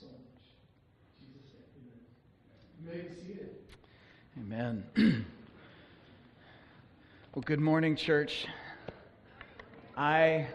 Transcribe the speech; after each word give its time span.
so 0.00 0.06
much. 0.06 0.16
Jesus' 1.20 3.12
amen. 4.38 4.84
Amen. 4.96 5.26
well, 7.34 7.42
good 7.42 7.60
morning, 7.60 7.96
church. 7.96 8.46
I 9.98 10.46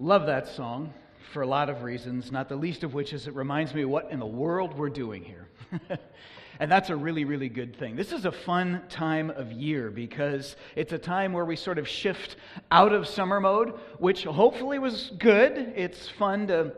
love 0.00 0.26
that 0.26 0.48
song 0.48 0.92
for 1.32 1.42
a 1.42 1.46
lot 1.46 1.70
of 1.70 1.84
reasons, 1.84 2.32
not 2.32 2.48
the 2.48 2.56
least 2.56 2.82
of 2.82 2.94
which 2.94 3.12
is 3.12 3.28
it 3.28 3.34
reminds 3.34 3.74
me 3.74 3.84
what 3.84 4.10
in 4.10 4.18
the 4.18 4.26
world 4.26 4.76
we're 4.76 4.88
doing 4.88 5.22
here. 5.22 5.46
and 6.58 6.72
that's 6.72 6.90
a 6.90 6.96
really, 6.96 7.24
really 7.24 7.48
good 7.48 7.76
thing. 7.76 7.94
This 7.94 8.10
is 8.10 8.24
a 8.24 8.32
fun 8.32 8.82
time 8.88 9.30
of 9.30 9.52
year 9.52 9.88
because 9.88 10.56
it's 10.74 10.92
a 10.92 10.98
time 10.98 11.32
where 11.32 11.44
we 11.44 11.54
sort 11.54 11.78
of 11.78 11.86
shift 11.86 12.34
out 12.72 12.92
of 12.92 13.06
summer 13.06 13.38
mode, 13.38 13.78
which 14.00 14.24
hopefully 14.24 14.80
was 14.80 15.12
good. 15.16 15.74
It's 15.76 16.08
fun 16.08 16.48
to 16.48 16.72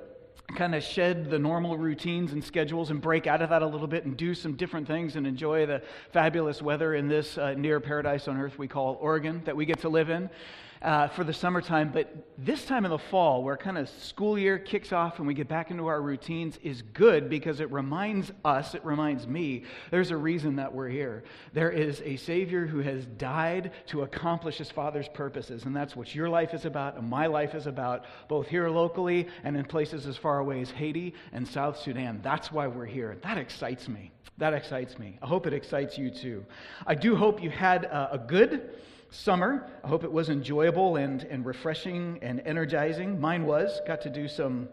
kind 0.56 0.74
of 0.74 0.82
shed 0.82 1.30
the 1.30 1.38
normal 1.38 1.76
routines 1.76 2.32
and 2.32 2.42
schedules 2.42 2.90
and 2.90 3.00
break 3.00 3.26
out 3.26 3.42
of 3.42 3.50
that 3.50 3.62
a 3.62 3.66
little 3.66 3.86
bit 3.86 4.04
and 4.04 4.16
do 4.16 4.34
some 4.34 4.54
different 4.54 4.86
things 4.86 5.16
and 5.16 5.26
enjoy 5.26 5.66
the 5.66 5.82
fabulous 6.12 6.60
weather 6.60 6.94
in 6.94 7.08
this 7.08 7.38
uh, 7.38 7.54
near 7.54 7.80
paradise 7.80 8.28
on 8.28 8.36
earth 8.38 8.58
we 8.58 8.68
call 8.68 8.98
Oregon 9.00 9.42
that 9.44 9.56
we 9.56 9.64
get 9.64 9.80
to 9.80 9.88
live 9.88 10.10
in 10.10 10.30
uh, 10.82 11.08
for 11.08 11.24
the 11.24 11.32
summertime. 11.32 11.90
But 11.92 12.28
this 12.38 12.64
time 12.64 12.84
in 12.84 12.90
the 12.90 12.98
fall, 12.98 13.42
where 13.42 13.56
kind 13.56 13.76
of 13.76 13.88
school 13.88 14.38
year 14.38 14.58
kicks 14.58 14.92
off 14.92 15.18
and 15.18 15.26
we 15.26 15.34
get 15.34 15.48
back 15.48 15.70
into 15.70 15.86
our 15.86 16.00
routines, 16.00 16.58
is 16.62 16.82
good 16.82 17.28
because 17.28 17.60
it 17.60 17.70
reminds 17.70 18.32
us, 18.44 18.74
it 18.74 18.84
reminds 18.84 19.26
me, 19.26 19.64
there's 19.90 20.10
a 20.10 20.16
reason 20.16 20.56
that 20.56 20.72
we're 20.72 20.88
here. 20.88 21.24
There 21.52 21.70
is 21.70 22.00
a 22.04 22.16
Savior 22.16 22.66
who 22.66 22.80
has 22.80 23.06
died 23.06 23.72
to 23.88 24.02
accomplish 24.02 24.56
his 24.58 24.70
Father's 24.70 25.08
purposes. 25.08 25.64
And 25.64 25.76
that's 25.76 25.94
what 25.94 26.14
your 26.14 26.28
life 26.28 26.54
is 26.54 26.64
about 26.64 26.96
and 26.96 27.08
my 27.08 27.26
life 27.26 27.54
is 27.54 27.66
about, 27.66 28.06
both 28.28 28.48
here 28.48 28.68
locally 28.68 29.28
and 29.44 29.56
in 29.56 29.64
places 29.64 30.06
as 30.06 30.16
far 30.16 30.38
away 30.38 30.60
as 30.60 30.70
Haiti 30.70 31.14
and 31.32 31.46
South 31.46 31.78
Sudan. 31.78 32.20
That's 32.22 32.50
why 32.50 32.66
we're 32.66 32.86
here. 32.86 33.18
That 33.22 33.38
excites 33.38 33.88
me. 33.88 34.12
That 34.38 34.54
excites 34.54 34.98
me. 34.98 35.18
I 35.20 35.26
hope 35.26 35.46
it 35.46 35.52
excites 35.52 35.98
you 35.98 36.10
too. 36.10 36.46
I 36.86 36.94
do 36.94 37.14
hope 37.14 37.42
you 37.42 37.50
had 37.50 37.84
uh, 37.84 38.08
a 38.12 38.18
good 38.18 38.70
summer. 39.10 39.68
I 39.84 39.88
hope 39.88 40.04
it 40.04 40.12
was 40.12 40.28
enjoyable 40.30 40.96
and, 40.96 41.22
and 41.24 41.44
refreshing 41.44 42.18
and 42.22 42.40
energizing. 42.44 43.20
Mine 43.20 43.44
was. 43.44 43.80
Got 43.86 44.00
to 44.02 44.10
do 44.10 44.28
some 44.28 44.68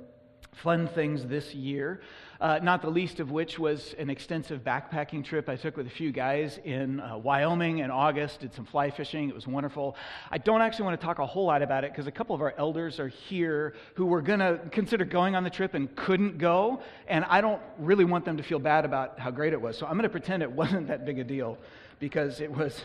fun 0.53 0.87
things 0.87 1.23
this 1.25 1.53
year, 1.53 2.01
uh, 2.41 2.59
not 2.63 2.81
the 2.81 2.89
least 2.89 3.19
of 3.19 3.29
which 3.29 3.59
was 3.59 3.93
an 3.99 4.09
extensive 4.09 4.63
backpacking 4.63 5.23
trip 5.23 5.47
I 5.47 5.55
took 5.55 5.77
with 5.77 5.85
a 5.85 5.91
few 5.91 6.11
guys 6.11 6.59
in 6.63 6.99
uh, 6.99 7.17
Wyoming 7.17 7.79
in 7.79 7.91
August. 7.91 8.39
Did 8.39 8.53
some 8.53 8.65
fly 8.65 8.89
fishing. 8.89 9.29
It 9.29 9.35
was 9.35 9.45
wonderful. 9.45 9.95
I 10.31 10.39
don't 10.39 10.61
actually 10.61 10.85
want 10.85 10.99
to 10.99 11.05
talk 11.05 11.19
a 11.19 11.25
whole 11.25 11.45
lot 11.45 11.61
about 11.61 11.83
it 11.83 11.91
because 11.91 12.07
a 12.07 12.11
couple 12.11 12.35
of 12.35 12.41
our 12.41 12.55
elders 12.57 12.99
are 12.99 13.07
here 13.07 13.75
who 13.95 14.07
were 14.07 14.21
going 14.21 14.39
to 14.39 14.59
consider 14.71 15.05
going 15.05 15.35
on 15.35 15.43
the 15.43 15.49
trip 15.49 15.75
and 15.75 15.95
couldn't 15.95 16.39
go, 16.39 16.81
and 17.07 17.23
I 17.25 17.41
don't 17.41 17.61
really 17.77 18.05
want 18.05 18.25
them 18.25 18.37
to 18.37 18.43
feel 18.43 18.59
bad 18.59 18.83
about 18.83 19.19
how 19.19 19.29
great 19.29 19.53
it 19.53 19.61
was. 19.61 19.77
So 19.77 19.85
I'm 19.85 19.93
going 19.93 20.03
to 20.03 20.09
pretend 20.09 20.41
it 20.41 20.51
wasn't 20.51 20.87
that 20.87 21.05
big 21.05 21.19
a 21.19 21.23
deal 21.23 21.57
because 21.99 22.41
it 22.41 22.51
was 22.51 22.83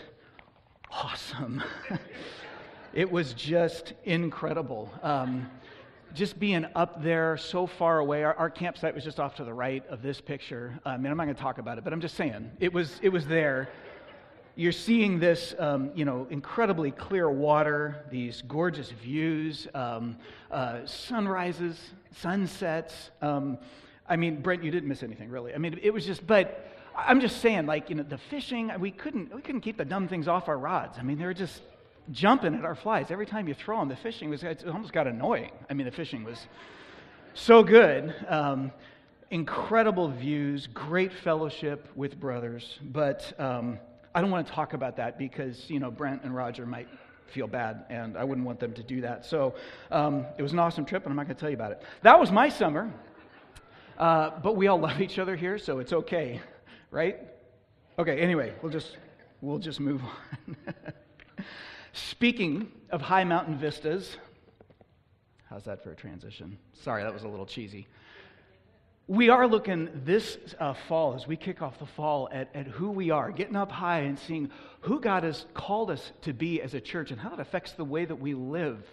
awesome. 0.92 1.62
it 2.92 3.10
was 3.10 3.32
just 3.34 3.94
incredible. 4.04 4.92
Um, 5.02 5.50
just 6.14 6.38
being 6.38 6.66
up 6.74 7.02
there 7.02 7.38
so 7.38 7.66
far 7.66 7.98
away, 8.00 8.22
our, 8.22 8.34
our, 8.34 8.50
campsite 8.50 8.94
was 8.94 9.02
just 9.02 9.18
off 9.18 9.34
to 9.36 9.44
the 9.44 9.54
right 9.54 9.86
of 9.88 10.02
this 10.02 10.20
picture. 10.20 10.78
I 10.84 10.98
mean, 10.98 11.10
I'm 11.10 11.16
not 11.16 11.24
going 11.24 11.34
to 11.34 11.42
talk 11.42 11.56
about 11.56 11.78
it, 11.78 11.84
but 11.84 11.92
I'm 11.92 12.02
just 12.02 12.16
saying 12.16 12.50
it 12.60 12.72
was 12.72 13.00
it 13.02 13.08
was 13.08 13.26
there. 13.26 13.70
You're 14.54 14.72
seeing 14.72 15.18
this, 15.18 15.54
um, 15.58 15.90
you 15.94 16.04
know, 16.04 16.26
incredibly 16.28 16.90
clear 16.90 17.30
water, 17.30 18.04
these 18.10 18.42
gorgeous 18.46 18.90
views, 18.90 19.66
um, 19.72 20.18
uh, 20.50 20.84
sunrises, 20.84 21.80
sunsets. 22.14 23.10
Um, 23.22 23.56
I 24.06 24.16
mean, 24.16 24.42
Brent, 24.42 24.62
you 24.62 24.70
didn't 24.70 24.90
miss 24.90 25.02
anything, 25.02 25.30
really. 25.30 25.54
I 25.54 25.58
mean, 25.58 25.80
it 25.82 25.94
was 25.94 26.04
just, 26.04 26.26
but 26.26 26.71
I'm 26.96 27.20
just 27.20 27.40
saying, 27.40 27.66
like, 27.66 27.90
you 27.90 27.96
know, 27.96 28.02
the 28.02 28.18
fishing, 28.18 28.70
we 28.78 28.90
couldn't, 28.90 29.34
we 29.34 29.40
couldn't 29.40 29.62
keep 29.62 29.76
the 29.76 29.84
dumb 29.84 30.08
things 30.08 30.28
off 30.28 30.48
our 30.48 30.58
rods. 30.58 30.98
I 30.98 31.02
mean, 31.02 31.18
they 31.18 31.24
were 31.24 31.34
just 31.34 31.62
jumping 32.10 32.54
at 32.54 32.64
our 32.64 32.74
flies. 32.74 33.10
Every 33.10 33.26
time 33.26 33.48
you 33.48 33.54
throw 33.54 33.78
them, 33.78 33.88
the 33.88 33.96
fishing 33.96 34.30
was, 34.30 34.42
it 34.42 34.64
almost 34.66 34.92
got 34.92 35.06
annoying. 35.06 35.52
I 35.70 35.74
mean, 35.74 35.86
the 35.86 35.92
fishing 35.92 36.24
was 36.24 36.46
so 37.34 37.62
good. 37.62 38.14
Um, 38.28 38.72
incredible 39.30 40.08
views, 40.08 40.66
great 40.66 41.12
fellowship 41.12 41.88
with 41.96 42.20
brothers. 42.20 42.78
But 42.82 43.32
um, 43.40 43.78
I 44.14 44.20
don't 44.20 44.30
want 44.30 44.46
to 44.46 44.52
talk 44.52 44.74
about 44.74 44.96
that 44.96 45.18
because, 45.18 45.70
you 45.70 45.80
know, 45.80 45.90
Brent 45.90 46.22
and 46.24 46.34
Roger 46.34 46.66
might 46.66 46.88
feel 47.28 47.46
bad, 47.46 47.86
and 47.88 48.18
I 48.18 48.24
wouldn't 48.24 48.46
want 48.46 48.60
them 48.60 48.74
to 48.74 48.82
do 48.82 49.00
that. 49.00 49.24
So 49.24 49.54
um, 49.90 50.26
it 50.36 50.42
was 50.42 50.52
an 50.52 50.58
awesome 50.58 50.84
trip, 50.84 51.04
and 51.04 51.10
I'm 51.10 51.16
not 51.16 51.26
going 51.26 51.36
to 51.36 51.40
tell 51.40 51.48
you 51.48 51.56
about 51.56 51.72
it. 51.72 51.80
That 52.02 52.20
was 52.20 52.30
my 52.30 52.50
summer. 52.50 52.92
Uh, 53.96 54.30
but 54.42 54.56
we 54.56 54.66
all 54.66 54.80
love 54.88 55.00
each 55.00 55.18
other 55.18 55.36
here, 55.36 55.56
so 55.56 55.78
it's 55.78 55.92
okay 55.94 56.42
right? 56.92 57.18
Okay, 57.98 58.20
anyway, 58.20 58.52
we'll 58.62 58.70
just 58.70 58.96
we'll 59.40 59.58
just 59.58 59.80
move 59.80 60.02
on. 60.04 60.56
Speaking 61.92 62.70
of 62.90 63.00
high 63.00 63.24
mountain 63.24 63.58
vistas, 63.58 64.16
how's 65.50 65.64
that 65.64 65.82
for 65.82 65.90
a 65.90 65.96
transition? 65.96 66.56
Sorry, 66.74 67.02
that 67.02 67.12
was 67.12 67.24
a 67.24 67.28
little 67.28 67.46
cheesy. 67.46 67.88
We 69.08 69.30
are 69.30 69.48
looking 69.48 69.90
this 70.04 70.38
uh, 70.60 70.74
fall, 70.74 71.14
as 71.14 71.26
we 71.26 71.36
kick 71.36 71.60
off 71.60 71.78
the 71.78 71.86
fall, 71.86 72.28
at, 72.30 72.54
at 72.54 72.66
who 72.66 72.90
we 72.90 73.10
are, 73.10 73.32
getting 73.32 73.56
up 73.56 73.72
high 73.72 74.00
and 74.00 74.18
seeing 74.18 74.50
who 74.80 75.00
God 75.00 75.24
has 75.24 75.44
called 75.54 75.90
us 75.90 76.12
to 76.22 76.32
be 76.32 76.62
as 76.62 76.72
a 76.74 76.80
church 76.80 77.10
and 77.10 77.20
how 77.20 77.34
it 77.34 77.40
affects 77.40 77.72
the 77.72 77.84
way 77.84 78.04
that 78.04 78.16
we 78.16 78.32
live 78.32 78.86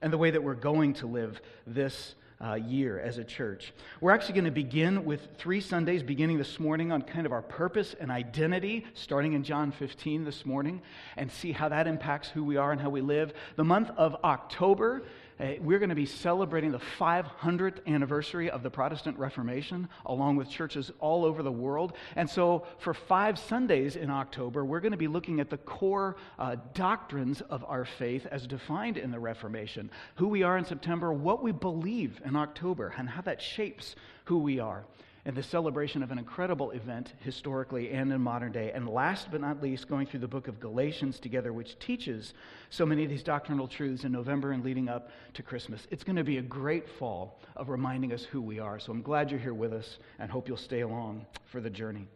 and 0.00 0.12
the 0.12 0.18
way 0.18 0.30
that 0.30 0.42
we're 0.42 0.54
going 0.54 0.94
to 0.94 1.06
live 1.06 1.40
this 1.66 2.14
uh, 2.42 2.54
year 2.54 3.00
as 3.00 3.18
a 3.18 3.24
church. 3.24 3.72
We're 4.00 4.10
actually 4.12 4.34
going 4.34 4.44
to 4.46 4.50
begin 4.50 5.04
with 5.04 5.28
three 5.38 5.60
Sundays 5.60 6.02
beginning 6.02 6.38
this 6.38 6.58
morning 6.58 6.90
on 6.92 7.02
kind 7.02 7.26
of 7.26 7.32
our 7.32 7.42
purpose 7.42 7.94
and 8.00 8.10
identity, 8.10 8.84
starting 8.94 9.34
in 9.34 9.44
John 9.44 9.70
15 9.70 10.24
this 10.24 10.44
morning, 10.44 10.82
and 11.16 11.30
see 11.30 11.52
how 11.52 11.68
that 11.68 11.86
impacts 11.86 12.28
who 12.28 12.44
we 12.44 12.56
are 12.56 12.72
and 12.72 12.80
how 12.80 12.90
we 12.90 13.00
live. 13.00 13.32
The 13.56 13.64
month 13.64 13.90
of 13.96 14.16
October 14.24 15.02
uh, 15.40 15.52
we're 15.60 15.78
going 15.78 15.88
to 15.88 15.94
be 15.94 16.06
celebrating 16.06 16.72
the 16.72 16.80
500th 16.98 17.86
anniversary 17.86 18.50
of 18.50 18.62
the 18.62 18.70
Protestant 18.70 19.18
Reformation, 19.18 19.88
along 20.06 20.36
with 20.36 20.48
churches 20.48 20.90
all 21.00 21.24
over 21.24 21.42
the 21.42 21.52
world. 21.52 21.94
And 22.16 22.28
so, 22.28 22.66
for 22.78 22.94
five 22.94 23.38
Sundays 23.38 23.96
in 23.96 24.10
October, 24.10 24.64
we're 24.64 24.80
going 24.80 24.92
to 24.92 24.98
be 24.98 25.08
looking 25.08 25.40
at 25.40 25.50
the 25.50 25.58
core 25.58 26.16
uh, 26.38 26.56
doctrines 26.74 27.40
of 27.42 27.64
our 27.64 27.84
faith 27.84 28.26
as 28.30 28.46
defined 28.46 28.96
in 28.96 29.10
the 29.10 29.20
Reformation 29.20 29.90
who 30.16 30.28
we 30.28 30.42
are 30.42 30.58
in 30.58 30.64
September, 30.64 31.12
what 31.12 31.42
we 31.42 31.52
believe 31.52 32.20
in 32.24 32.36
October, 32.36 32.94
and 32.96 33.08
how 33.08 33.22
that 33.22 33.40
shapes 33.40 33.96
who 34.24 34.38
we 34.38 34.58
are 34.58 34.84
and 35.24 35.36
the 35.36 35.42
celebration 35.42 36.02
of 36.02 36.10
an 36.10 36.18
incredible 36.18 36.72
event 36.72 37.12
historically 37.20 37.90
and 37.92 38.12
in 38.12 38.20
modern 38.20 38.50
day. 38.50 38.72
And 38.74 38.88
last 38.88 39.30
but 39.30 39.40
not 39.40 39.62
least, 39.62 39.88
going 39.88 40.06
through 40.06 40.20
the 40.20 40.28
book 40.28 40.48
of 40.48 40.58
Galatians 40.58 41.20
together, 41.20 41.52
which 41.52 41.78
teaches 41.78 42.34
so 42.70 42.84
many 42.84 43.04
of 43.04 43.10
these 43.10 43.22
doctrinal 43.22 43.68
truths 43.68 44.02
in 44.02 44.10
November 44.10 44.50
and 44.50 44.64
leading 44.64 44.88
up 44.88 45.10
to 45.34 45.42
Christmas. 45.42 45.86
It's 45.90 46.02
going 46.02 46.16
to 46.16 46.24
be 46.24 46.38
a 46.38 46.42
great 46.42 46.88
fall 46.88 47.38
of 47.54 47.68
reminding 47.68 48.12
us 48.12 48.24
who 48.24 48.40
we 48.40 48.58
are. 48.58 48.80
So 48.80 48.90
I'm 48.90 49.02
glad 49.02 49.30
you're 49.30 49.38
here 49.38 49.54
with 49.54 49.72
us 49.72 49.98
and 50.18 50.28
hope 50.30 50.48
you'll 50.48 50.56
stay 50.56 50.80
along 50.80 51.26
for 51.44 51.60
the 51.60 51.70
journey. 51.70 52.08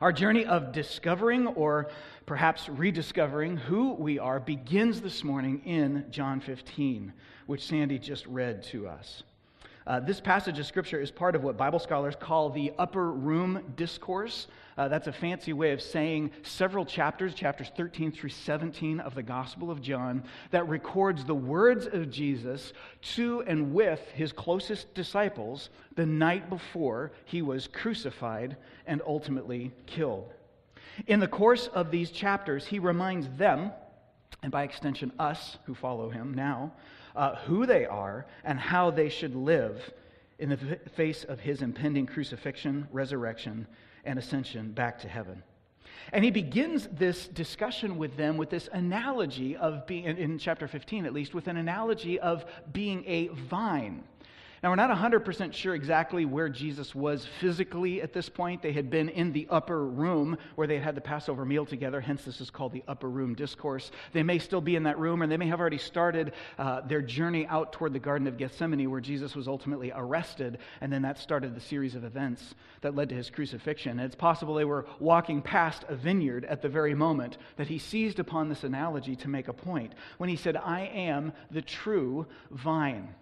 Our 0.00 0.12
journey 0.12 0.46
of 0.46 0.72
discovering 0.72 1.46
or 1.48 1.90
perhaps 2.24 2.68
rediscovering 2.68 3.58
who 3.58 3.92
we 3.92 4.18
are 4.18 4.40
begins 4.40 5.00
this 5.00 5.22
morning 5.22 5.62
in 5.64 6.06
John 6.10 6.40
15, 6.40 7.12
which 7.46 7.66
Sandy 7.66 7.98
just 7.98 8.26
read 8.26 8.62
to 8.64 8.88
us. 8.88 9.22
Uh, 9.86 10.00
this 10.00 10.20
passage 10.20 10.58
of 10.58 10.66
Scripture 10.66 11.00
is 11.00 11.12
part 11.12 11.36
of 11.36 11.44
what 11.44 11.56
Bible 11.56 11.78
scholars 11.78 12.16
call 12.18 12.50
the 12.50 12.72
upper 12.76 13.12
room 13.12 13.62
discourse. 13.76 14.48
Uh, 14.76 14.88
that's 14.88 15.06
a 15.06 15.12
fancy 15.12 15.52
way 15.52 15.70
of 15.70 15.80
saying 15.80 16.32
several 16.42 16.84
chapters, 16.84 17.34
chapters 17.34 17.70
13 17.76 18.10
through 18.10 18.30
17 18.30 18.98
of 18.98 19.14
the 19.14 19.22
Gospel 19.22 19.70
of 19.70 19.80
John, 19.80 20.24
that 20.50 20.68
records 20.68 21.24
the 21.24 21.36
words 21.36 21.86
of 21.86 22.10
Jesus 22.10 22.72
to 23.14 23.44
and 23.46 23.72
with 23.72 24.00
his 24.10 24.32
closest 24.32 24.92
disciples 24.92 25.70
the 25.94 26.06
night 26.06 26.50
before 26.50 27.12
he 27.24 27.40
was 27.40 27.68
crucified 27.68 28.56
and 28.88 29.00
ultimately 29.06 29.70
killed. 29.86 30.32
In 31.06 31.20
the 31.20 31.28
course 31.28 31.68
of 31.68 31.92
these 31.92 32.10
chapters, 32.10 32.66
he 32.66 32.80
reminds 32.80 33.28
them, 33.38 33.70
and 34.42 34.50
by 34.50 34.64
extension 34.64 35.12
us 35.20 35.58
who 35.64 35.76
follow 35.76 36.10
him 36.10 36.34
now, 36.34 36.72
uh, 37.16 37.36
who 37.46 37.66
they 37.66 37.86
are 37.86 38.26
and 38.44 38.58
how 38.58 38.90
they 38.90 39.08
should 39.08 39.34
live 39.34 39.92
in 40.38 40.50
the 40.50 40.78
face 40.94 41.24
of 41.24 41.40
his 41.40 41.62
impending 41.62 42.06
crucifixion, 42.06 42.86
resurrection, 42.92 43.66
and 44.04 44.18
ascension 44.18 44.70
back 44.72 45.00
to 45.00 45.08
heaven. 45.08 45.42
And 46.12 46.24
he 46.24 46.30
begins 46.30 46.88
this 46.92 47.26
discussion 47.26 47.98
with 47.98 48.16
them 48.16 48.36
with 48.36 48.50
this 48.50 48.68
analogy 48.72 49.56
of 49.56 49.86
being, 49.86 50.04
in 50.04 50.38
chapter 50.38 50.68
15 50.68 51.06
at 51.06 51.12
least, 51.12 51.34
with 51.34 51.48
an 51.48 51.56
analogy 51.56 52.20
of 52.20 52.44
being 52.72 53.02
a 53.06 53.28
vine. 53.28 54.04
Now, 54.66 54.70
we're 54.72 54.74
not 54.84 54.90
100% 54.90 55.52
sure 55.52 55.76
exactly 55.76 56.24
where 56.24 56.48
Jesus 56.48 56.92
was 56.92 57.24
physically 57.38 58.02
at 58.02 58.12
this 58.12 58.28
point. 58.28 58.62
They 58.62 58.72
had 58.72 58.90
been 58.90 59.08
in 59.10 59.30
the 59.30 59.46
upper 59.48 59.86
room 59.86 60.36
where 60.56 60.66
they 60.66 60.74
had 60.74 60.82
had 60.82 60.96
the 60.96 61.00
Passover 61.00 61.44
meal 61.44 61.64
together, 61.64 62.00
hence, 62.00 62.24
this 62.24 62.40
is 62.40 62.50
called 62.50 62.72
the 62.72 62.82
upper 62.88 63.08
room 63.08 63.36
discourse. 63.36 63.92
They 64.12 64.24
may 64.24 64.40
still 64.40 64.60
be 64.60 64.74
in 64.74 64.82
that 64.82 64.98
room, 64.98 65.22
or 65.22 65.28
they 65.28 65.36
may 65.36 65.46
have 65.46 65.60
already 65.60 65.78
started 65.78 66.32
uh, 66.58 66.80
their 66.80 67.00
journey 67.00 67.46
out 67.46 67.74
toward 67.74 67.92
the 67.92 68.00
Garden 68.00 68.26
of 68.26 68.38
Gethsemane, 68.38 68.90
where 68.90 69.00
Jesus 69.00 69.36
was 69.36 69.46
ultimately 69.46 69.92
arrested, 69.94 70.58
and 70.80 70.92
then 70.92 71.02
that 71.02 71.20
started 71.20 71.54
the 71.54 71.60
series 71.60 71.94
of 71.94 72.02
events 72.02 72.56
that 72.80 72.96
led 72.96 73.10
to 73.10 73.14
his 73.14 73.30
crucifixion. 73.30 74.00
And 74.00 74.00
it's 74.00 74.16
possible 74.16 74.56
they 74.56 74.64
were 74.64 74.86
walking 74.98 75.42
past 75.42 75.84
a 75.86 75.94
vineyard 75.94 76.44
at 76.44 76.60
the 76.60 76.68
very 76.68 76.92
moment 76.92 77.38
that 77.54 77.68
he 77.68 77.78
seized 77.78 78.18
upon 78.18 78.48
this 78.48 78.64
analogy 78.64 79.14
to 79.14 79.28
make 79.28 79.46
a 79.46 79.52
point 79.52 79.92
when 80.18 80.28
he 80.28 80.34
said, 80.34 80.56
I 80.56 80.86
am 80.86 81.32
the 81.52 81.62
true 81.62 82.26
vine. 82.50 83.14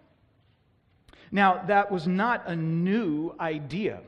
Now, 1.35 1.65
that 1.67 1.91
was 1.91 2.07
not 2.07 2.45
a 2.47 2.55
new 2.55 3.35
idea 3.41 4.01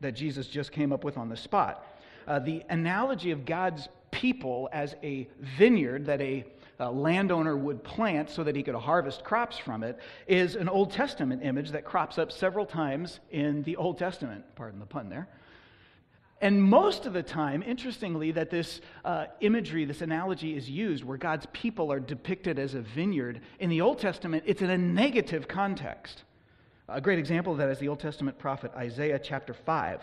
that 0.00 0.12
Jesus 0.12 0.46
just 0.46 0.70
came 0.70 0.92
up 0.92 1.02
with 1.02 1.16
on 1.16 1.30
the 1.30 1.36
spot. 1.36 1.82
Uh, 2.26 2.40
the 2.40 2.62
analogy 2.68 3.30
of 3.30 3.46
God's 3.46 3.88
people 4.10 4.68
as 4.70 4.94
a 5.02 5.26
vineyard 5.56 6.04
that 6.04 6.20
a, 6.20 6.44
a, 6.78 6.92
landowner 6.92 7.56
would 7.56 7.82
plant 7.84 8.28
so 8.28 8.44
that 8.44 8.54
he 8.54 8.62
could 8.62 8.74
harvest 8.74 9.24
crops 9.24 9.56
from 9.56 9.82
it 9.82 9.98
is 10.26 10.56
an 10.56 10.68
Old 10.68 10.92
Testament 10.92 11.42
image 11.42 11.70
that 11.70 11.86
crops 11.86 12.18
up 12.18 12.30
several 12.30 12.66
times 12.66 13.18
in 13.30 13.62
the 13.62 13.76
Old 13.76 13.96
Testament. 13.96 14.44
Pardon 14.54 14.78
the 14.78 14.84
pun 14.84 15.08
there. 15.08 15.26
And 16.42 16.62
most 16.62 17.06
of 17.06 17.14
the 17.14 17.22
time, 17.22 17.62
interestingly, 17.62 18.30
that 18.32 18.50
this 18.50 18.82
uh, 19.06 19.28
imagery, 19.40 19.86
this 19.86 20.02
analogy 20.02 20.54
is 20.54 20.68
used 20.68 21.02
where 21.02 21.16
God's 21.16 21.46
people 21.54 21.90
are 21.90 22.00
depicted 22.00 22.58
as 22.58 22.74
a 22.74 22.82
vineyard. 22.82 23.40
In 23.58 23.70
the 23.70 23.80
Old 23.80 24.00
Testament, 24.00 24.44
it's 24.46 24.60
in 24.60 24.68
a 24.68 24.76
negative 24.76 25.48
context. 25.48 26.24
A 26.88 27.00
great 27.00 27.18
example 27.18 27.52
of 27.52 27.58
that 27.58 27.70
is 27.70 27.78
the 27.78 27.88
Old 27.88 28.00
Testament 28.00 28.38
prophet 28.38 28.70
Isaiah 28.76 29.18
chapter 29.18 29.54
5. 29.54 30.00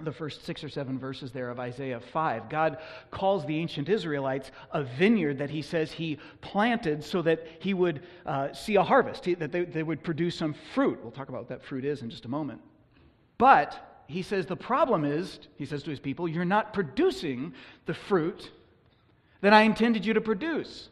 The 0.00 0.12
first 0.12 0.44
six 0.44 0.62
or 0.62 0.68
seven 0.68 0.98
verses 0.98 1.32
there 1.32 1.48
of 1.48 1.58
Isaiah 1.58 2.00
5. 2.00 2.50
God 2.50 2.78
calls 3.10 3.46
the 3.46 3.56
ancient 3.56 3.88
Israelites 3.88 4.50
a 4.70 4.84
vineyard 4.84 5.38
that 5.38 5.48
he 5.48 5.62
says 5.62 5.90
he 5.90 6.18
planted 6.42 7.02
so 7.02 7.22
that 7.22 7.46
he 7.60 7.72
would 7.72 8.02
uh, 8.26 8.52
see 8.52 8.76
a 8.76 8.82
harvest, 8.82 9.24
that 9.38 9.52
they, 9.52 9.64
they 9.64 9.82
would 9.82 10.04
produce 10.04 10.36
some 10.36 10.54
fruit. 10.74 10.98
We'll 11.02 11.12
talk 11.12 11.30
about 11.30 11.42
what 11.42 11.48
that 11.48 11.64
fruit 11.64 11.84
is 11.84 12.02
in 12.02 12.10
just 12.10 12.26
a 12.26 12.28
moment. 12.28 12.60
But 13.38 14.02
he 14.06 14.22
says 14.22 14.46
the 14.46 14.56
problem 14.56 15.04
is, 15.04 15.40
he 15.56 15.64
says 15.64 15.82
to 15.84 15.90
his 15.90 16.00
people, 16.00 16.28
you're 16.28 16.44
not 16.44 16.74
producing 16.74 17.54
the 17.86 17.94
fruit 17.94 18.50
that 19.40 19.54
I 19.54 19.62
intended 19.62 20.04
you 20.04 20.12
to 20.14 20.20
produce. 20.20 20.90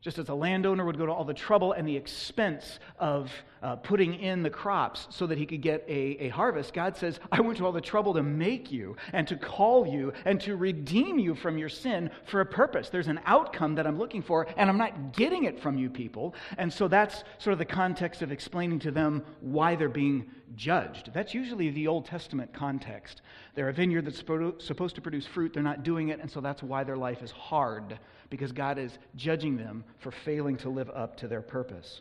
Just 0.00 0.18
as 0.18 0.30
a 0.30 0.34
landowner 0.34 0.86
would 0.86 0.96
go 0.96 1.04
to 1.04 1.12
all 1.12 1.24
the 1.24 1.34
trouble 1.34 1.72
and 1.72 1.86
the 1.86 1.96
expense 1.96 2.78
of 2.98 3.30
uh, 3.62 3.76
putting 3.76 4.14
in 4.14 4.42
the 4.42 4.48
crops 4.48 5.06
so 5.10 5.26
that 5.26 5.36
he 5.36 5.44
could 5.44 5.60
get 5.60 5.84
a, 5.88 6.16
a 6.20 6.28
harvest, 6.30 6.72
God 6.72 6.96
says, 6.96 7.20
I 7.30 7.42
went 7.42 7.58
to 7.58 7.66
all 7.66 7.72
the 7.72 7.82
trouble 7.82 8.14
to 8.14 8.22
make 8.22 8.72
you 8.72 8.96
and 9.12 9.28
to 9.28 9.36
call 9.36 9.86
you 9.86 10.14
and 10.24 10.40
to 10.40 10.56
redeem 10.56 11.18
you 11.18 11.34
from 11.34 11.58
your 11.58 11.68
sin 11.68 12.10
for 12.24 12.40
a 12.40 12.46
purpose. 12.46 12.88
There's 12.88 13.08
an 13.08 13.20
outcome 13.26 13.74
that 13.74 13.86
I'm 13.86 13.98
looking 13.98 14.22
for, 14.22 14.46
and 14.56 14.70
I'm 14.70 14.78
not 14.78 15.12
getting 15.12 15.44
it 15.44 15.60
from 15.60 15.76
you 15.76 15.90
people. 15.90 16.34
And 16.56 16.72
so 16.72 16.88
that's 16.88 17.22
sort 17.36 17.52
of 17.52 17.58
the 17.58 17.66
context 17.66 18.22
of 18.22 18.32
explaining 18.32 18.78
to 18.80 18.90
them 18.90 19.22
why 19.40 19.76
they're 19.76 19.90
being 19.90 20.30
judged. 20.56 21.10
That's 21.12 21.34
usually 21.34 21.70
the 21.70 21.86
Old 21.86 22.06
Testament 22.06 22.52
context. 22.52 23.22
They're 23.54 23.68
a 23.68 23.72
vineyard 23.72 24.06
that's 24.06 24.18
supposed 24.18 24.94
to 24.94 25.00
produce 25.00 25.26
fruit, 25.26 25.52
they're 25.52 25.62
not 25.62 25.82
doing 25.82 26.08
it, 26.08 26.20
and 26.20 26.30
so 26.30 26.40
that's 26.40 26.62
why 26.62 26.84
their 26.84 26.96
life 26.96 27.22
is 27.22 27.30
hard 27.30 27.98
because 28.30 28.52
God 28.52 28.78
is 28.78 28.98
judging 29.16 29.56
them 29.56 29.84
for 29.98 30.10
failing 30.10 30.56
to 30.58 30.68
live 30.68 30.90
up 30.90 31.16
to 31.16 31.28
their 31.28 31.42
purpose. 31.42 32.00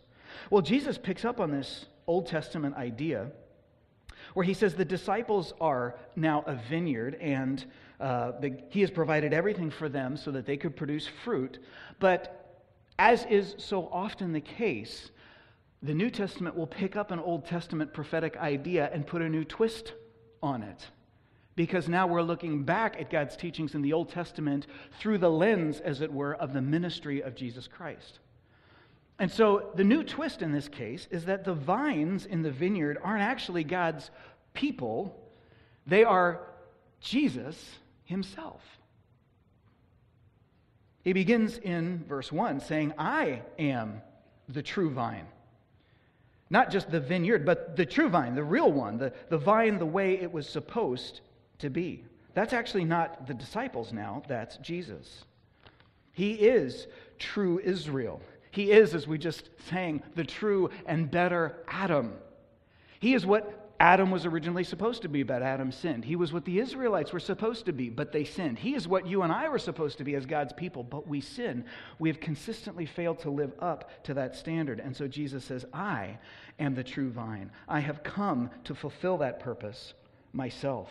Well, 0.49 0.61
Jesus 0.61 0.97
picks 0.97 1.25
up 1.25 1.39
on 1.39 1.51
this 1.51 1.85
Old 2.07 2.27
Testament 2.27 2.75
idea 2.75 3.31
where 4.33 4.45
he 4.45 4.53
says 4.53 4.75
the 4.75 4.85
disciples 4.85 5.53
are 5.59 5.95
now 6.15 6.43
a 6.45 6.55
vineyard 6.69 7.15
and 7.15 7.65
uh, 7.99 8.31
the, 8.39 8.61
he 8.69 8.81
has 8.81 8.91
provided 8.91 9.33
everything 9.33 9.69
for 9.69 9.89
them 9.89 10.15
so 10.15 10.31
that 10.31 10.45
they 10.45 10.57
could 10.57 10.75
produce 10.75 11.07
fruit. 11.23 11.59
But 11.99 12.63
as 12.97 13.25
is 13.25 13.55
so 13.57 13.89
often 13.91 14.33
the 14.33 14.41
case, 14.41 15.11
the 15.81 15.93
New 15.93 16.09
Testament 16.09 16.55
will 16.55 16.67
pick 16.67 16.95
up 16.95 17.11
an 17.11 17.19
Old 17.19 17.45
Testament 17.45 17.93
prophetic 17.93 18.35
idea 18.37 18.89
and 18.91 19.07
put 19.07 19.21
a 19.21 19.29
new 19.29 19.45
twist 19.45 19.93
on 20.43 20.63
it 20.63 20.87
because 21.59 21.89
now 21.89 22.07
we're 22.07 22.21
looking 22.21 22.63
back 22.63 22.95
at 22.99 23.09
God's 23.09 23.35
teachings 23.35 23.75
in 23.75 23.81
the 23.81 23.91
Old 23.91 24.09
Testament 24.09 24.65
through 24.97 25.17
the 25.17 25.29
lens, 25.29 25.81
as 25.81 25.99
it 25.99 26.09
were, 26.09 26.35
of 26.35 26.53
the 26.53 26.61
ministry 26.61 27.21
of 27.21 27.35
Jesus 27.35 27.67
Christ. 27.67 28.19
And 29.19 29.29
so 29.29 29.71
the 29.75 29.83
new 29.83 30.03
twist 30.03 30.41
in 30.41 30.53
this 30.53 30.69
case 30.69 31.09
is 31.11 31.25
that 31.25 31.43
the 31.43 31.53
vines 31.53 32.25
in 32.25 32.43
the 32.43 32.49
vineyard 32.49 32.97
aren't 33.03 33.23
actually 33.23 33.65
God's 33.65 34.09
people, 34.53 35.19
they 35.85 36.05
are 36.05 36.47
Jesus 37.01 37.79
himself. 38.05 38.61
He 41.03 41.11
begins 41.11 41.57
in 41.57 42.05
verse 42.07 42.31
1 42.31 42.61
saying, 42.61 42.93
I 42.97 43.41
am 43.57 44.01
the 44.47 44.63
true 44.63 44.89
vine. 44.89 45.27
Not 46.49 46.71
just 46.71 46.89
the 46.89 46.99
vineyard, 46.99 47.45
but 47.45 47.75
the 47.75 47.85
true 47.85 48.09
vine, 48.09 48.33
the 48.33 48.43
real 48.43 48.71
one, 48.71 48.97
the, 48.97 49.13
the 49.29 49.37
vine 49.37 49.77
the 49.77 49.85
way 49.85 50.19
it 50.19 50.31
was 50.31 50.49
supposed 50.49 51.21
to 51.59 51.69
be. 51.69 52.03
That's 52.33 52.53
actually 52.53 52.85
not 52.85 53.27
the 53.27 53.33
disciples 53.33 53.93
now, 53.93 54.23
that's 54.27 54.57
Jesus. 54.57 55.25
He 56.11 56.33
is 56.33 56.87
true 57.17 57.59
Israel. 57.63 58.21
He 58.51 58.71
is, 58.71 58.95
as 58.95 59.07
we 59.07 59.17
just 59.17 59.49
sang, 59.69 60.01
the 60.15 60.23
true 60.23 60.69
and 60.85 61.09
better 61.09 61.63
Adam. 61.67 62.13
He 62.99 63.13
is 63.13 63.25
what 63.25 63.58
Adam 63.79 64.11
was 64.11 64.25
originally 64.25 64.65
supposed 64.65 65.03
to 65.03 65.07
be, 65.07 65.23
but 65.23 65.41
Adam 65.41 65.71
sinned. 65.71 66.03
He 66.03 66.17
was 66.17 66.33
what 66.33 66.43
the 66.43 66.59
Israelites 66.59 67.13
were 67.13 67.19
supposed 67.19 67.65
to 67.65 67.71
be, 67.71 67.89
but 67.89 68.11
they 68.11 68.25
sinned. 68.25 68.59
He 68.59 68.75
is 68.75 68.89
what 68.89 69.07
you 69.07 69.21
and 69.21 69.31
I 69.31 69.47
were 69.47 69.57
supposed 69.57 69.97
to 69.99 70.03
be 70.03 70.15
as 70.15 70.25
God's 70.25 70.51
people, 70.51 70.83
but 70.83 71.07
we 71.07 71.21
sin. 71.21 71.63
We 71.97 72.09
have 72.09 72.19
consistently 72.19 72.85
failed 72.85 73.19
to 73.19 73.29
live 73.29 73.53
up 73.59 74.03
to 74.03 74.13
that 74.15 74.35
standard. 74.35 74.81
And 74.81 74.95
so 74.95 75.07
Jesus 75.07 75.45
says, 75.45 75.65
I 75.73 76.17
am 76.59 76.75
the 76.75 76.83
true 76.83 77.09
vine. 77.09 77.51
I 77.69 77.79
have 77.79 78.03
come 78.03 78.49
to 78.65 78.75
fulfill 78.75 79.17
that 79.19 79.39
purpose 79.39 79.93
myself. 80.33 80.89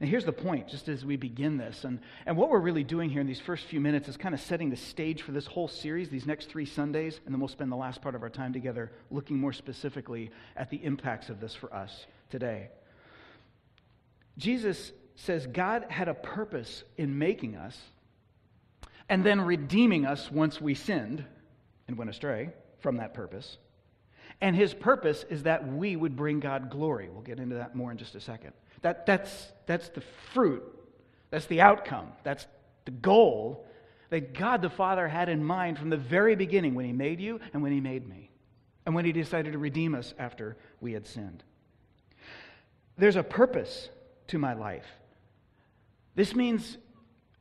And 0.00 0.10
here's 0.10 0.24
the 0.24 0.32
point, 0.32 0.68
just 0.68 0.88
as 0.88 1.04
we 1.04 1.16
begin 1.16 1.56
this. 1.56 1.84
And, 1.84 2.00
and 2.26 2.36
what 2.36 2.50
we're 2.50 2.60
really 2.60 2.84
doing 2.84 3.08
here 3.08 3.20
in 3.20 3.26
these 3.26 3.40
first 3.40 3.64
few 3.64 3.80
minutes 3.80 4.08
is 4.08 4.16
kind 4.16 4.34
of 4.34 4.40
setting 4.40 4.68
the 4.68 4.76
stage 4.76 5.22
for 5.22 5.32
this 5.32 5.46
whole 5.46 5.68
series, 5.68 6.10
these 6.10 6.26
next 6.26 6.50
three 6.50 6.66
Sundays, 6.66 7.18
and 7.24 7.34
then 7.34 7.40
we'll 7.40 7.48
spend 7.48 7.72
the 7.72 7.76
last 7.76 8.02
part 8.02 8.14
of 8.14 8.22
our 8.22 8.28
time 8.28 8.52
together 8.52 8.92
looking 9.10 9.38
more 9.38 9.54
specifically 9.54 10.30
at 10.56 10.68
the 10.68 10.84
impacts 10.84 11.30
of 11.30 11.40
this 11.40 11.54
for 11.54 11.72
us 11.74 12.06
today. 12.30 12.68
Jesus 14.36 14.92
says 15.14 15.46
God 15.46 15.86
had 15.88 16.08
a 16.08 16.14
purpose 16.14 16.84
in 16.98 17.18
making 17.18 17.56
us 17.56 17.78
and 19.08 19.24
then 19.24 19.40
redeeming 19.40 20.04
us 20.04 20.30
once 20.30 20.60
we 20.60 20.74
sinned 20.74 21.24
and 21.88 21.96
went 21.96 22.10
astray 22.10 22.50
from 22.80 22.98
that 22.98 23.14
purpose. 23.14 23.56
And 24.40 24.54
his 24.54 24.74
purpose 24.74 25.24
is 25.30 25.44
that 25.44 25.66
we 25.66 25.96
would 25.96 26.16
bring 26.16 26.40
God 26.40 26.70
glory. 26.70 27.08
We'll 27.08 27.22
get 27.22 27.38
into 27.38 27.56
that 27.56 27.74
more 27.74 27.90
in 27.90 27.96
just 27.96 28.14
a 28.14 28.20
second. 28.20 28.52
That, 28.82 29.06
that's, 29.06 29.52
that's 29.66 29.88
the 29.90 30.02
fruit, 30.32 30.62
that's 31.30 31.46
the 31.46 31.60
outcome, 31.60 32.12
that's 32.22 32.46
the 32.84 32.90
goal 32.90 33.66
that 34.10 34.34
God 34.34 34.62
the 34.62 34.70
Father 34.70 35.08
had 35.08 35.28
in 35.28 35.42
mind 35.42 35.78
from 35.78 35.90
the 35.90 35.96
very 35.96 36.36
beginning 36.36 36.74
when 36.74 36.86
He 36.86 36.92
made 36.92 37.20
you 37.20 37.40
and 37.52 37.62
when 37.62 37.72
He 37.72 37.80
made 37.80 38.08
me, 38.08 38.30
and 38.84 38.94
when 38.94 39.04
He 39.04 39.12
decided 39.12 39.52
to 39.52 39.58
redeem 39.58 39.94
us 39.94 40.14
after 40.18 40.56
we 40.80 40.92
had 40.92 41.06
sinned. 41.06 41.42
There's 42.96 43.16
a 43.16 43.22
purpose 43.22 43.88
to 44.28 44.38
my 44.38 44.54
life. 44.54 44.86
This 46.14 46.34
means 46.34 46.78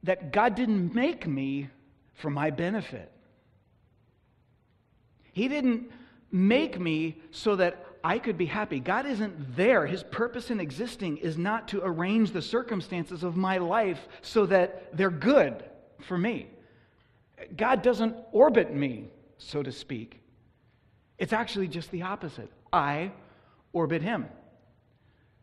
that 0.03 0.31
God 0.31 0.55
didn't 0.55 0.93
make 0.93 1.25
me 1.27 1.69
for 2.15 2.29
my 2.29 2.49
benefit. 2.49 3.11
He 5.31 5.47
didn't 5.47 5.91
make 6.31 6.79
me 6.79 7.17
so 7.31 7.55
that 7.55 7.84
I 8.05 8.19
could 8.19 8.37
be 8.37 8.45
happy. 8.45 8.79
God 8.79 9.07
isn't 9.07 9.55
there. 9.55 9.87
His 9.87 10.03
purpose 10.03 10.51
in 10.51 10.59
existing 10.59 11.17
is 11.17 11.39
not 11.39 11.69
to 11.69 11.81
arrange 11.83 12.29
the 12.29 12.41
circumstances 12.41 13.23
of 13.23 13.35
my 13.35 13.57
life 13.57 14.07
so 14.21 14.45
that 14.45 14.95
they're 14.95 15.09
good 15.09 15.63
for 16.01 16.15
me. 16.15 16.45
God 17.57 17.81
doesn't 17.81 18.15
orbit 18.31 18.71
me, 18.71 19.07
so 19.39 19.63
to 19.63 19.71
speak. 19.71 20.21
It's 21.17 21.33
actually 21.33 21.67
just 21.67 21.89
the 21.89 22.03
opposite. 22.03 22.51
I 22.71 23.11
orbit 23.73 24.03
him. 24.03 24.27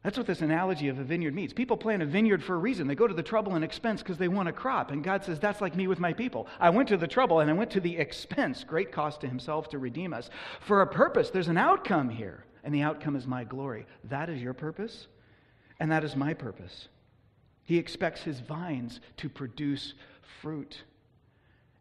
That's 0.05 0.17
what 0.17 0.29
this 0.29 0.41
analogy 0.41 0.87
of 0.87 1.01
a 1.01 1.05
vineyard 1.05 1.35
means. 1.35 1.53
People 1.53 1.77
plant 1.77 2.01
a 2.01 2.07
vineyard 2.07 2.45
for 2.45 2.55
a 2.55 2.59
reason. 2.59 2.87
They 2.87 2.95
go 2.95 3.09
to 3.09 3.15
the 3.15 3.25
trouble 3.25 3.57
and 3.57 3.65
expense 3.65 4.03
because 4.03 4.19
they 4.19 4.29
want 4.29 4.49
a 4.49 4.53
crop. 4.53 4.93
And 4.93 5.03
God 5.03 5.25
says, 5.25 5.41
That's 5.41 5.61
like 5.61 5.75
me 5.75 5.89
with 5.89 5.99
my 5.99 6.13
people. 6.13 6.47
I 6.61 6.71
went 6.71 6.89
to 6.91 6.97
the 6.97 7.09
trouble 7.09 7.41
and 7.41 7.51
I 7.51 7.55
went 7.55 7.73
to 7.73 7.81
the 7.81 7.97
expense, 7.97 8.63
great 8.63 8.93
cost 8.93 9.21
to 9.23 9.29
Himself 9.29 9.69
to 9.71 9.79
redeem 9.79 10.15
us, 10.15 10.31
for 10.61 10.83
a 10.83 10.87
purpose. 10.87 11.31
There's 11.31 11.49
an 11.49 11.59
outcome 11.59 12.09
here, 12.09 12.45
and 12.65 12.75
the 12.75 12.83
outcome 12.83 13.17
is 13.17 13.27
my 13.27 13.45
glory. 13.45 13.87
That 14.05 14.29
is 14.29 14.41
your 14.41 14.55
purpose, 14.55 15.07
and 15.81 15.91
that 15.91 16.05
is 16.05 16.17
my 16.17 16.35
purpose. 16.35 16.89
He 17.65 17.79
expects 17.79 18.23
His 18.23 18.41
vines 18.41 19.01
to 19.19 19.29
produce 19.29 19.95
fruit. 20.41 20.83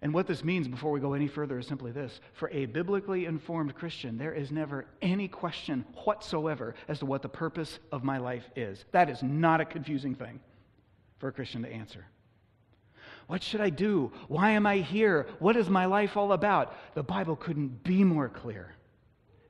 And 0.04 0.14
what 0.14 0.26
this 0.26 0.44
means 0.44 0.68
before 0.68 0.92
we 0.92 1.00
go 1.00 1.14
any 1.14 1.28
further 1.28 1.60
is 1.60 1.68
simply 1.68 1.92
this 1.92 2.20
for 2.34 2.50
a 2.50 2.66
biblically 2.66 3.26
informed 3.26 3.76
Christian, 3.76 4.18
there 4.18 4.34
is 4.34 4.52
never 4.52 4.86
any 5.02 5.28
question 5.28 5.86
whatsoever 6.06 6.74
as 6.88 7.00
to 7.00 7.06
what 7.06 7.22
the 7.22 7.30
purpose 7.30 7.78
of 7.92 8.04
my 8.04 8.18
life 8.18 8.50
is. 8.56 8.84
That 8.92 9.10
is 9.10 9.22
not 9.22 9.62
a 9.62 9.66
confusing 9.66 10.16
thing 10.16 10.40
for 11.20 11.28
a 11.28 11.32
Christian 11.32 11.62
to 11.62 11.72
answer. 11.72 12.06
What 13.28 13.44
should 13.44 13.62
I 13.62 13.70
do? 13.70 14.12
Why 14.28 14.52
am 14.52 14.66
I 14.66 14.78
here? 14.78 15.28
What 15.40 15.56
is 15.56 15.70
my 15.70 15.86
life 15.86 16.18
all 16.18 16.34
about? 16.34 16.74
The 16.96 17.04
Bible 17.04 17.36
couldn't 17.36 17.84
be 17.84 18.04
more 18.04 18.28
clear. 18.28 18.74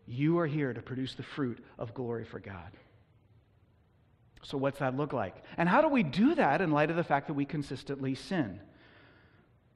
You 0.07 0.39
are 0.39 0.47
here 0.47 0.73
to 0.73 0.81
produce 0.81 1.15
the 1.15 1.23
fruit 1.23 1.63
of 1.77 1.93
glory 1.93 2.25
for 2.25 2.39
God. 2.39 2.71
So, 4.43 4.57
what's 4.57 4.79
that 4.79 4.97
look 4.97 5.13
like? 5.13 5.35
And 5.57 5.69
how 5.69 5.81
do 5.81 5.87
we 5.87 6.03
do 6.03 6.35
that 6.35 6.61
in 6.61 6.71
light 6.71 6.89
of 6.89 6.95
the 6.95 7.03
fact 7.03 7.27
that 7.27 7.33
we 7.33 7.45
consistently 7.45 8.15
sin? 8.15 8.59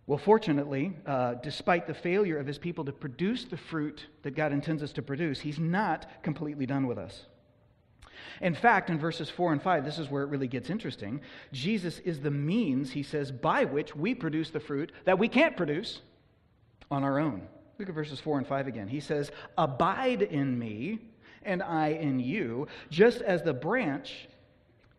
Well, 0.08 0.18
fortunately, 0.20 0.96
uh, 1.06 1.36
despite 1.36 1.88
the 1.88 1.94
failure 1.94 2.38
of 2.38 2.46
his 2.46 2.58
people 2.58 2.86
to 2.86 2.92
produce 2.92 3.46
the 3.46 3.58
fruit 3.58 4.06
that 4.22 4.36
God 4.36 4.52
intends 4.52 4.84
us 4.84 4.94
to 4.94 5.02
produce, 5.02 5.40
he's 5.40 5.60
not 5.60 6.24
completely 6.24 6.66
done 6.66 6.86
with 6.86 6.98
us. 6.98 7.26
In 8.42 8.54
fact, 8.54 8.90
in 8.90 9.00
verses 9.00 9.30
4 9.30 9.54
and 9.54 9.62
5, 9.62 9.84
this 9.84 9.98
is 9.98 10.10
where 10.10 10.24
it 10.24 10.28
really 10.28 10.48
gets 10.48 10.70
interesting. 10.70 11.22
Jesus 11.52 12.00
is 12.00 12.20
the 12.20 12.32
means, 12.32 12.92
he 12.92 13.04
says, 13.04 13.32
by 13.32 13.66
which 13.66 13.96
we 13.96 14.14
produce 14.14 14.52
the 14.52 14.60
fruit 14.60 14.92
that 15.06 15.20
we 15.20 15.28
can't 15.28 15.58
produce 15.58 16.02
on 16.92 17.04
our 17.04 17.20
own. 17.20 17.48
Look 17.78 17.90
at 17.90 17.96
verses 17.96 18.20
4 18.20 18.40
and 18.40 18.48
5 18.48 18.68
again. 18.68 18.88
He 18.88 19.00
says, 19.00 19.32
Abide 19.58 20.22
in 20.22 20.58
me, 20.58 21.00
and 21.44 21.62
I 21.62 21.90
in 21.90 22.20
you, 22.20 22.68
just 22.90 23.22
as 23.22 23.44
the 23.44 23.54
branch 23.54 24.28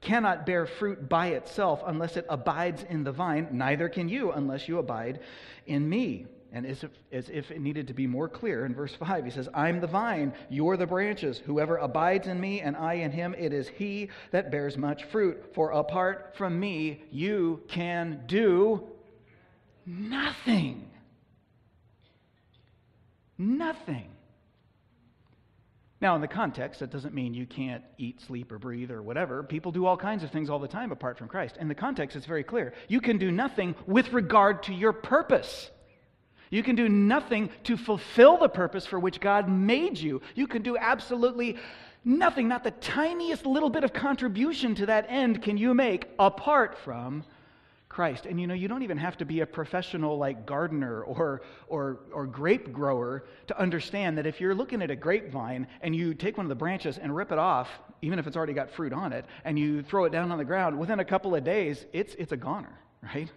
cannot 0.00 0.47
bear 0.47 0.66
fruit 0.66 1.09
by 1.09 1.28
itself 1.28 1.83
unless 1.85 2.16
it 2.16 2.26
abides 2.28 2.85
in 2.88 3.02
the 3.02 3.12
vine, 3.12 3.49
neither 3.50 3.88
can 3.88 4.09
you 4.09 4.30
unless 4.33 4.68
you 4.68 4.78
abide 4.78 5.21
in 5.66 5.88
me. 5.88 6.26
And 6.52 6.64
as 6.64 6.85
if, 6.85 6.90
as 7.12 7.28
if 7.28 7.50
it 7.50 7.61
needed 7.61 7.88
to 7.88 7.95
be 7.95 8.06
more 8.06 8.28
clear, 8.28 8.64
in 8.64 8.75
verse 8.75 8.95
5, 8.95 9.25
he 9.25 9.30
says, 9.30 9.49
I'm 9.52 9.80
the 9.80 9.87
vine, 9.87 10.33
you're 10.49 10.76
the 10.76 10.87
branches. 10.87 11.38
Whoever 11.38 11.76
abides 11.76 12.28
in 12.28 12.40
me 12.40 12.61
and 12.61 12.76
I 12.76 12.95
in 12.95 13.11
him, 13.11 13.35
it 13.37 13.52
is 13.52 13.68
he 13.68 14.11
that 14.30 14.50
bears 14.50 14.78
much 14.78 15.04
fruit. 15.04 15.52
For 15.54 15.73
apart 15.73 16.35
from 16.37 16.59
me, 16.59 17.02
you 17.11 17.62
can 17.68 18.23
do 18.26 18.88
nothing. 19.85 20.88
Nothing. 23.38 24.09
Now, 26.00 26.14
in 26.14 26.21
the 26.21 26.28
context, 26.28 26.81
that 26.81 26.90
doesn't 26.90 27.14
mean 27.14 27.33
you 27.33 27.47
can't 27.47 27.83
eat, 27.97 28.21
sleep, 28.21 28.52
or 28.52 28.59
breathe 28.59 28.90
or 28.90 29.02
whatever. 29.02 29.43
People 29.43 29.73
do 29.73 29.87
all 29.87 29.97
kinds 29.97 30.23
of 30.23 30.31
things 30.31 30.50
all 30.50 30.59
the 30.59 30.69
time 30.69 30.93
apart 30.93 31.16
from 31.16 31.28
Christ. 31.28 31.57
In 31.59 31.69
the 31.69 31.75
context, 31.75 32.16
it's 32.16 32.26
very 32.26 32.45
clear. 32.45 32.75
You 32.88 33.00
can 33.00 33.16
do 33.16 33.33
nothing 33.33 33.75
with 33.87 34.12
regard 34.12 34.64
to 34.64 34.75
your 34.75 34.93
purpose. 34.93 35.71
You 36.50 36.62
can 36.62 36.76
do 36.76 36.88
nothing 36.88 37.50
to 37.64 37.76
fulfill 37.76 38.37
the 38.37 38.49
purpose 38.49 38.87
for 38.87 39.00
which 39.00 39.21
God 39.21 39.49
made 39.49 39.99
you. 39.99 40.21
You 40.35 40.47
can 40.47 40.62
do 40.62 40.76
absolutely 40.76 41.57
nothing, 42.05 42.47
not 42.47 42.62
the 42.62 42.71
tiniest 42.73 43.47
little 43.47 43.71
bit 43.71 43.83
of 43.83 43.93
contribution 43.93 44.75
to 44.76 44.87
that 44.87 45.07
end 45.09 45.43
can 45.43 45.57
you 45.57 45.75
make 45.75 46.09
apart 46.19 46.78
from 46.78 47.25
Christ. 47.97 48.26
And 48.26 48.38
you 48.38 48.47
know, 48.47 48.53
you 48.53 48.69
don't 48.69 48.83
even 48.83 48.99
have 48.99 49.17
to 49.17 49.25
be 49.25 49.41
a 49.41 49.47
professional 49.47 50.19
like 50.19 50.45
gardener 50.45 51.00
or, 51.00 51.41
or, 51.67 52.00
or 52.12 52.26
grape 52.26 52.71
grower 52.71 53.25
to 53.47 53.59
understand 53.59 54.19
that 54.19 54.26
if 54.26 54.38
you're 54.38 54.55
looking 54.55 54.83
at 54.83 54.91
a 54.91 54.97
grapevine 54.97 55.67
and 55.81 55.97
you 55.97 56.12
take 56.12 56.37
one 56.37 56.45
of 56.45 56.50
the 56.50 56.55
branches 56.55 56.99
and 56.99 57.17
rip 57.17 57.33
it 57.33 57.38
off, 57.38 57.71
even 58.03 58.19
if 58.19 58.26
it's 58.26 58.37
already 58.37 58.53
got 58.53 58.71
fruit 58.71 58.93
on 58.93 59.15
it, 59.15 59.25
and 59.47 59.59
you 59.59 59.83
throw 59.83 60.05
it 60.05 60.11
down 60.11 60.31
on 60.31 60.37
the 60.37 60.45
ground, 60.45 60.79
within 60.79 61.00
a 61.00 61.07
couple 61.07 61.35
of 61.35 61.43
days, 61.43 61.87
it's, 61.95 62.15
it's 62.17 62.33
a 62.33 62.37
goner, 62.37 62.79
right? 63.03 63.33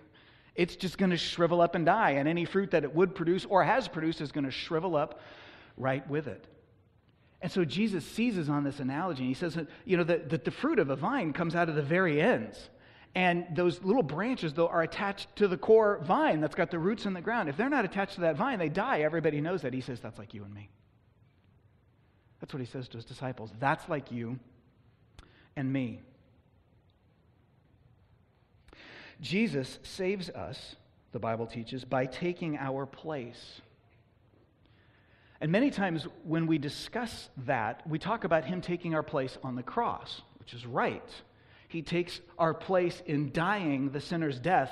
It's 0.55 0.75
just 0.75 0.97
going 0.97 1.11
to 1.11 1.17
shrivel 1.17 1.61
up 1.61 1.75
and 1.75 1.85
die, 1.85 2.11
and 2.11 2.27
any 2.27 2.43
fruit 2.43 2.71
that 2.71 2.83
it 2.83 2.93
would 2.93 3.15
produce 3.15 3.45
or 3.45 3.63
has 3.63 3.87
produced 3.87 4.19
is 4.19 4.33
going 4.33 4.43
to 4.43 4.51
shrivel 4.51 4.97
up 4.97 5.21
right 5.77 6.05
with 6.09 6.27
it. 6.27 6.43
And 7.41 7.49
so 7.49 7.63
Jesus 7.63 8.03
seizes 8.03 8.49
on 8.49 8.65
this 8.65 8.81
analogy. 8.81 9.21
And 9.21 9.29
he 9.29 9.35
says 9.35 9.57
you 9.85 9.95
know, 9.95 10.03
that, 10.03 10.31
that 10.31 10.43
the 10.43 10.51
fruit 10.51 10.79
of 10.79 10.89
a 10.89 10.97
vine 10.97 11.31
comes 11.31 11.55
out 11.55 11.69
of 11.69 11.75
the 11.75 11.81
very 11.81 12.21
ends. 12.21 12.69
And 13.15 13.45
those 13.55 13.83
little 13.83 14.03
branches, 14.03 14.53
though, 14.53 14.67
are 14.67 14.83
attached 14.83 15.35
to 15.37 15.47
the 15.47 15.57
core 15.57 15.99
vine 16.03 16.41
that's 16.41 16.55
got 16.55 16.69
the 16.69 16.79
roots 16.79 17.05
in 17.05 17.13
the 17.13 17.21
ground. 17.21 17.49
If 17.49 17.57
they're 17.57 17.69
not 17.69 17.85
attached 17.85 18.15
to 18.15 18.21
that 18.21 18.35
vine, 18.35 18.59
they 18.59 18.69
die. 18.69 19.01
Everybody 19.01 19.41
knows 19.41 19.63
that. 19.63 19.73
He 19.73 19.81
says, 19.81 19.99
That's 19.99 20.19
like 20.19 20.33
you 20.33 20.43
and 20.43 20.53
me. 20.53 20.69
That's 22.39 22.53
what 22.53 22.59
he 22.61 22.67
says 22.67 22.87
to 22.89 22.97
his 22.97 23.05
disciples. 23.05 23.51
That's 23.59 23.87
like 23.89 24.11
you 24.11 24.39
and 25.55 25.71
me. 25.71 26.01
Jesus 29.21 29.79
saves 29.83 30.29
us, 30.29 30.75
the 31.11 31.19
Bible 31.19 31.47
teaches, 31.47 31.83
by 31.83 32.05
taking 32.05 32.57
our 32.57 32.85
place. 32.85 33.61
And 35.41 35.51
many 35.51 35.71
times 35.71 36.07
when 36.23 36.47
we 36.47 36.57
discuss 36.57 37.29
that, 37.45 37.87
we 37.87 37.99
talk 37.99 38.23
about 38.23 38.45
him 38.45 38.61
taking 38.61 38.95
our 38.95 39.03
place 39.03 39.37
on 39.43 39.55
the 39.55 39.63
cross, 39.63 40.21
which 40.39 40.53
is 40.53 40.65
right. 40.65 41.03
He 41.69 41.83
takes 41.83 42.19
our 42.37 42.53
place 42.53 43.01
in 43.05 43.31
dying 43.31 43.91
the 43.91 44.01
sinner's 44.01 44.39
death 44.39 44.71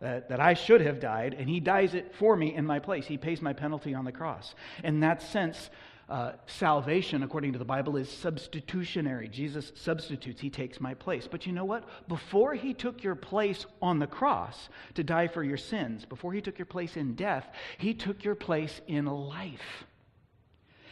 that, 0.00 0.30
that 0.30 0.40
I 0.40 0.54
should 0.54 0.80
have 0.80 0.98
died, 0.98 1.34
and 1.38 1.48
He 1.48 1.60
dies 1.60 1.94
it 1.94 2.14
for 2.14 2.34
me 2.36 2.54
in 2.54 2.64
my 2.64 2.78
place. 2.78 3.06
He 3.06 3.18
pays 3.18 3.42
my 3.42 3.52
penalty 3.52 3.94
on 3.94 4.04
the 4.04 4.12
cross. 4.12 4.54
In 4.82 5.00
that 5.00 5.22
sense, 5.22 5.68
uh, 6.08 6.32
salvation, 6.46 7.22
according 7.22 7.52
to 7.52 7.58
the 7.58 7.66
Bible, 7.66 7.98
is 7.98 8.08
substitutionary. 8.10 9.28
Jesus 9.28 9.72
substitutes, 9.74 10.40
He 10.40 10.48
takes 10.48 10.80
my 10.80 10.94
place. 10.94 11.28
But 11.30 11.46
you 11.46 11.52
know 11.52 11.66
what? 11.66 11.84
Before 12.08 12.54
He 12.54 12.72
took 12.72 13.02
your 13.04 13.14
place 13.14 13.66
on 13.82 13.98
the 13.98 14.06
cross 14.06 14.70
to 14.94 15.04
die 15.04 15.28
for 15.28 15.44
your 15.44 15.58
sins, 15.58 16.06
before 16.06 16.32
He 16.32 16.40
took 16.40 16.58
your 16.58 16.66
place 16.66 16.96
in 16.96 17.14
death, 17.14 17.46
He 17.76 17.92
took 17.92 18.24
your 18.24 18.36
place 18.36 18.80
in 18.86 19.04
life 19.04 19.84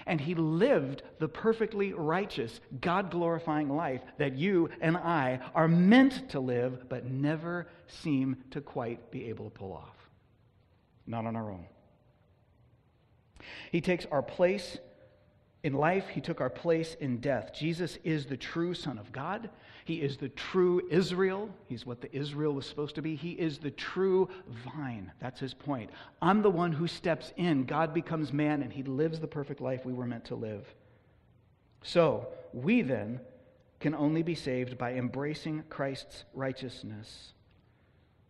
and 0.06 0.20
he 0.20 0.34
lived 0.34 1.02
the 1.18 1.28
perfectly 1.28 1.92
righteous, 1.92 2.60
God 2.80 3.10
glorifying 3.10 3.68
life 3.68 4.02
that 4.18 4.36
you 4.36 4.70
and 4.80 4.96
I 4.96 5.40
are 5.54 5.68
meant 5.68 6.30
to 6.30 6.40
live, 6.40 6.88
but 6.88 7.04
never 7.04 7.68
seem 7.88 8.36
to 8.52 8.60
quite 8.60 9.10
be 9.10 9.28
able 9.28 9.46
to 9.46 9.50
pull 9.50 9.72
off. 9.72 9.96
Not 11.06 11.26
on 11.26 11.36
our 11.36 11.50
own. 11.50 11.66
He 13.70 13.80
takes 13.80 14.06
our 14.06 14.22
place 14.22 14.78
in 15.62 15.72
life, 15.72 16.08
he 16.08 16.20
took 16.20 16.40
our 16.40 16.50
place 16.50 16.94
in 17.00 17.18
death. 17.18 17.52
Jesus 17.52 17.98
is 18.04 18.26
the 18.26 18.36
true 18.36 18.72
Son 18.72 18.98
of 18.98 19.10
God. 19.10 19.50
He 19.87 20.02
is 20.02 20.16
the 20.16 20.31
true 20.31 20.83
Israel. 20.90 21.49
He's 21.69 21.87
what 21.87 22.00
the 22.00 22.12
Israel 22.14 22.52
was 22.52 22.66
supposed 22.66 22.97
to 22.97 23.02
be. 23.02 23.14
He 23.14 23.31
is 23.31 23.59
the 23.59 23.71
true 23.71 24.28
vine. 24.49 25.12
That's 25.21 25.38
his 25.38 25.55
point. 25.55 25.90
I'm 26.21 26.43
the 26.43 26.50
one 26.50 26.73
who 26.73 26.88
steps 26.88 27.33
in. 27.37 27.66
God 27.66 27.95
becomes 27.95 28.33
man 28.33 28.62
and 28.62 28.73
he 28.73 28.83
lives 28.83 29.21
the 29.21 29.28
perfect 29.28 29.61
life 29.61 29.87
we 29.87 29.93
were 29.93 30.05
meant 30.05 30.25
to 30.25 30.35
live. 30.35 30.66
So, 31.85 32.26
we 32.52 32.83
then 32.83 33.21
can 33.78 33.95
only 33.95 34.25
be 34.25 34.35
saved 34.35 34.76
by 34.76 34.95
embracing 34.95 35.62
Christ's 35.69 36.25
righteousness, 36.35 37.35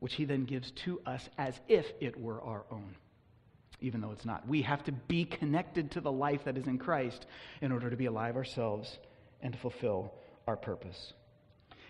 which 0.00 0.12
he 0.12 0.26
then 0.26 0.44
gives 0.44 0.72
to 0.72 1.00
us 1.06 1.30
as 1.38 1.58
if 1.68 1.90
it 2.00 2.20
were 2.20 2.42
our 2.42 2.66
own, 2.70 2.96
even 3.80 4.02
though 4.02 4.10
it's 4.10 4.26
not. 4.26 4.46
We 4.46 4.60
have 4.60 4.84
to 4.84 4.92
be 4.92 5.24
connected 5.24 5.90
to 5.92 6.02
the 6.02 6.12
life 6.12 6.44
that 6.44 6.58
is 6.58 6.66
in 6.66 6.76
Christ 6.76 7.24
in 7.62 7.72
order 7.72 7.88
to 7.88 7.96
be 7.96 8.04
alive 8.04 8.36
ourselves 8.36 8.98
and 9.40 9.54
to 9.54 9.58
fulfill 9.58 10.12
our 10.46 10.56
purpose. 10.56 11.14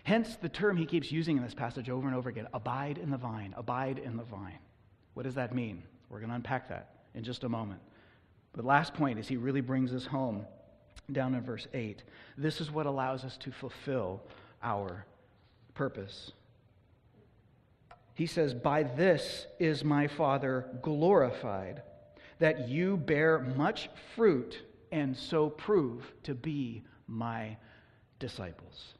Hence 0.07 0.37
the 0.37 0.47
term 0.47 0.77
he 0.77 0.85
keeps 0.85 1.11
using 1.11 1.35
in 1.35 1.43
this 1.43 1.53
passage 1.53 1.89
over 1.89 2.07
and 2.07 2.15
over 2.15 2.29
again 2.29 2.47
abide 2.53 2.97
in 2.97 3.09
the 3.09 3.17
vine, 3.17 3.53
abide 3.57 3.99
in 3.99 4.15
the 4.15 4.23
vine. 4.23 4.57
What 5.15 5.23
does 5.23 5.35
that 5.35 5.53
mean? 5.53 5.83
We're 6.07 6.19
going 6.19 6.29
to 6.29 6.35
unpack 6.37 6.69
that 6.69 6.91
in 7.13 7.25
just 7.25 7.43
a 7.43 7.49
moment. 7.49 7.81
The 8.53 8.61
last 8.61 8.93
point 8.93 9.19
is 9.19 9.27
he 9.27 9.35
really 9.35 9.59
brings 9.59 9.93
us 9.93 10.05
home 10.05 10.45
down 11.11 11.35
in 11.35 11.41
verse 11.41 11.67
8. 11.73 12.03
This 12.37 12.61
is 12.61 12.71
what 12.71 12.85
allows 12.85 13.25
us 13.25 13.35
to 13.35 13.51
fulfill 13.51 14.21
our 14.63 15.05
purpose. 15.73 16.31
He 18.13 18.27
says, 18.27 18.53
By 18.53 18.83
this 18.83 19.45
is 19.59 19.83
my 19.83 20.07
Father 20.07 20.67
glorified, 20.81 21.81
that 22.39 22.69
you 22.69 22.95
bear 22.95 23.39
much 23.39 23.89
fruit 24.15 24.57
and 24.89 25.17
so 25.17 25.49
prove 25.49 26.09
to 26.23 26.33
be 26.33 26.85
my 27.09 27.57
disciples. 28.19 28.93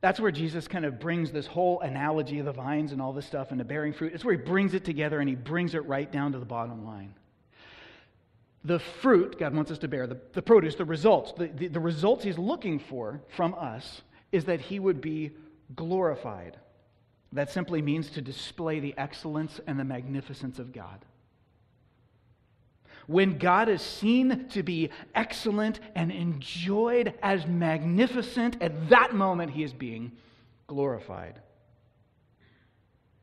That's 0.00 0.18
where 0.18 0.30
Jesus 0.30 0.66
kind 0.66 0.84
of 0.84 0.98
brings 0.98 1.30
this 1.30 1.46
whole 1.46 1.80
analogy 1.80 2.38
of 2.38 2.46
the 2.46 2.52
vines 2.52 2.92
and 2.92 3.02
all 3.02 3.12
this 3.12 3.26
stuff 3.26 3.52
into 3.52 3.64
bearing 3.64 3.92
fruit. 3.92 4.14
It's 4.14 4.24
where 4.24 4.34
he 4.34 4.42
brings 4.42 4.72
it 4.72 4.84
together 4.84 5.20
and 5.20 5.28
he 5.28 5.34
brings 5.34 5.74
it 5.74 5.86
right 5.86 6.10
down 6.10 6.32
to 6.32 6.38
the 6.38 6.46
bottom 6.46 6.86
line. 6.86 7.14
The 8.64 8.78
fruit 8.78 9.38
God 9.38 9.54
wants 9.54 9.70
us 9.70 9.78
to 9.78 9.88
bear, 9.88 10.06
the, 10.06 10.18
the 10.32 10.42
produce, 10.42 10.74
the 10.74 10.84
results, 10.84 11.32
the, 11.32 11.48
the, 11.48 11.68
the 11.68 11.80
results 11.80 12.24
he's 12.24 12.38
looking 12.38 12.78
for 12.78 13.20
from 13.28 13.54
us 13.54 14.02
is 14.32 14.46
that 14.46 14.60
he 14.60 14.78
would 14.78 15.00
be 15.00 15.32
glorified. 15.74 16.56
That 17.32 17.50
simply 17.50 17.80
means 17.80 18.10
to 18.10 18.22
display 18.22 18.80
the 18.80 18.94
excellence 18.96 19.60
and 19.66 19.78
the 19.78 19.84
magnificence 19.84 20.58
of 20.58 20.72
God. 20.72 21.04
When 23.10 23.38
God 23.38 23.68
is 23.68 23.82
seen 23.82 24.46
to 24.50 24.62
be 24.62 24.88
excellent 25.16 25.80
and 25.96 26.12
enjoyed 26.12 27.12
as 27.24 27.44
magnificent, 27.44 28.62
at 28.62 28.88
that 28.90 29.16
moment 29.16 29.50
he 29.50 29.64
is 29.64 29.72
being 29.72 30.12
glorified. 30.68 31.40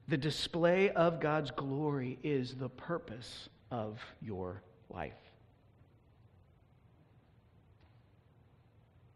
The 0.10 0.18
display 0.18 0.90
of 0.90 1.22
God's 1.22 1.52
glory 1.52 2.20
is 2.22 2.56
the 2.56 2.68
purpose 2.68 3.48
of 3.72 4.02
your 4.22 4.62
life. 4.90 5.14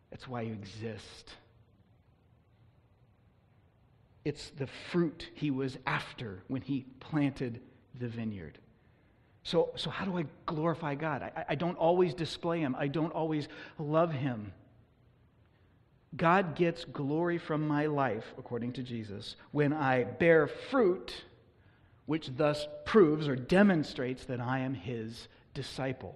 That's 0.09 0.25
why 0.25 0.43
you 0.43 0.53
exist. 0.53 1.33
It's 4.23 4.51
the 4.51 4.67
fruit 4.89 5.31
he 5.33 5.51
was 5.51 5.77
after 5.85 6.43
when 6.47 6.61
he 6.61 6.85
planted 7.01 7.59
the 7.99 8.07
vineyard. 8.07 8.57
So, 9.43 9.71
so 9.75 9.89
how 9.89 10.05
do 10.05 10.17
I 10.17 10.25
glorify 10.45 10.95
God? 10.95 11.23
I, 11.23 11.45
I 11.49 11.55
don't 11.55 11.77
always 11.77 12.13
display 12.13 12.59
him, 12.59 12.75
I 12.77 12.87
don't 12.87 13.13
always 13.13 13.47
love 13.79 14.11
him. 14.11 14.53
God 16.15 16.55
gets 16.55 16.83
glory 16.83 17.37
from 17.37 17.65
my 17.67 17.85
life, 17.85 18.25
according 18.37 18.73
to 18.73 18.83
Jesus, 18.83 19.37
when 19.51 19.71
I 19.71 20.03
bear 20.03 20.47
fruit, 20.47 21.13
which 22.05 22.29
thus 22.35 22.67
proves 22.85 23.29
or 23.29 23.35
demonstrates 23.37 24.25
that 24.25 24.41
I 24.41 24.59
am 24.59 24.73
his 24.73 25.29
disciple, 25.53 26.15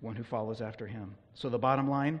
one 0.00 0.16
who 0.16 0.24
follows 0.24 0.60
after 0.60 0.88
him. 0.88 1.14
So 1.34 1.48
the 1.48 1.58
bottom 1.58 1.88
line 1.88 2.20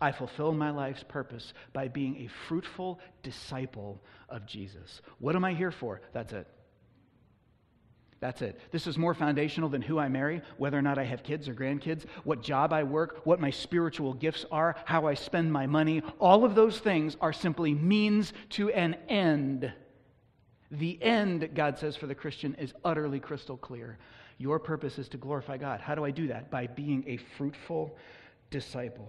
I 0.00 0.12
fulfill 0.12 0.52
my 0.52 0.70
life's 0.70 1.02
purpose 1.02 1.52
by 1.72 1.88
being 1.88 2.16
a 2.16 2.30
fruitful 2.48 3.00
disciple 3.22 4.02
of 4.28 4.46
Jesus. 4.46 5.02
What 5.18 5.36
am 5.36 5.44
I 5.44 5.52
here 5.52 5.70
for? 5.70 6.00
That's 6.12 6.32
it. 6.32 6.46
That's 8.20 8.42
it. 8.42 8.60
This 8.70 8.86
is 8.86 8.98
more 8.98 9.14
foundational 9.14 9.70
than 9.70 9.80
who 9.80 9.98
I 9.98 10.08
marry, 10.08 10.42
whether 10.58 10.78
or 10.78 10.82
not 10.82 10.98
I 10.98 11.04
have 11.04 11.22
kids 11.22 11.48
or 11.48 11.54
grandkids, 11.54 12.04
what 12.24 12.42
job 12.42 12.70
I 12.70 12.82
work, 12.82 13.22
what 13.24 13.40
my 13.40 13.48
spiritual 13.48 14.12
gifts 14.12 14.44
are, 14.52 14.76
how 14.84 15.06
I 15.06 15.14
spend 15.14 15.50
my 15.50 15.66
money. 15.66 16.02
All 16.18 16.44
of 16.44 16.54
those 16.54 16.78
things 16.78 17.16
are 17.22 17.32
simply 17.32 17.72
means 17.72 18.34
to 18.50 18.68
an 18.70 18.94
end. 19.08 19.72
The 20.70 21.02
end, 21.02 21.48
God 21.54 21.78
says 21.78 21.96
for 21.96 22.06
the 22.06 22.14
Christian, 22.14 22.54
is 22.56 22.74
utterly 22.84 23.20
crystal 23.20 23.56
clear. 23.56 23.98
Your 24.36 24.58
purpose 24.58 24.98
is 24.98 25.08
to 25.08 25.16
glorify 25.16 25.56
God. 25.56 25.80
How 25.80 25.94
do 25.94 26.04
I 26.04 26.10
do 26.10 26.28
that? 26.28 26.50
By 26.50 26.66
being 26.66 27.04
a 27.06 27.16
fruitful 27.16 27.96
disciple. 28.50 29.08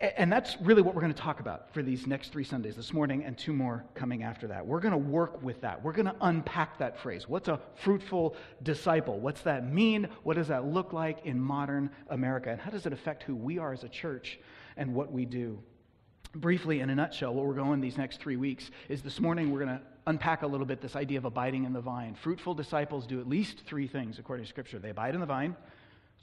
And 0.00 0.32
that's 0.32 0.56
really 0.62 0.80
what 0.80 0.94
we're 0.94 1.02
going 1.02 1.12
to 1.12 1.20
talk 1.20 1.40
about 1.40 1.74
for 1.74 1.82
these 1.82 2.06
next 2.06 2.32
three 2.32 2.44
Sundays, 2.44 2.74
this 2.74 2.94
morning 2.94 3.22
and 3.22 3.36
two 3.36 3.52
more 3.52 3.84
coming 3.94 4.22
after 4.22 4.46
that. 4.46 4.66
We're 4.66 4.80
going 4.80 4.92
to 4.92 4.98
work 4.98 5.42
with 5.42 5.60
that. 5.60 5.82
We're 5.84 5.92
going 5.92 6.06
to 6.06 6.16
unpack 6.22 6.78
that 6.78 6.98
phrase. 6.98 7.28
What's 7.28 7.48
a 7.48 7.60
fruitful 7.74 8.34
disciple? 8.62 9.20
What's 9.20 9.42
that 9.42 9.70
mean? 9.70 10.08
What 10.22 10.36
does 10.36 10.48
that 10.48 10.64
look 10.64 10.94
like 10.94 11.26
in 11.26 11.38
modern 11.38 11.90
America? 12.08 12.50
And 12.50 12.58
how 12.58 12.70
does 12.70 12.86
it 12.86 12.94
affect 12.94 13.24
who 13.24 13.36
we 13.36 13.58
are 13.58 13.74
as 13.74 13.84
a 13.84 13.90
church 13.90 14.40
and 14.78 14.94
what 14.94 15.12
we 15.12 15.26
do? 15.26 15.62
Briefly, 16.34 16.80
in 16.80 16.88
a 16.88 16.94
nutshell, 16.94 17.34
what 17.34 17.44
we're 17.44 17.52
going 17.52 17.82
these 17.82 17.98
next 17.98 18.20
three 18.20 18.36
weeks 18.36 18.70
is 18.88 19.02
this 19.02 19.20
morning 19.20 19.52
we're 19.52 19.64
going 19.64 19.76
to 19.76 19.82
unpack 20.06 20.40
a 20.40 20.46
little 20.46 20.66
bit 20.66 20.80
this 20.80 20.96
idea 20.96 21.18
of 21.18 21.26
abiding 21.26 21.64
in 21.64 21.74
the 21.74 21.80
vine. 21.80 22.14
Fruitful 22.14 22.54
disciples 22.54 23.06
do 23.06 23.20
at 23.20 23.28
least 23.28 23.60
three 23.66 23.86
things 23.86 24.18
according 24.18 24.46
to 24.46 24.48
Scripture 24.48 24.78
they 24.78 24.90
abide 24.90 25.12
in 25.12 25.20
the 25.20 25.26
vine 25.26 25.54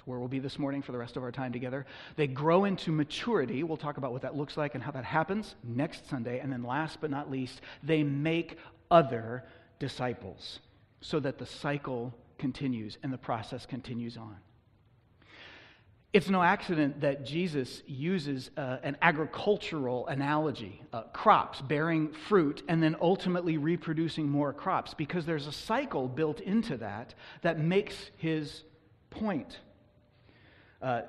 where 0.07 0.19
we'll 0.19 0.27
be 0.27 0.39
this 0.39 0.57
morning 0.57 0.81
for 0.81 0.93
the 0.93 0.97
rest 0.97 1.17
of 1.17 1.23
our 1.23 1.31
time 1.31 1.51
together. 1.51 1.85
They 2.15 2.27
grow 2.27 2.65
into 2.65 2.91
maturity. 2.91 3.61
We'll 3.63 3.77
talk 3.77 3.97
about 3.97 4.13
what 4.13 4.21
that 4.21 4.35
looks 4.35 4.55
like 4.55 4.73
and 4.73 4.83
how 4.83 4.91
that 4.91 5.03
happens 5.03 5.55
next 5.63 6.09
Sunday. 6.09 6.39
And 6.39 6.51
then, 6.51 6.63
last 6.63 6.99
but 7.01 7.11
not 7.11 7.29
least, 7.29 7.61
they 7.83 8.03
make 8.03 8.57
other 8.89 9.43
disciples 9.79 10.59
so 11.01 11.19
that 11.19 11.37
the 11.37 11.45
cycle 11.45 12.13
continues 12.37 12.97
and 13.03 13.11
the 13.11 13.17
process 13.17 13.65
continues 13.65 14.17
on. 14.17 14.37
It's 16.13 16.29
no 16.29 16.41
accident 16.41 17.01
that 17.01 17.25
Jesus 17.25 17.83
uses 17.85 18.49
uh, 18.55 18.77
an 18.81 18.97
agricultural 19.01 20.07
analogy 20.07 20.81
uh, 20.93 21.01
crops 21.13 21.59
bearing 21.59 22.13
fruit 22.13 22.63
and 22.69 22.81
then 22.81 22.95
ultimately 23.01 23.57
reproducing 23.57 24.29
more 24.29 24.53
crops 24.53 24.93
because 24.93 25.25
there's 25.25 25.47
a 25.47 25.51
cycle 25.51 26.07
built 26.07 26.39
into 26.39 26.77
that 26.77 27.13
that 27.41 27.59
makes 27.59 28.09
his 28.15 28.63
point. 29.09 29.59
Uh, 30.81 31.01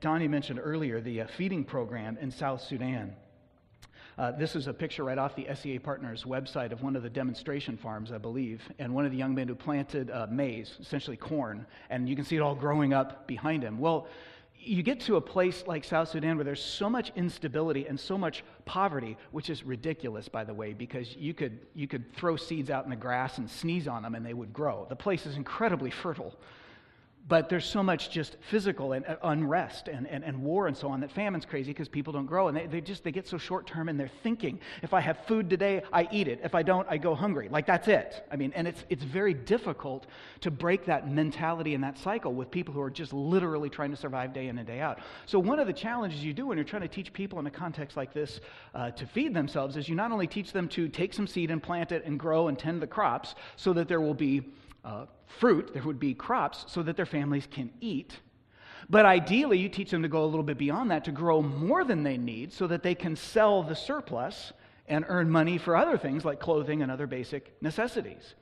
Donnie 0.00 0.28
mentioned 0.28 0.60
earlier 0.62 1.00
the 1.00 1.22
uh, 1.22 1.26
feeding 1.26 1.64
program 1.64 2.18
in 2.20 2.30
South 2.30 2.62
Sudan. 2.62 3.14
Uh, 4.16 4.32
this 4.32 4.56
is 4.56 4.66
a 4.66 4.72
picture 4.72 5.04
right 5.04 5.18
off 5.18 5.36
the 5.36 5.46
SEA 5.54 5.78
Partners 5.78 6.24
website 6.24 6.72
of 6.72 6.82
one 6.82 6.96
of 6.96 7.02
the 7.02 7.10
demonstration 7.10 7.76
farms, 7.76 8.10
I 8.10 8.18
believe, 8.18 8.62
and 8.78 8.92
one 8.92 9.04
of 9.04 9.12
the 9.12 9.16
young 9.16 9.34
men 9.34 9.46
who 9.46 9.54
planted 9.54 10.10
uh, 10.10 10.26
maize, 10.30 10.76
essentially 10.80 11.16
corn, 11.16 11.66
and 11.88 12.08
you 12.08 12.16
can 12.16 12.24
see 12.24 12.36
it 12.36 12.40
all 12.40 12.54
growing 12.54 12.92
up 12.92 13.28
behind 13.28 13.62
him. 13.62 13.78
Well, 13.78 14.08
you 14.58 14.82
get 14.82 15.00
to 15.02 15.16
a 15.16 15.20
place 15.20 15.64
like 15.66 15.84
South 15.84 16.08
Sudan 16.08 16.36
where 16.36 16.44
there's 16.44 16.62
so 16.62 16.90
much 16.90 17.12
instability 17.14 17.86
and 17.86 17.98
so 17.98 18.18
much 18.18 18.44
poverty, 18.64 19.16
which 19.30 19.50
is 19.50 19.62
ridiculous, 19.62 20.28
by 20.28 20.42
the 20.42 20.54
way, 20.54 20.72
because 20.72 21.14
you 21.16 21.32
could, 21.32 21.60
you 21.74 21.86
could 21.86 22.12
throw 22.14 22.36
seeds 22.36 22.70
out 22.70 22.84
in 22.84 22.90
the 22.90 22.96
grass 22.96 23.38
and 23.38 23.48
sneeze 23.48 23.86
on 23.86 24.02
them 24.02 24.16
and 24.16 24.26
they 24.26 24.34
would 24.34 24.52
grow. 24.52 24.84
The 24.88 24.96
place 24.96 25.26
is 25.26 25.36
incredibly 25.36 25.90
fertile. 25.90 26.34
But 27.28 27.50
there's 27.50 27.66
so 27.66 27.82
much 27.82 28.10
just 28.10 28.36
physical 28.40 28.92
and 28.92 29.06
uh, 29.06 29.16
unrest 29.22 29.88
and, 29.88 30.06
and, 30.08 30.24
and 30.24 30.42
war 30.42 30.66
and 30.66 30.76
so 30.76 30.88
on 30.88 31.00
that 31.00 31.10
famine's 31.12 31.44
crazy 31.44 31.72
because 31.72 31.88
people 31.88 32.12
don't 32.12 32.26
grow. 32.26 32.48
And 32.48 32.56
they, 32.56 32.66
they 32.66 32.80
just 32.80 33.04
they 33.04 33.12
get 33.12 33.28
so 33.28 33.36
short 33.36 33.66
term 33.66 33.90
in 33.90 33.98
their 33.98 34.10
thinking. 34.22 34.60
If 34.82 34.94
I 34.94 35.00
have 35.00 35.18
food 35.26 35.50
today, 35.50 35.82
I 35.92 36.08
eat 36.10 36.26
it. 36.26 36.40
If 36.42 36.54
I 36.54 36.62
don't, 36.62 36.88
I 36.88 36.96
go 36.96 37.14
hungry. 37.14 37.48
Like 37.50 37.66
that's 37.66 37.86
it. 37.86 38.26
I 38.32 38.36
mean, 38.36 38.52
and 38.54 38.66
it's, 38.66 38.82
it's 38.88 39.04
very 39.04 39.34
difficult 39.34 40.06
to 40.40 40.50
break 40.50 40.86
that 40.86 41.10
mentality 41.10 41.74
and 41.74 41.84
that 41.84 41.98
cycle 41.98 42.32
with 42.32 42.50
people 42.50 42.72
who 42.72 42.80
are 42.80 42.90
just 42.90 43.12
literally 43.12 43.68
trying 43.68 43.90
to 43.90 43.96
survive 43.96 44.32
day 44.32 44.48
in 44.48 44.56
and 44.56 44.66
day 44.66 44.80
out. 44.80 45.00
So, 45.26 45.38
one 45.38 45.58
of 45.58 45.66
the 45.66 45.72
challenges 45.72 46.24
you 46.24 46.32
do 46.32 46.46
when 46.46 46.56
you're 46.56 46.64
trying 46.64 46.82
to 46.82 46.88
teach 46.88 47.12
people 47.12 47.38
in 47.38 47.46
a 47.46 47.50
context 47.50 47.96
like 47.96 48.14
this 48.14 48.40
uh, 48.74 48.90
to 48.92 49.06
feed 49.06 49.34
themselves 49.34 49.76
is 49.76 49.88
you 49.88 49.94
not 49.94 50.12
only 50.12 50.26
teach 50.26 50.52
them 50.52 50.68
to 50.68 50.88
take 50.88 51.12
some 51.12 51.26
seed 51.26 51.50
and 51.50 51.62
plant 51.62 51.92
it 51.92 52.04
and 52.06 52.18
grow 52.18 52.48
and 52.48 52.58
tend 52.58 52.80
the 52.80 52.86
crops 52.86 53.34
so 53.56 53.72
that 53.74 53.88
there 53.88 54.00
will 54.00 54.14
be 54.14 54.42
uh, 54.84 55.06
fruit, 55.26 55.72
there 55.72 55.82
would 55.82 56.00
be 56.00 56.14
crops, 56.14 56.64
so 56.68 56.82
that 56.82 56.96
their 56.96 57.06
families 57.06 57.46
can 57.50 57.70
eat. 57.80 58.16
But 58.90 59.04
ideally, 59.04 59.58
you 59.58 59.68
teach 59.68 59.90
them 59.90 60.02
to 60.02 60.08
go 60.08 60.24
a 60.24 60.26
little 60.26 60.42
bit 60.42 60.58
beyond 60.58 60.90
that, 60.90 61.04
to 61.04 61.12
grow 61.12 61.42
more 61.42 61.84
than 61.84 62.02
they 62.02 62.16
need, 62.16 62.52
so 62.52 62.66
that 62.66 62.82
they 62.82 62.94
can 62.94 63.16
sell 63.16 63.62
the 63.62 63.74
surplus 63.74 64.52
and 64.86 65.04
earn 65.08 65.28
money 65.30 65.58
for 65.58 65.76
other 65.76 65.98
things 65.98 66.24
like 66.24 66.40
clothing 66.40 66.82
and 66.82 66.90
other 66.90 67.06
basic 67.06 67.60
necessities. 67.60 68.34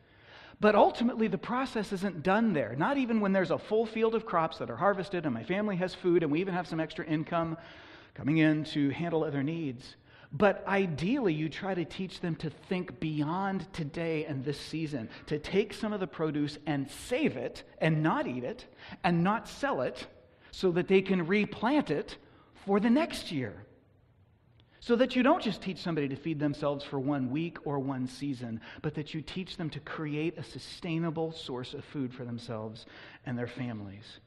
But 0.60 0.74
ultimately, 0.74 1.28
the 1.28 1.38
process 1.38 1.92
isn't 1.92 2.22
done 2.22 2.52
there. 2.52 2.74
Not 2.78 2.96
even 2.96 3.20
when 3.20 3.32
there's 3.32 3.50
a 3.50 3.58
full 3.58 3.84
field 3.84 4.14
of 4.14 4.24
crops 4.24 4.58
that 4.58 4.70
are 4.70 4.76
harvested 4.76 5.26
and 5.26 5.34
my 5.34 5.42
family 5.42 5.76
has 5.76 5.94
food 5.94 6.22
and 6.22 6.32
we 6.32 6.40
even 6.40 6.54
have 6.54 6.66
some 6.66 6.80
extra 6.80 7.04
income 7.04 7.58
coming 8.14 8.38
in 8.38 8.64
to 8.64 8.88
handle 8.90 9.24
other 9.24 9.42
needs. 9.42 9.96
But 10.32 10.66
ideally, 10.66 11.32
you 11.32 11.48
try 11.48 11.74
to 11.74 11.84
teach 11.84 12.20
them 12.20 12.36
to 12.36 12.50
think 12.50 13.00
beyond 13.00 13.72
today 13.72 14.24
and 14.24 14.44
this 14.44 14.60
season, 14.60 15.08
to 15.26 15.38
take 15.38 15.72
some 15.72 15.92
of 15.92 16.00
the 16.00 16.06
produce 16.06 16.58
and 16.66 16.90
save 16.90 17.36
it 17.36 17.62
and 17.78 18.02
not 18.02 18.26
eat 18.26 18.44
it 18.44 18.66
and 19.04 19.22
not 19.22 19.48
sell 19.48 19.80
it 19.80 20.06
so 20.50 20.72
that 20.72 20.88
they 20.88 21.02
can 21.02 21.26
replant 21.26 21.90
it 21.90 22.16
for 22.64 22.80
the 22.80 22.90
next 22.90 23.30
year. 23.30 23.54
So 24.80 24.94
that 24.96 25.16
you 25.16 25.22
don't 25.22 25.42
just 25.42 25.62
teach 25.62 25.78
somebody 25.78 26.08
to 26.08 26.16
feed 26.16 26.38
themselves 26.38 26.84
for 26.84 27.00
one 27.00 27.30
week 27.30 27.58
or 27.64 27.78
one 27.78 28.06
season, 28.06 28.60
but 28.82 28.94
that 28.94 29.14
you 29.14 29.20
teach 29.20 29.56
them 29.56 29.68
to 29.70 29.80
create 29.80 30.38
a 30.38 30.44
sustainable 30.44 31.32
source 31.32 31.74
of 31.74 31.84
food 31.84 32.14
for 32.14 32.24
themselves 32.24 32.86
and 33.24 33.36
their 33.36 33.48
families. 33.48 34.20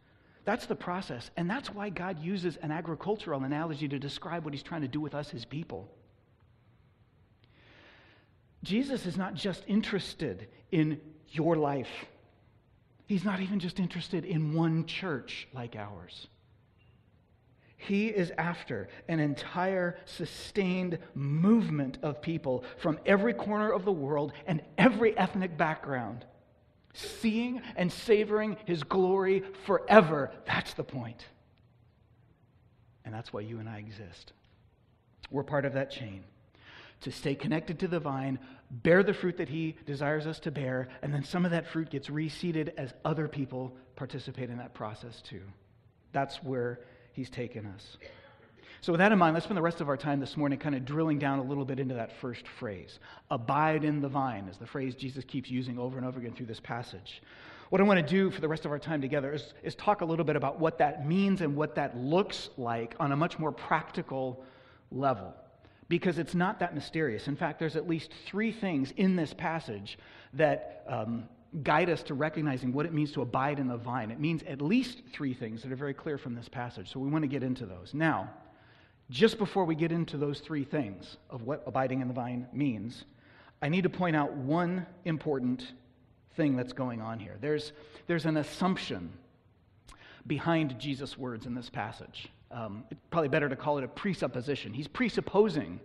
That's 0.50 0.66
the 0.66 0.76
process. 0.76 1.30
And 1.38 1.48
that's 1.48 1.70
why 1.70 1.90
God 1.90 2.24
uses 2.24 2.58
an 2.58 2.72
agricultural 2.72 3.44
analogy 3.44 3.88
to 3.88 4.00
describe 4.00 4.46
what 4.46 4.52
he's 4.52 4.64
trying 4.64 4.82
to 4.82 4.88
do 4.88 5.00
with 5.00 5.14
us, 5.14 5.30
his 5.30 5.46
people. 5.46 5.88
Jesus 8.64 9.06
is 9.06 9.16
not 9.16 9.36
just 9.36 9.64
interested 9.68 10.48
in 10.72 11.00
your 11.30 11.56
life, 11.56 12.08
he's 13.06 13.24
not 13.24 13.42
even 13.42 13.60
just 13.60 13.80
interested 13.80 14.26
in 14.26 14.56
one 14.56 14.88
church 14.88 15.48
like 15.54 15.76
ours. 15.76 16.26
He 17.78 18.08
is 18.08 18.32
after 18.40 18.90
an 19.08 19.20
entire 19.20 20.00
sustained 20.06 20.98
movement 21.14 22.00
of 22.02 22.24
people 22.24 22.64
from 22.78 22.98
every 23.06 23.36
corner 23.36 23.72
of 23.72 23.86
the 23.86 23.92
world 23.92 24.34
and 24.48 24.64
every 24.80 25.16
ethnic 25.16 25.60
background 25.60 26.26
seeing 27.00 27.62
and 27.76 27.92
savoring 27.92 28.58
his 28.66 28.84
glory 28.84 29.44
forever. 29.66 30.32
That's 30.46 30.74
the 30.74 30.84
point. 30.84 31.26
And 33.06 33.14
that's 33.14 33.34
why 33.34 33.42
you 33.42 33.60
and 33.60 33.70
I 33.70 33.78
exist. 33.78 34.34
We're 35.32 35.44
part 35.44 35.66
of 35.66 35.74
that 35.74 35.92
chain. 35.92 36.24
To 37.02 37.12
stay 37.12 37.34
connected 37.34 37.80
to 37.80 37.88
the 37.88 38.00
vine, 38.00 38.40
bear 38.70 39.04
the 39.04 39.14
fruit 39.14 39.38
that 39.38 39.48
he 39.48 39.76
desires 39.86 40.28
us 40.28 40.40
to 40.42 40.52
bear, 40.52 40.90
and 41.02 41.14
then 41.14 41.24
some 41.24 41.46
of 41.46 41.52
that 41.52 41.68
fruit 41.68 41.90
gets 41.90 42.10
reseeded 42.10 42.74
as 42.78 42.94
other 43.06 43.28
people 43.28 43.76
participate 43.96 44.50
in 44.50 44.58
that 44.58 44.74
process 44.74 45.22
too. 45.22 45.42
That's 46.12 46.44
where 46.44 46.82
he's 47.14 47.30
taken 47.30 47.66
us. 47.68 47.98
So, 48.82 48.94
with 48.94 49.00
that 49.00 49.12
in 49.12 49.20
mind, 49.20 49.34
let's 49.34 49.46
spend 49.46 49.58
the 49.58 49.62
rest 49.62 49.82
of 49.82 49.90
our 49.90 49.98
time 49.98 50.20
this 50.20 50.38
morning 50.38 50.58
kind 50.58 50.74
of 50.74 50.86
drilling 50.86 51.20
down 51.20 51.40
a 51.40 51.44
little 51.44 51.66
bit 51.66 51.80
into 51.80 51.96
that 51.96 52.18
first 52.22 52.48
phrase. 52.48 53.00
Abide 53.30 53.84
in 53.84 54.00
the 54.00 54.08
vine 54.08 54.48
is 54.48 54.58
the 54.58 54.66
phrase 54.66 54.96
Jesus 54.96 55.26
keeps 55.26 55.50
using 55.50 55.78
over 55.78 55.98
and 55.98 56.06
over 56.08 56.20
again 56.20 56.34
through 56.34 56.46
this 56.46 56.62
passage. 56.62 57.22
What 57.70 57.82
I 57.82 57.84
want 57.84 58.00
to 58.00 58.10
do 58.10 58.32
for 58.32 58.42
the 58.42 58.48
rest 58.48 58.66
of 58.66 58.72
our 58.72 58.80
time 58.80 59.02
together 59.02 59.34
is, 59.34 59.54
is 59.64 59.76
talk 59.76 60.02
a 60.02 60.06
little 60.06 60.26
bit 60.26 60.36
about 60.36 60.60
what 60.60 60.78
that 60.80 61.06
means 61.06 61.42
and 61.42 61.56
what 61.56 61.76
that 61.76 61.98
looks 61.98 62.50
like 62.58 62.96
on 63.00 63.12
a 63.12 63.16
much 63.16 63.38
more 63.38 63.52
practical 63.52 64.44
level. 64.92 65.36
because 65.90 66.20
it's 66.20 66.36
not 66.36 66.60
that 66.60 66.74
mysterious. 66.76 67.28
In 67.28 67.36
fact, 67.36 67.60
there's 67.60 67.76
at 67.76 67.88
least 67.88 68.12
three 68.28 68.52
things 68.52 68.92
in 68.92 69.16
this 69.16 69.34
passage 69.34 69.98
that 70.34 70.86
um, 70.88 71.28
guide 71.64 71.90
us 71.90 72.04
to 72.04 72.14
recognizing 72.14 72.72
what 72.72 72.86
it 72.86 72.94
means 72.94 73.12
to 73.14 73.22
abide 73.22 73.60
in 73.60 73.68
the 73.68 73.76
vine. 73.76 74.12
It 74.12 74.20
means 74.20 74.44
at 74.44 74.62
least 74.62 75.02
three 75.12 75.34
things 75.34 75.64
that 75.64 75.72
are 75.72 75.76
very 75.76 75.96
clear 75.96 76.20
from 76.20 76.36
this 76.36 76.48
passage. 76.48 76.92
So 76.92 77.00
we 77.00 77.10
want 77.10 77.24
to 77.24 77.28
get 77.28 77.42
into 77.42 77.66
those. 77.66 77.94
Now, 77.94 78.30
just 79.10 79.38
before 79.38 79.66
we 79.66 79.76
get 79.76 79.92
into 79.92 80.18
those 80.18 80.40
three 80.40 80.64
things 80.64 81.18
of 81.30 81.44
what 81.44 81.64
abiding 81.66 82.02
in 82.02 82.08
the 82.08 82.14
vine 82.14 82.48
means, 82.54 83.06
I 83.62 83.70
need 83.70 83.84
to 83.84 83.90
point 83.90 84.16
out 84.16 84.34
one 84.34 84.86
important 85.06 85.74
thing 86.36 86.56
that's 86.56 86.74
going 86.74 87.02
on 87.02 87.20
here. 87.20 87.36
There's, 87.42 87.74
there's 88.08 88.26
an 88.26 88.38
assumption 88.38 89.12
behind 90.28 90.80
Jesus' 90.80 91.18
words 91.18 91.46
in 91.46 91.56
this 91.56 91.70
passage. 91.70 92.30
Um, 92.52 92.84
probably 93.12 93.30
better 93.30 93.50
to 93.50 93.56
call 93.56 93.78
it 93.78 93.84
a 93.84 93.88
presupposition. 93.88 94.74
He's 94.74 94.88
presupposing 94.88 95.80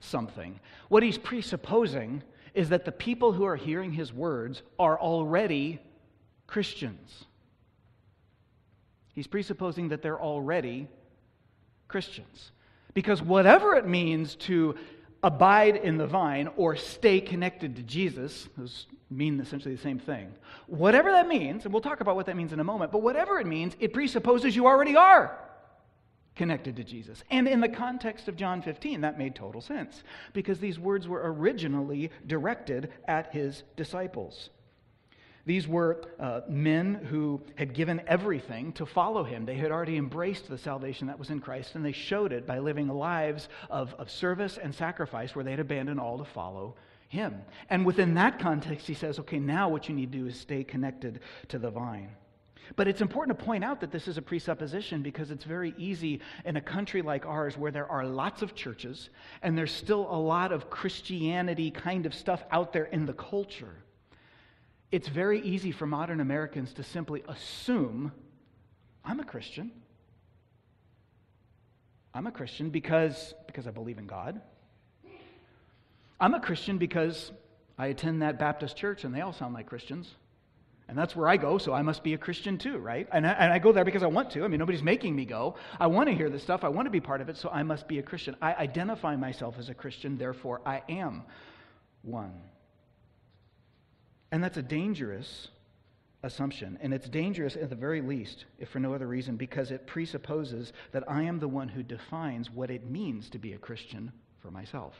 something. 0.00 0.58
What 0.88 1.02
he's 1.02 1.18
presupposing 1.18 2.22
is 2.54 2.68
that 2.70 2.84
the 2.84 2.92
people 2.92 3.32
who 3.32 3.44
are 3.44 3.56
hearing 3.56 3.92
his 3.92 4.12
words 4.12 4.62
are 4.78 4.98
already 4.98 5.80
Christians. 6.46 7.24
He's 9.12 9.26
presupposing 9.26 9.88
that 9.88 10.00
they're 10.00 10.20
already 10.20 10.88
Christians. 11.88 12.52
Because 12.98 13.22
whatever 13.22 13.76
it 13.76 13.86
means 13.86 14.34
to 14.34 14.74
abide 15.22 15.76
in 15.76 15.98
the 15.98 16.06
vine 16.08 16.48
or 16.56 16.74
stay 16.74 17.20
connected 17.20 17.76
to 17.76 17.82
Jesus, 17.84 18.48
those 18.58 18.88
mean 19.08 19.38
essentially 19.38 19.76
the 19.76 19.80
same 19.80 20.00
thing. 20.00 20.34
Whatever 20.66 21.12
that 21.12 21.28
means, 21.28 21.62
and 21.62 21.72
we'll 21.72 21.80
talk 21.80 22.00
about 22.00 22.16
what 22.16 22.26
that 22.26 22.36
means 22.36 22.52
in 22.52 22.58
a 22.58 22.64
moment, 22.64 22.90
but 22.90 23.00
whatever 23.00 23.38
it 23.38 23.46
means, 23.46 23.76
it 23.78 23.92
presupposes 23.92 24.56
you 24.56 24.66
already 24.66 24.96
are 24.96 25.38
connected 26.34 26.74
to 26.74 26.82
Jesus. 26.82 27.22
And 27.30 27.46
in 27.46 27.60
the 27.60 27.68
context 27.68 28.26
of 28.26 28.34
John 28.34 28.62
15, 28.62 29.02
that 29.02 29.16
made 29.16 29.36
total 29.36 29.60
sense 29.60 30.02
because 30.32 30.58
these 30.58 30.80
words 30.80 31.06
were 31.06 31.22
originally 31.32 32.10
directed 32.26 32.90
at 33.06 33.32
his 33.32 33.62
disciples. 33.76 34.50
These 35.48 35.66
were 35.66 36.02
uh, 36.20 36.42
men 36.46 37.06
who 37.08 37.40
had 37.54 37.72
given 37.72 38.02
everything 38.06 38.70
to 38.74 38.84
follow 38.84 39.24
him. 39.24 39.46
They 39.46 39.54
had 39.54 39.70
already 39.70 39.96
embraced 39.96 40.46
the 40.46 40.58
salvation 40.58 41.06
that 41.06 41.18
was 41.18 41.30
in 41.30 41.40
Christ, 41.40 41.74
and 41.74 41.82
they 41.82 41.92
showed 41.92 42.34
it 42.34 42.46
by 42.46 42.58
living 42.58 42.86
lives 42.88 43.48
of, 43.70 43.94
of 43.94 44.10
service 44.10 44.58
and 44.62 44.74
sacrifice 44.74 45.34
where 45.34 45.46
they 45.46 45.52
had 45.52 45.60
abandoned 45.60 46.00
all 46.00 46.18
to 46.18 46.26
follow 46.26 46.76
him. 47.08 47.40
And 47.70 47.86
within 47.86 48.12
that 48.12 48.38
context, 48.38 48.86
he 48.86 48.92
says, 48.92 49.18
okay, 49.20 49.38
now 49.38 49.70
what 49.70 49.88
you 49.88 49.94
need 49.94 50.12
to 50.12 50.18
do 50.18 50.26
is 50.26 50.38
stay 50.38 50.64
connected 50.64 51.20
to 51.48 51.58
the 51.58 51.70
vine. 51.70 52.10
But 52.76 52.86
it's 52.86 53.00
important 53.00 53.38
to 53.38 53.42
point 53.42 53.64
out 53.64 53.80
that 53.80 53.90
this 53.90 54.06
is 54.06 54.18
a 54.18 54.22
presupposition 54.22 55.00
because 55.00 55.30
it's 55.30 55.44
very 55.44 55.72
easy 55.78 56.20
in 56.44 56.56
a 56.56 56.60
country 56.60 57.00
like 57.00 57.24
ours 57.24 57.56
where 57.56 57.72
there 57.72 57.90
are 57.90 58.04
lots 58.04 58.42
of 58.42 58.54
churches 58.54 59.08
and 59.40 59.56
there's 59.56 59.72
still 59.72 60.06
a 60.10 60.20
lot 60.20 60.52
of 60.52 60.68
Christianity 60.68 61.70
kind 61.70 62.04
of 62.04 62.12
stuff 62.12 62.44
out 62.50 62.74
there 62.74 62.84
in 62.84 63.06
the 63.06 63.14
culture 63.14 63.76
it's 64.90 65.08
very 65.08 65.40
easy 65.40 65.72
for 65.72 65.86
modern 65.86 66.20
Americans 66.20 66.72
to 66.74 66.82
simply 66.82 67.22
assume 67.28 68.12
I'm 69.04 69.20
a 69.20 69.24
Christian. 69.24 69.70
I'm 72.14 72.26
a 72.26 72.32
Christian 72.32 72.70
because, 72.70 73.34
because 73.46 73.66
I 73.66 73.70
believe 73.70 73.98
in 73.98 74.06
God. 74.06 74.40
I'm 76.20 76.34
a 76.34 76.40
Christian 76.40 76.78
because 76.78 77.30
I 77.78 77.88
attend 77.88 78.22
that 78.22 78.38
Baptist 78.38 78.76
church 78.76 79.04
and 79.04 79.14
they 79.14 79.20
all 79.20 79.32
sound 79.32 79.54
like 79.54 79.66
Christians. 79.66 80.14
And 80.88 80.96
that's 80.96 81.14
where 81.14 81.28
I 81.28 81.36
go, 81.36 81.58
so 81.58 81.74
I 81.74 81.82
must 81.82 82.02
be 82.02 82.14
a 82.14 82.18
Christian 82.18 82.56
too, 82.56 82.78
right? 82.78 83.06
And 83.12 83.26
I, 83.26 83.32
and 83.32 83.52
I, 83.52 83.58
go 83.58 83.72
there 83.72 83.84
because 83.84 84.02
I 84.02 84.06
want 84.06 84.30
to. 84.30 84.44
I 84.44 84.48
mean, 84.48 84.58
nobody's 84.58 84.82
making 84.82 85.14
me 85.14 85.26
go. 85.26 85.56
I 85.78 85.86
want 85.86 86.08
to 86.08 86.14
hear 86.14 86.30
this 86.30 86.42
stuff. 86.42 86.64
I 86.64 86.68
want 86.68 86.86
to 86.86 86.90
be 86.90 87.00
part 87.00 87.20
of 87.20 87.28
it, 87.28 87.36
so 87.36 87.50
I 87.50 87.62
must 87.62 87.86
be 87.86 87.98
a 87.98 88.02
Christian. 88.02 88.36
I 88.40 88.54
identify 88.54 89.14
myself 89.14 89.56
as 89.58 89.68
a 89.68 89.74
Christian, 89.74 90.16
therefore 90.16 90.62
I 90.64 90.82
am 90.88 91.24
one. 92.00 92.32
And 94.30 94.42
that's 94.42 94.58
a 94.58 94.62
dangerous 94.62 95.48
assumption. 96.22 96.78
And 96.80 96.92
it's 96.92 97.08
dangerous 97.08 97.56
at 97.56 97.70
the 97.70 97.76
very 97.76 98.00
least, 98.00 98.44
if 98.58 98.68
for 98.68 98.80
no 98.80 98.94
other 98.94 99.06
reason, 99.06 99.36
because 99.36 99.70
it 99.70 99.86
presupposes 99.86 100.72
that 100.92 101.04
I 101.08 101.22
am 101.22 101.38
the 101.38 101.48
one 101.48 101.68
who 101.68 101.82
defines 101.82 102.50
what 102.50 102.70
it 102.70 102.90
means 102.90 103.30
to 103.30 103.38
be 103.38 103.52
a 103.52 103.58
Christian 103.58 104.12
for 104.40 104.50
myself. 104.50 104.94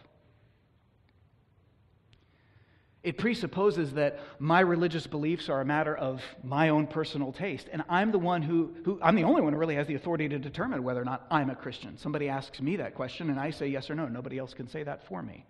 It 3.03 3.17
presupposes 3.17 3.93
that 3.93 4.19
my 4.39 4.61
religious 4.61 5.07
beliefs 5.07 5.49
are 5.49 5.61
a 5.61 5.65
matter 5.65 5.97
of 5.97 6.23
my 6.43 6.71
own 6.71 6.87
personal 6.87 7.33
taste. 7.33 7.69
And 7.73 7.83
I'm 7.89 8.11
the 8.11 8.19
one 8.19 8.43
who, 8.43 8.75
who, 8.85 8.99
I'm 9.01 9.15
the 9.15 9.23
only 9.23 9.41
one 9.41 9.53
who 9.53 9.59
really 9.59 9.77
has 9.77 9.87
the 9.87 9.95
authority 9.95 10.29
to 10.29 10.39
determine 10.39 10.83
whether 10.83 11.01
or 11.01 11.05
not 11.05 11.27
I'm 11.31 11.49
a 11.49 11.55
Christian. 11.55 11.97
Somebody 11.97 12.29
asks 12.29 12.61
me 12.61 12.77
that 12.77 12.95
question, 12.95 13.31
and 13.31 13.39
I 13.39 13.51
say 13.51 13.69
yes 13.69 13.89
or 13.89 13.95
no. 13.95 14.09
Nobody 14.09 14.39
else 14.39 14.53
can 14.53 14.69
say 14.69 14.83
that 14.83 15.07
for 15.07 15.23
me. 15.23 15.47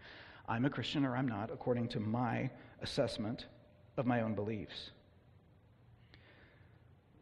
I'm 0.47 0.67
a 0.67 0.71
Christian 0.71 1.05
or 1.05 1.17
I'm 1.17 1.27
not, 1.27 1.51
according 1.51 1.89
to 1.89 2.01
my 2.01 2.51
assessment 2.83 3.47
of 3.99 4.07
my 4.07 4.23
own 4.23 4.35
beliefs. 4.35 4.91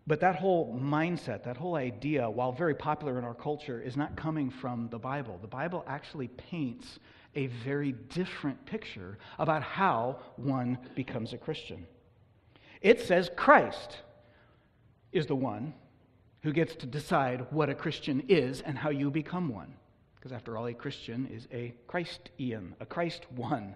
But 0.07 0.21
that 0.21 0.37
whole 0.37 0.79
mindset, 0.81 1.43
that 1.45 1.57
whole 1.57 1.75
idea, 1.75 2.31
while 2.31 2.53
very 2.53 2.75
popular 2.75 3.19
in 3.19 3.25
our 3.25 3.35
culture, 3.35 3.81
is 3.81 3.97
not 3.97 4.17
coming 4.17 4.51
from 4.51 4.89
the 4.91 4.99
Bible. 4.99 5.39
The 5.41 5.49
Bible 5.49 5.85
actually 5.89 6.29
paints 6.29 7.01
a 7.35 7.49
very 7.49 7.93
different 7.93 8.65
picture 8.67 9.19
about 9.39 9.63
how 9.63 10.21
one 10.37 10.79
becomes 10.95 11.33
a 11.33 11.39
Christian. 11.39 11.87
It 12.81 13.01
says 13.01 13.31
Christ 13.37 13.99
is 15.13 15.27
the 15.27 15.35
one 15.35 15.75
who 16.43 16.53
gets 16.53 16.77
to 16.77 16.87
decide 16.87 17.47
what 17.51 17.69
a 17.69 17.75
Christian 17.75 18.23
is 18.29 18.61
and 18.61 18.79
how 18.79 18.91
you 18.91 19.11
become 19.11 19.49
one. 19.49 19.75
Because 20.15 20.31
after 20.31 20.57
all, 20.57 20.67
a 20.67 20.75
Christian 20.75 21.27
is 21.27 21.49
a 21.53 21.75
Christian, 21.89 22.77
a 22.79 22.87
Christ 22.87 23.27
one. 23.33 23.75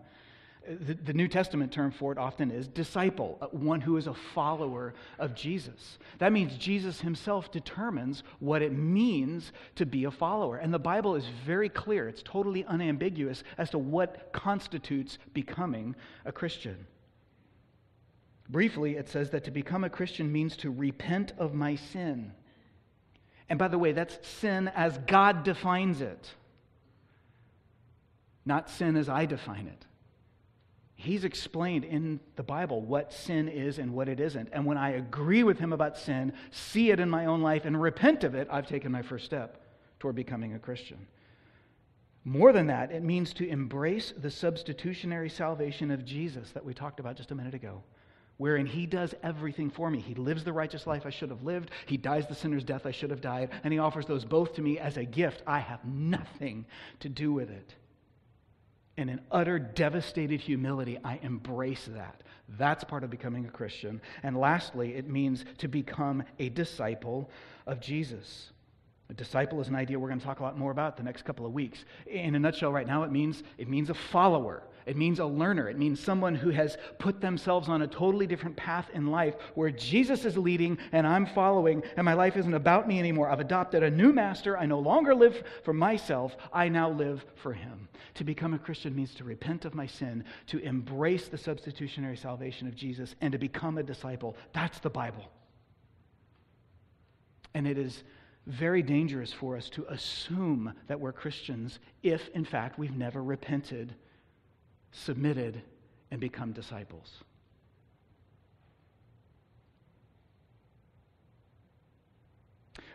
The, 0.68 0.94
the, 0.94 1.12
New 1.14 1.26
Testament 1.26 1.72
term 1.72 1.90
for 1.90 2.12
it 2.12 2.18
often 2.18 2.50
is 2.50 2.68
disciple, 2.68 3.38
uh, 3.40 3.46
one 3.46 3.80
who 3.80 3.96
is 3.96 4.06
a 4.06 4.14
follower 4.14 4.92
of 5.18 5.34
Jesus. 5.34 5.98
That 6.18 6.32
means 6.32 6.54
Jesus 6.56 7.00
himself 7.00 7.50
determines 7.50 8.22
what 8.40 8.60
it 8.60 8.72
means 8.72 9.52
to 9.76 9.86
be 9.86 10.04
a 10.04 10.10
follower. 10.10 10.58
And 10.58 10.72
the 10.72 10.78
Bible 10.78 11.16
is 11.16 11.24
very 11.46 11.70
clear, 11.70 12.08
it's 12.08 12.22
totally 12.22 12.64
unambiguous 12.66 13.42
as 13.56 13.70
to 13.70 13.78
what 13.78 14.32
constitutes 14.32 15.18
becoming 15.32 15.96
a 16.26 16.32
Christian. 16.32 16.86
Briefly, 18.50 18.96
it 18.96 19.08
says 19.08 19.30
that 19.30 19.44
to 19.44 19.50
become 19.50 19.84
a 19.84 19.90
Christian 19.90 20.30
means 20.30 20.56
to 20.58 20.70
repent 20.70 21.32
of 21.38 21.54
my 21.54 21.76
sin. 21.76 22.32
And 23.48 23.58
by 23.58 23.68
the 23.68 23.78
way, 23.78 23.92
that's 23.92 24.26
sin 24.26 24.68
as 24.74 24.98
God 25.06 25.42
defines 25.42 26.00
it, 26.00 26.30
not 28.44 28.68
sin 28.68 28.96
as 28.96 29.08
I 29.08 29.24
define 29.24 29.66
it. 29.66 29.86
He's 31.00 31.24
explained 31.24 31.84
in 31.84 32.20
the 32.36 32.42
Bible 32.42 32.82
what 32.82 33.10
sin 33.10 33.48
is 33.48 33.78
and 33.78 33.94
what 33.94 34.06
it 34.06 34.20
isn't. 34.20 34.50
And 34.52 34.66
when 34.66 34.76
I 34.76 34.90
agree 34.90 35.42
with 35.42 35.58
him 35.58 35.72
about 35.72 35.96
sin, 35.96 36.34
see 36.50 36.90
it 36.90 37.00
in 37.00 37.08
my 37.08 37.24
own 37.24 37.40
life, 37.40 37.64
and 37.64 37.80
repent 37.80 38.22
of 38.22 38.34
it, 38.34 38.48
I've 38.50 38.66
taken 38.66 38.92
my 38.92 39.00
first 39.00 39.24
step 39.24 39.62
toward 39.98 40.14
becoming 40.14 40.52
a 40.52 40.58
Christian. 40.58 41.06
More 42.22 42.52
than 42.52 42.66
that, 42.66 42.92
it 42.92 43.02
means 43.02 43.32
to 43.34 43.48
embrace 43.48 44.12
the 44.14 44.30
substitutionary 44.30 45.30
salvation 45.30 45.90
of 45.90 46.04
Jesus 46.04 46.50
that 46.50 46.66
we 46.66 46.74
talked 46.74 47.00
about 47.00 47.16
just 47.16 47.30
a 47.30 47.34
minute 47.34 47.54
ago, 47.54 47.82
wherein 48.36 48.66
he 48.66 48.84
does 48.84 49.14
everything 49.22 49.70
for 49.70 49.90
me. 49.90 50.00
He 50.00 50.14
lives 50.14 50.44
the 50.44 50.52
righteous 50.52 50.86
life 50.86 51.06
I 51.06 51.10
should 51.10 51.30
have 51.30 51.44
lived, 51.44 51.70
he 51.86 51.96
dies 51.96 52.26
the 52.26 52.34
sinner's 52.34 52.62
death 52.62 52.84
I 52.84 52.90
should 52.90 53.10
have 53.10 53.22
died, 53.22 53.48
and 53.64 53.72
he 53.72 53.78
offers 53.78 54.04
those 54.04 54.26
both 54.26 54.52
to 54.56 54.60
me 54.60 54.78
as 54.78 54.98
a 54.98 55.04
gift. 55.04 55.42
I 55.46 55.60
have 55.60 55.82
nothing 55.82 56.66
to 56.98 57.08
do 57.08 57.32
with 57.32 57.48
it. 57.48 57.74
And 59.00 59.08
in 59.08 59.18
utter 59.30 59.58
devastated 59.58 60.42
humility, 60.42 60.98
I 61.02 61.18
embrace 61.22 61.88
that. 61.94 62.22
That's 62.58 62.84
part 62.84 63.02
of 63.02 63.08
becoming 63.08 63.46
a 63.46 63.50
Christian. 63.50 63.98
And 64.22 64.36
lastly, 64.36 64.94
it 64.94 65.08
means 65.08 65.46
to 65.56 65.68
become 65.68 66.22
a 66.38 66.50
disciple 66.50 67.30
of 67.66 67.80
Jesus. 67.80 68.50
A 69.08 69.14
disciple 69.14 69.58
is 69.62 69.68
an 69.68 69.74
idea 69.74 69.98
we're 69.98 70.08
going 70.08 70.20
to 70.20 70.26
talk 70.26 70.40
a 70.40 70.42
lot 70.42 70.58
more 70.58 70.70
about 70.70 70.98
the 70.98 71.02
next 71.02 71.24
couple 71.24 71.46
of 71.46 71.54
weeks. 71.54 71.86
In 72.06 72.34
a 72.34 72.38
nutshell, 72.38 72.72
right 72.72 72.86
now, 72.86 73.02
it 73.02 73.10
means, 73.10 73.42
it 73.56 73.70
means 73.70 73.88
a 73.88 73.94
follower. 73.94 74.64
It 74.86 74.96
means 74.96 75.18
a 75.18 75.26
learner. 75.26 75.68
It 75.68 75.78
means 75.78 76.00
someone 76.00 76.34
who 76.34 76.50
has 76.50 76.76
put 76.98 77.20
themselves 77.20 77.68
on 77.68 77.82
a 77.82 77.86
totally 77.86 78.26
different 78.26 78.56
path 78.56 78.88
in 78.94 79.08
life 79.08 79.34
where 79.54 79.70
Jesus 79.70 80.24
is 80.24 80.36
leading 80.36 80.78
and 80.92 81.06
I'm 81.06 81.26
following, 81.26 81.82
and 81.96 82.04
my 82.04 82.14
life 82.14 82.36
isn't 82.36 82.54
about 82.54 82.88
me 82.88 82.98
anymore. 82.98 83.30
I've 83.30 83.40
adopted 83.40 83.82
a 83.82 83.90
new 83.90 84.12
master. 84.12 84.56
I 84.56 84.66
no 84.66 84.78
longer 84.78 85.14
live 85.14 85.42
for 85.64 85.72
myself, 85.72 86.36
I 86.52 86.68
now 86.68 86.90
live 86.90 87.24
for 87.36 87.52
him. 87.52 87.88
To 88.14 88.24
become 88.24 88.54
a 88.54 88.58
Christian 88.58 88.94
means 88.94 89.14
to 89.14 89.24
repent 89.24 89.64
of 89.64 89.74
my 89.74 89.86
sin, 89.86 90.24
to 90.48 90.58
embrace 90.58 91.28
the 91.28 91.38
substitutionary 91.38 92.16
salvation 92.16 92.66
of 92.66 92.74
Jesus, 92.74 93.14
and 93.20 93.32
to 93.32 93.38
become 93.38 93.78
a 93.78 93.82
disciple. 93.82 94.36
That's 94.52 94.78
the 94.80 94.90
Bible. 94.90 95.24
And 97.54 97.66
it 97.66 97.78
is 97.78 98.02
very 98.46 98.82
dangerous 98.82 99.32
for 99.32 99.56
us 99.56 99.68
to 99.70 99.84
assume 99.88 100.72
that 100.88 100.98
we're 100.98 101.12
Christians 101.12 101.78
if, 102.02 102.28
in 102.30 102.44
fact, 102.44 102.78
we've 102.78 102.96
never 102.96 103.22
repented 103.22 103.94
submitted, 104.92 105.62
and 106.10 106.20
become 106.20 106.52
disciples. 106.52 107.22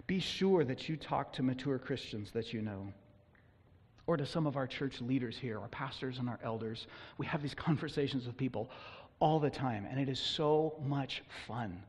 Be 0.07 0.19
sure 0.19 0.63
that 0.63 0.87
you 0.87 0.97
talk 0.97 1.33
to 1.33 1.43
mature 1.43 1.79
Christians 1.79 2.31
that 2.31 2.53
you 2.53 2.61
know. 2.61 2.93
or 4.07 4.17
to 4.17 4.25
some 4.25 4.45
of 4.45 4.55
our 4.55 4.67
church 4.67 5.01
leaders 5.01 5.35
here, 5.35 5.59
our 5.59 5.67
pastors 5.69 6.19
and 6.19 6.29
our 6.29 6.39
elders. 6.43 6.85
We 7.17 7.25
have 7.25 7.41
these 7.41 7.55
conversations 7.69 8.27
with 8.27 8.37
people 8.37 8.69
all 9.19 9.39
the 9.39 9.49
time, 9.49 9.87
and 9.89 9.99
it 9.99 10.09
is 10.09 10.19
so 10.19 10.75
much 10.85 11.23
fun. 11.47 11.81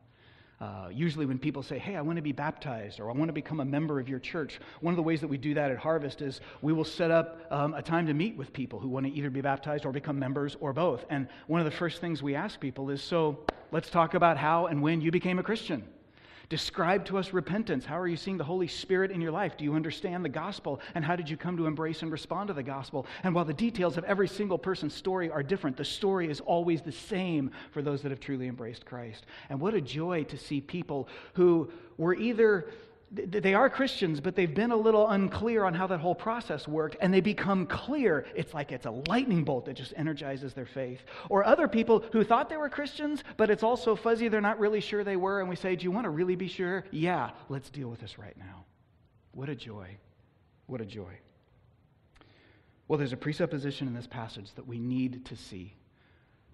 Uh, 0.58 0.88
usually, 0.90 1.26
when 1.26 1.38
people 1.38 1.62
say, 1.62 1.78
Hey, 1.78 1.96
I 1.96 2.00
want 2.00 2.16
to 2.16 2.22
be 2.22 2.32
baptized 2.32 2.98
or 2.98 3.10
I 3.10 3.14
want 3.14 3.28
to 3.28 3.34
become 3.34 3.60
a 3.60 3.64
member 3.64 4.00
of 4.00 4.08
your 4.08 4.18
church, 4.18 4.58
one 4.80 4.92
of 4.92 4.96
the 4.96 5.02
ways 5.02 5.20
that 5.20 5.28
we 5.28 5.36
do 5.36 5.52
that 5.54 5.70
at 5.70 5.76
Harvest 5.76 6.22
is 6.22 6.40
we 6.62 6.72
will 6.72 6.84
set 6.84 7.10
up 7.10 7.40
um, 7.50 7.74
a 7.74 7.82
time 7.82 8.06
to 8.06 8.14
meet 8.14 8.36
with 8.38 8.52
people 8.54 8.80
who 8.80 8.88
want 8.88 9.04
to 9.04 9.12
either 9.12 9.28
be 9.28 9.42
baptized 9.42 9.84
or 9.84 9.92
become 9.92 10.18
members 10.18 10.56
or 10.60 10.72
both. 10.72 11.04
And 11.10 11.28
one 11.46 11.60
of 11.60 11.66
the 11.66 11.76
first 11.76 12.00
things 12.00 12.22
we 12.22 12.34
ask 12.34 12.58
people 12.58 12.88
is, 12.88 13.02
So 13.02 13.38
let's 13.70 13.90
talk 13.90 14.14
about 14.14 14.38
how 14.38 14.66
and 14.66 14.82
when 14.82 15.02
you 15.02 15.10
became 15.10 15.38
a 15.38 15.42
Christian. 15.42 15.84
Describe 16.48 17.04
to 17.06 17.18
us 17.18 17.32
repentance. 17.32 17.84
How 17.84 17.98
are 17.98 18.06
you 18.06 18.16
seeing 18.16 18.36
the 18.36 18.44
Holy 18.44 18.68
Spirit 18.68 19.10
in 19.10 19.20
your 19.20 19.32
life? 19.32 19.56
Do 19.56 19.64
you 19.64 19.74
understand 19.74 20.24
the 20.24 20.28
gospel? 20.28 20.80
And 20.94 21.04
how 21.04 21.16
did 21.16 21.28
you 21.28 21.36
come 21.36 21.56
to 21.56 21.66
embrace 21.66 22.02
and 22.02 22.12
respond 22.12 22.48
to 22.48 22.54
the 22.54 22.62
gospel? 22.62 23.06
And 23.24 23.34
while 23.34 23.44
the 23.44 23.52
details 23.52 23.96
of 23.96 24.04
every 24.04 24.28
single 24.28 24.58
person's 24.58 24.94
story 24.94 25.30
are 25.30 25.42
different, 25.42 25.76
the 25.76 25.84
story 25.84 26.30
is 26.30 26.40
always 26.40 26.82
the 26.82 26.92
same 26.92 27.50
for 27.72 27.82
those 27.82 28.02
that 28.02 28.10
have 28.10 28.20
truly 28.20 28.46
embraced 28.46 28.86
Christ. 28.86 29.26
And 29.48 29.60
what 29.60 29.74
a 29.74 29.80
joy 29.80 30.24
to 30.24 30.38
see 30.38 30.60
people 30.60 31.08
who 31.34 31.70
were 31.98 32.14
either 32.14 32.68
they 33.10 33.54
are 33.54 33.70
Christians, 33.70 34.20
but 34.20 34.34
they've 34.34 34.52
been 34.52 34.72
a 34.72 34.76
little 34.76 35.08
unclear 35.08 35.64
on 35.64 35.74
how 35.74 35.86
that 35.86 36.00
whole 36.00 36.14
process 36.14 36.66
worked, 36.66 36.96
and 37.00 37.14
they 37.14 37.20
become 37.20 37.66
clear. 37.66 38.26
It's 38.34 38.52
like 38.52 38.72
it's 38.72 38.86
a 38.86 38.90
lightning 38.90 39.44
bolt 39.44 39.66
that 39.66 39.74
just 39.74 39.94
energizes 39.96 40.54
their 40.54 40.66
faith. 40.66 41.00
Or 41.28 41.44
other 41.44 41.68
people 41.68 42.04
who 42.12 42.24
thought 42.24 42.48
they 42.48 42.56
were 42.56 42.68
Christians, 42.68 43.22
but 43.36 43.48
it's 43.48 43.62
also 43.62 43.94
fuzzy, 43.94 44.28
they're 44.28 44.40
not 44.40 44.58
really 44.58 44.80
sure 44.80 45.04
they 45.04 45.16
were, 45.16 45.38
and 45.40 45.48
we 45.48 45.54
say, 45.54 45.76
Do 45.76 45.84
you 45.84 45.92
want 45.92 46.04
to 46.04 46.10
really 46.10 46.34
be 46.34 46.48
sure? 46.48 46.84
Yeah, 46.90 47.30
let's 47.48 47.70
deal 47.70 47.88
with 47.88 48.00
this 48.00 48.18
right 48.18 48.36
now. 48.36 48.64
What 49.32 49.48
a 49.48 49.54
joy. 49.54 49.96
What 50.66 50.80
a 50.80 50.86
joy. 50.86 51.18
Well, 52.88 52.98
there's 52.98 53.12
a 53.12 53.16
presupposition 53.16 53.86
in 53.86 53.94
this 53.94 54.06
passage 54.06 54.52
that 54.54 54.66
we 54.66 54.78
need 54.78 55.26
to 55.26 55.36
see. 55.36 55.74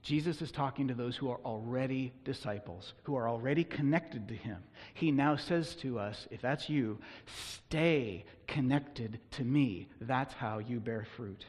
Jesus 0.03 0.43
is 0.43 0.51
talking 0.51 0.89
to 0.89 0.95
those 0.95 1.17
who 1.17 1.31
are 1.31 1.41
already 1.45 2.13
disciples, 2.25 2.93
who 3.05 3.17
are 3.17 3.29
already 3.29 3.63
connected 3.63 4.27
to 4.29 4.35
him. 4.35 4.59
He 4.95 5.13
now 5.13 5.37
says 5.37 5.77
to 5.77 6.01
us, 6.01 6.27
if 6.33 6.43
that's 6.43 6.69
you, 6.69 6.99
stay 7.27 8.25
connected 8.49 9.21
to 9.33 9.45
me. 9.45 9.89
That's 10.01 10.35
how 10.35 10.59
you 10.59 10.81
bear 10.81 11.07
fruit. 11.17 11.47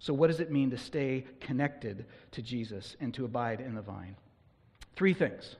So, 0.00 0.12
what 0.12 0.26
does 0.26 0.40
it 0.40 0.50
mean 0.50 0.70
to 0.70 0.78
stay 0.78 1.24
connected 1.38 2.06
to 2.32 2.42
Jesus 2.42 2.96
and 3.00 3.14
to 3.14 3.24
abide 3.24 3.60
in 3.60 3.76
the 3.76 3.82
vine? 3.82 4.16
Three 4.96 5.14
things. 5.14 5.54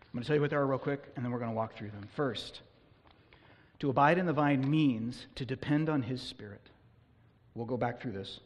I'm 0.00 0.18
going 0.18 0.22
to 0.22 0.26
tell 0.26 0.36
you 0.36 0.40
what 0.40 0.50
they 0.50 0.56
are 0.56 0.66
real 0.66 0.78
quick, 0.78 1.12
and 1.16 1.24
then 1.24 1.32
we're 1.32 1.38
going 1.38 1.50
to 1.50 1.56
walk 1.56 1.76
through 1.76 1.90
them. 1.90 2.08
First, 2.16 2.62
to 3.80 3.90
abide 3.90 4.16
in 4.16 4.24
the 4.24 4.32
vine 4.32 4.70
means 4.70 5.26
to 5.34 5.44
depend 5.44 5.90
on 5.90 6.00
his 6.00 6.22
spirit. 6.22 6.70
We'll 7.54 7.66
go 7.66 7.76
back 7.76 8.00
through 8.00 8.12
this. 8.12 8.40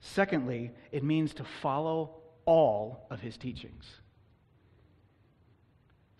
Secondly, 0.00 0.72
it 0.90 1.04
means 1.04 1.34
to 1.34 1.44
follow 1.44 2.16
all 2.48 3.06
of 3.10 3.20
his 3.20 3.36
teachings. 3.36 3.84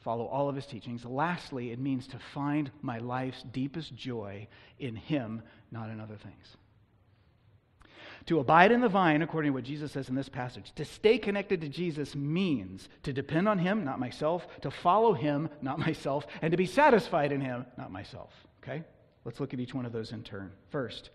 Follow 0.00 0.26
all 0.26 0.50
of 0.50 0.54
his 0.54 0.66
teachings. 0.66 1.06
Lastly, 1.06 1.72
it 1.72 1.78
means 1.78 2.06
to 2.08 2.18
find 2.34 2.70
my 2.82 2.98
life's 2.98 3.42
deepest 3.44 3.96
joy 3.96 4.46
in 4.78 4.94
him, 4.94 5.40
not 5.70 5.88
in 5.88 6.00
other 6.00 6.16
things. 6.16 6.56
To 8.26 8.40
abide 8.40 8.72
in 8.72 8.82
the 8.82 8.90
vine, 8.90 9.22
according 9.22 9.52
to 9.52 9.54
what 9.54 9.64
Jesus 9.64 9.92
says 9.92 10.10
in 10.10 10.14
this 10.14 10.28
passage, 10.28 10.70
to 10.74 10.84
stay 10.84 11.16
connected 11.16 11.62
to 11.62 11.68
Jesus 11.70 12.14
means 12.14 12.90
to 13.04 13.12
depend 13.14 13.48
on 13.48 13.58
him, 13.58 13.82
not 13.82 13.98
myself, 13.98 14.46
to 14.60 14.70
follow 14.70 15.14
him, 15.14 15.48
not 15.62 15.78
myself, 15.78 16.26
and 16.42 16.50
to 16.50 16.58
be 16.58 16.66
satisfied 16.66 17.32
in 17.32 17.40
him, 17.40 17.64
not 17.78 17.90
myself. 17.90 18.34
Okay? 18.62 18.84
Let's 19.24 19.40
look 19.40 19.54
at 19.54 19.60
each 19.60 19.72
one 19.72 19.86
of 19.86 19.92
those 19.92 20.12
in 20.12 20.22
turn. 20.22 20.52
First, 20.68 21.08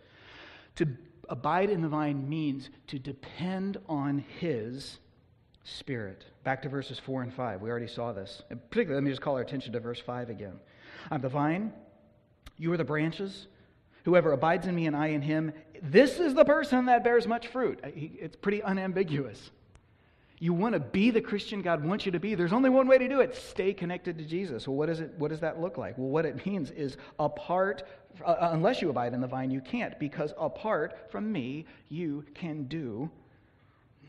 to 0.77 0.87
abide 1.29 1.69
in 1.69 1.83
the 1.83 1.87
vine 1.87 2.27
means 2.27 2.71
to 2.87 2.97
depend 2.97 3.77
on 3.87 4.25
his 4.39 4.97
Spirit. 5.63 6.25
Back 6.43 6.61
to 6.63 6.69
verses 6.69 6.99
4 6.99 7.23
and 7.23 7.33
5. 7.33 7.61
We 7.61 7.69
already 7.69 7.87
saw 7.87 8.11
this. 8.11 8.41
And 8.49 8.59
particularly, 8.69 9.01
let 9.01 9.05
me 9.05 9.11
just 9.11 9.21
call 9.21 9.35
our 9.35 9.41
attention 9.41 9.73
to 9.73 9.79
verse 9.79 9.99
5 9.99 10.29
again. 10.29 10.59
I'm 11.09 11.21
the 11.21 11.29
vine, 11.29 11.71
you 12.57 12.71
are 12.71 12.77
the 12.77 12.83
branches. 12.83 13.47
Whoever 14.05 14.33
abides 14.33 14.67
in 14.67 14.75
me 14.75 14.87
and 14.87 14.95
I 14.95 15.07
in 15.07 15.21
him, 15.21 15.53
this 15.81 16.19
is 16.19 16.33
the 16.33 16.43
person 16.43 16.85
that 16.85 17.03
bears 17.03 17.25
much 17.25 17.47
fruit. 17.47 17.79
It's 17.83 18.35
pretty 18.35 18.61
unambiguous. 18.61 19.51
You 20.39 20.53
want 20.53 20.73
to 20.73 20.79
be 20.79 21.09
the 21.09 21.21
Christian 21.21 21.61
God 21.61 21.85
wants 21.85 22.05
you 22.05 22.11
to 22.11 22.19
be. 22.19 22.35
There's 22.35 22.51
only 22.51 22.69
one 22.69 22.85
way 22.85 22.97
to 22.97 23.07
do 23.07 23.21
it 23.21 23.33
stay 23.33 23.73
connected 23.73 24.17
to 24.17 24.25
Jesus. 24.25 24.67
Well, 24.67 24.75
what, 24.75 24.89
is 24.89 24.99
it, 24.99 25.13
what 25.17 25.29
does 25.29 25.39
that 25.39 25.61
look 25.61 25.77
like? 25.77 25.97
Well, 25.97 26.09
what 26.09 26.25
it 26.25 26.45
means 26.45 26.69
is 26.71 26.97
apart, 27.17 27.83
uh, 28.25 28.35
unless 28.51 28.81
you 28.81 28.89
abide 28.89 29.13
in 29.13 29.21
the 29.21 29.27
vine, 29.27 29.51
you 29.51 29.61
can't, 29.61 29.97
because 29.99 30.33
apart 30.37 31.09
from 31.09 31.31
me, 31.31 31.65
you 31.87 32.25
can 32.33 32.65
do 32.65 33.09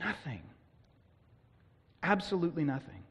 nothing. 0.00 0.42
Absolutely 2.04 2.64
nothing. 2.64 3.02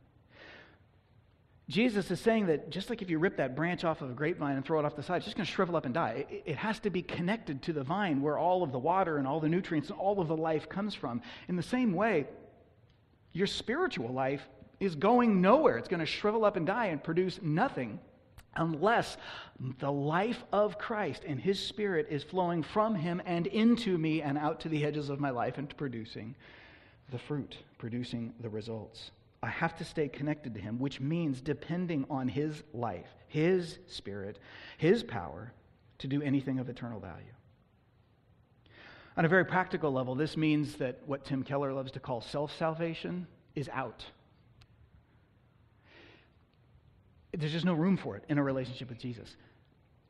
Jesus 1.67 2.12
is 2.12 2.19
saying 2.19 2.45
that 2.47 2.69
just 2.69 2.89
like 2.89 3.01
if 3.01 3.10
you 3.10 3.17
rip 3.17 3.38
that 3.38 3.56
branch 3.56 3.84
off 3.84 4.01
of 4.01 4.12
a 4.12 4.13
grapevine 4.13 4.56
and 4.56 4.63
throw 4.63 4.79
it 4.79 4.86
off 4.86 4.95
the 4.95 5.01
side, 5.01 5.17
it's 5.17 5.25
just 5.25 5.36
going 5.36 5.47
to 5.47 5.51
shrivel 5.51 5.75
up 5.75 5.86
and 5.86 5.93
die. 5.93 6.25
It, 6.29 6.43
it, 6.45 6.56
has 6.58 6.79
to 6.82 6.91
be 6.91 7.01
connected 7.01 7.63
to 7.63 7.73
the 7.73 7.84
vine 7.84 8.21
where 8.21 8.38
all 8.38 8.62
of 8.62 8.71
the 8.71 8.77
water 8.77 9.17
and 9.17 9.25
all 9.25 9.39
the 9.39 9.49
nutrients 9.49 9.89
and 9.89 9.97
all 9.97 10.19
of 10.19 10.27
the 10.27 10.38
life 10.38 10.69
comes 10.69 10.93
from. 10.93 11.21
In 11.47 11.56
the 11.56 11.63
same 11.63 11.93
way, 11.93 12.27
your 13.32 13.47
spiritual 13.47 14.10
life 14.10 14.47
is 14.79 14.93
going 14.93 15.41
nowhere. 15.41 15.77
It's 15.77 15.88
going 15.88 16.01
to 16.01 16.06
shrivel 16.06 16.45
up 16.45 16.56
and 16.56 16.67
die 16.67 16.88
and 16.88 17.03
produce 17.03 17.39
nothing 17.41 17.99
unless 18.56 19.17
the 19.79 19.91
life 19.91 20.43
of 20.51 20.77
Christ 20.77 21.23
and 21.25 21.39
His 21.39 21.65
Spirit 21.65 22.08
is 22.12 22.23
flowing 22.23 22.62
from 22.62 22.93
Him 22.93 23.21
and 23.25 23.47
into 23.47 23.97
me 23.97 24.21
and 24.21 24.38
out 24.38 24.60
to 24.60 24.69
the 24.69 24.86
edges 24.86 25.10
of 25.10 25.19
my 25.19 25.32
life 25.32 25.58
and 25.58 25.75
producing 25.75 26.36
the 27.13 27.19
fruit, 27.19 27.58
producing 27.78 28.34
the 28.41 28.49
results. 28.49 29.12
I 29.43 29.47
have 29.47 29.78
to 29.78 29.86
stay 29.86 30.10
connected 30.10 30.56
to 30.56 30.60
Him, 30.60 30.80
which 30.80 30.99
means 30.99 31.41
depending 31.41 32.06
on 32.10 32.28
His 32.28 32.63
life, 32.73 33.08
His 33.28 33.78
Spirit, 33.88 34.39
His 34.78 35.04
power 35.04 35.54
to 35.99 36.08
do 36.08 36.21
anything 36.23 36.60
of 36.60 36.69
eternal 36.69 36.99
value. 36.99 37.23
On 39.15 39.26
a 39.26 39.28
very 39.28 39.45
practical 39.45 39.91
level, 39.91 40.15
this 40.15 40.36
means 40.36 40.76
that 40.78 41.02
what 41.06 41.23
Tim 41.23 41.43
Keller 41.43 41.71
loves 41.71 41.91
to 41.91 41.99
call 41.99 42.19
self 42.19 42.58
salvation 42.58 43.28
is 43.56 43.69
out. 43.71 44.04
There's 47.38 47.52
just 47.52 47.65
no 47.65 47.76
room 47.76 47.95
for 47.95 48.17
it 48.17 48.23
in 48.28 48.39
a 48.39 48.43
relationship 48.43 48.89
with 48.89 48.97
Jesus. 48.97 49.36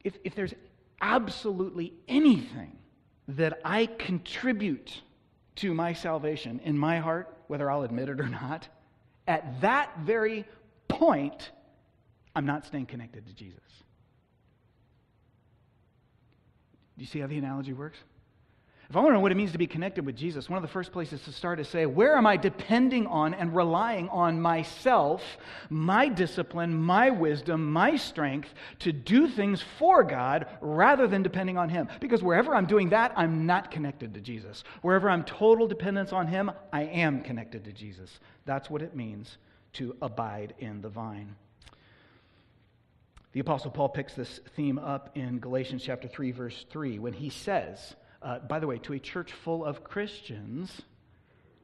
If, 0.05 0.17
if 0.23 0.35
there's 0.35 0.53
absolutely 1.01 1.93
anything 2.07 2.77
that 3.27 3.59
I 3.65 3.87
contribute 3.87 5.01
to 5.55 5.73
my 5.73 5.93
salvation 5.93 6.59
in 6.63 6.77
my 6.77 6.99
heart, 6.99 7.35
whether 7.47 7.69
I'll 7.69 7.83
admit 7.83 8.09
it 8.09 8.19
or 8.19 8.29
not, 8.29 8.67
at 9.27 9.61
that 9.61 9.97
very 9.99 10.45
point, 10.87 11.51
I'm 12.35 12.45
not 12.45 12.65
staying 12.65 12.87
connected 12.87 13.25
to 13.27 13.33
Jesus. 13.33 13.59
Do 16.97 17.01
you 17.01 17.07
see 17.07 17.19
how 17.19 17.27
the 17.27 17.37
analogy 17.37 17.73
works? 17.73 17.97
If 18.93 18.97
I 18.97 18.99
want 18.99 19.09
to 19.09 19.15
know 19.15 19.21
what 19.21 19.31
it 19.31 19.37
means 19.37 19.53
to 19.53 19.57
be 19.57 19.65
connected 19.65 20.05
with 20.05 20.15
Jesus, 20.15 20.47
one 20.47 20.57
of 20.57 20.61
the 20.61 20.67
first 20.67 20.91
places 20.91 21.19
to 21.23 21.31
start 21.31 21.59
is 21.59 21.67
say, 21.67 21.87
where 21.87 22.15
am 22.15 22.27
I 22.27 22.37
depending 22.37 23.07
on 23.07 23.33
and 23.33 23.55
relying 23.55 24.07
on 24.09 24.39
myself, 24.39 25.23
my 25.71 26.07
discipline, 26.07 26.75
my 26.75 27.09
wisdom, 27.09 27.73
my 27.73 27.95
strength 27.95 28.53
to 28.81 28.91
do 28.91 29.27
things 29.27 29.63
for 29.79 30.03
God 30.03 30.45
rather 30.61 31.07
than 31.07 31.23
depending 31.23 31.57
on 31.57 31.69
Him? 31.69 31.87
Because 32.01 32.21
wherever 32.21 32.53
I'm 32.53 32.67
doing 32.67 32.89
that, 32.89 33.13
I'm 33.15 33.47
not 33.47 33.71
connected 33.71 34.13
to 34.13 34.21
Jesus. 34.21 34.63
Wherever 34.83 35.09
I'm 35.09 35.23
total 35.23 35.65
dependence 35.67 36.13
on 36.13 36.27
Him, 36.27 36.51
I 36.71 36.83
am 36.83 37.23
connected 37.23 37.63
to 37.63 37.71
Jesus. 37.71 38.19
That's 38.45 38.69
what 38.69 38.83
it 38.83 38.95
means 38.95 39.39
to 39.73 39.95
abide 40.03 40.53
in 40.59 40.83
the 40.83 40.89
vine. 40.89 41.35
The 43.31 43.39
Apostle 43.39 43.71
Paul 43.71 43.89
picks 43.89 44.13
this 44.13 44.39
theme 44.55 44.77
up 44.77 45.09
in 45.15 45.39
Galatians 45.39 45.81
chapter 45.83 46.07
3, 46.07 46.29
verse 46.29 46.67
3, 46.69 46.99
when 46.99 47.13
he 47.13 47.31
says, 47.31 47.95
uh, 48.23 48.39
by 48.39 48.59
the 48.59 48.67
way, 48.67 48.77
to 48.79 48.93
a 48.93 48.99
church 48.99 49.31
full 49.31 49.65
of 49.65 49.83
Christians, 49.83 50.81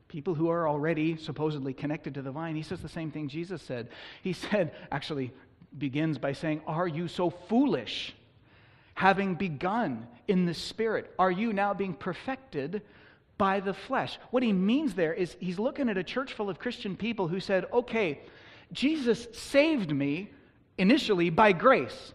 people 0.08 0.36
who 0.36 0.50
are 0.50 0.68
already 0.68 1.16
supposedly 1.16 1.74
connected 1.74 2.16
to 2.16 2.22
the 2.22 2.32
vine, 2.32 2.56
he 2.56 2.62
says 2.62 2.82
the 2.82 2.90
same 2.90 3.12
thing 3.12 3.30
Jesus 3.30 3.62
said. 3.62 3.90
He 4.22 4.34
said, 4.34 4.74
actually, 4.92 5.32
begins 5.78 6.18
by 6.18 6.34
saying, 6.34 6.62
Are 6.68 6.88
you 6.88 7.08
so 7.08 7.30
foolish? 7.30 8.14
Having 8.96 9.36
begun 9.36 10.06
in 10.28 10.46
the 10.46 10.54
Spirit, 10.54 11.14
are 11.18 11.32
you 11.32 11.54
now 11.54 11.74
being 11.74 11.94
perfected 11.94 12.82
by 13.38 13.62
the 13.62 13.74
flesh? 13.74 14.20
What 14.32 14.44
he 14.44 14.52
means 14.52 14.94
there 14.94 15.14
is 15.14 15.38
he's 15.40 15.58
looking 15.58 15.88
at 15.88 15.98
a 15.98 16.04
church 16.04 16.34
full 16.34 16.50
of 16.50 16.60
Christian 16.60 16.98
people 16.98 17.30
who 17.30 17.40
said, 17.40 17.66
Okay, 17.72 18.20
Jesus 18.74 19.28
saved 19.32 19.96
me 19.96 20.32
initially 20.78 21.30
by 21.30 21.54
grace. 21.54 22.14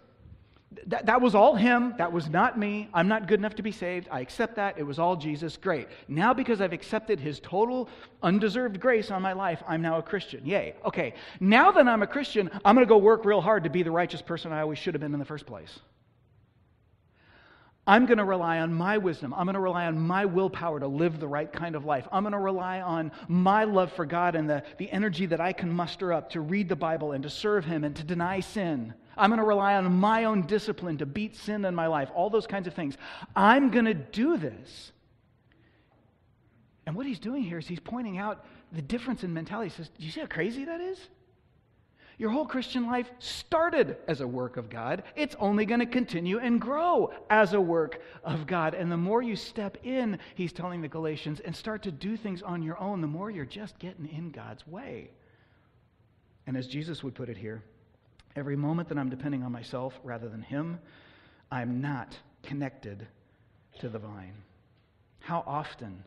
That, 0.87 1.07
that 1.07 1.21
was 1.21 1.35
all 1.35 1.55
him. 1.55 1.95
That 1.99 2.13
was 2.13 2.29
not 2.29 2.59
me. 2.59 2.89
I'm 2.93 3.09
not 3.09 3.29
good 3.29 3.39
enough 3.39 3.55
to 3.57 3.63
be 3.63 3.73
saved. 3.73 4.09
I 4.11 4.21
accept 4.21 4.57
that. 4.57 4.79
It 4.79 4.83
was 4.83 4.99
all 4.99 5.17
Jesus. 5.17 5.57
Great. 5.57 5.89
Now, 6.09 6.35
because 6.35 6.61
I've 6.61 6.73
accepted 6.73 7.21
his 7.21 7.41
total 7.41 7.89
undeserved 8.23 8.81
grace 8.81 9.11
on 9.11 9.23
my 9.23 9.33
life, 9.33 9.63
I'm 9.67 9.83
now 9.83 9.99
a 9.99 10.03
Christian. 10.03 10.45
Yay. 10.45 10.75
Okay. 10.85 11.15
Now 11.41 11.71
that 11.73 11.87
I'm 11.87 12.03
a 12.03 12.07
Christian, 12.07 12.51
I'm 12.65 12.75
going 12.75 12.87
to 12.87 12.89
go 12.89 12.99
work 12.99 13.25
real 13.25 13.41
hard 13.41 13.65
to 13.65 13.71
be 13.71 13.83
the 13.83 13.91
righteous 13.91 14.23
person 14.23 14.53
I 14.53 14.61
always 14.61 14.79
should 14.79 14.95
have 14.95 15.01
been 15.01 15.13
in 15.13 15.21
the 15.21 15.25
first 15.25 15.47
place. 15.47 15.79
I'm 17.87 18.07
going 18.07 18.19
to 18.19 18.25
rely 18.25 18.61
on 18.61 18.73
my 18.73 18.97
wisdom. 18.97 19.35
I'm 19.35 19.45
going 19.45 19.55
to 19.55 19.61
rely 19.61 19.87
on 19.87 19.99
my 19.99 20.25
willpower 20.25 20.81
to 20.81 20.87
live 20.87 21.21
the 21.21 21.29
right 21.29 21.53
kind 21.53 21.75
of 21.75 21.85
life. 21.85 22.09
I'm 22.11 22.23
going 22.23 22.33
to 22.33 22.39
rely 22.39 22.81
on 22.81 23.13
my 23.29 23.65
love 23.65 23.93
for 23.93 24.07
God 24.07 24.35
and 24.37 24.49
the, 24.49 24.63
the 24.79 24.91
energy 24.91 25.27
that 25.27 25.41
I 25.41 25.53
can 25.53 25.71
muster 25.71 26.13
up 26.13 26.31
to 26.31 26.41
read 26.41 26.71
the 26.71 26.77
Bible 26.77 27.13
and 27.13 27.23
to 27.25 27.31
serve 27.31 27.67
Him 27.67 27.85
and 27.85 27.95
to 27.97 28.05
deny 28.05 28.41
sin. 28.41 28.95
I'm 29.17 29.29
going 29.31 29.39
to 29.39 29.45
rely 29.45 29.75
on 29.75 29.93
my 29.93 30.25
own 30.25 30.47
discipline 30.47 30.99
to 30.99 31.07
beat 31.07 31.37
sin 31.37 31.65
in 31.65 31.75
my 31.75 31.87
life, 31.87 32.09
all 32.15 32.31
those 32.31 32.47
kinds 32.47 32.67
of 32.67 32.75
things. 32.75 32.97
I'm 33.37 33.71
going 33.71 33.85
to 33.85 33.95
do 33.95 34.39
this. 34.39 34.93
And 36.87 36.97
what 36.97 37.07
he's 37.07 37.19
doing 37.19 37.43
here 37.43 37.59
is 37.59 37.67
he's 37.67 37.81
pointing 37.81 38.19
out 38.19 38.45
the 38.73 38.83
difference 38.83 39.25
in 39.25 39.33
mentality. 39.33 39.71
He 39.71 39.77
says, 39.77 39.91
Do 39.99 40.05
you 40.05 40.11
see 40.11 40.21
how 40.21 40.27
crazy 40.27 40.65
that 40.65 40.81
is? 40.81 40.99
Your 42.17 42.31
whole 42.31 42.47
Christian 42.47 42.87
life 42.87 43.11
started 43.19 43.97
as 44.07 44.21
a 44.21 44.27
work 44.27 44.57
of 44.57 44.71
God. 44.71 45.03
It's 45.17 45.35
only 45.41 45.67
going 45.67 45.81
to 45.81 45.87
continue 45.87 46.39
and 46.39 46.61
grow 46.61 47.13
as 47.29 47.53
a 47.53 47.61
work 47.61 48.01
of 48.23 48.47
God. 48.47 48.75
And 48.75 48.91
the 48.91 48.97
more 48.97 49.23
you 49.23 49.35
step 49.35 49.79
in, 49.83 50.19
he's 50.35 50.53
telling 50.53 50.81
the 50.81 50.89
Galatians, 50.89 51.41
and 51.41 51.55
start 51.55 51.83
to 51.83 51.91
do 51.91 52.17
things 52.17 52.43
on 52.43 52.63
your 52.63 52.79
own, 52.79 53.01
the 53.01 53.07
more 53.07 53.31
you're 53.31 53.45
just 53.45 53.79
getting 53.79 54.07
in 54.07 54.31
God's 54.31 54.67
way. 54.67 55.11
And 56.47 56.57
as 56.57 56.69
Jesus 56.69 57.03
would 57.03 57.15
put 57.15 57.29
it 57.29 57.37
here, 57.37 57.63
every 58.37 58.57
moment 58.57 58.89
that 58.91 58.99
I'm 58.99 59.11
depending 59.11 59.43
on 59.43 59.51
myself 59.51 59.99
rather 60.05 60.29
than 60.29 60.43
him, 60.43 60.79
I'm 61.51 61.81
not 61.81 62.17
connected 62.43 63.07
to 63.81 63.89
the 63.89 63.99
vine. 63.99 64.35
How 65.21 65.43
often 65.47 66.05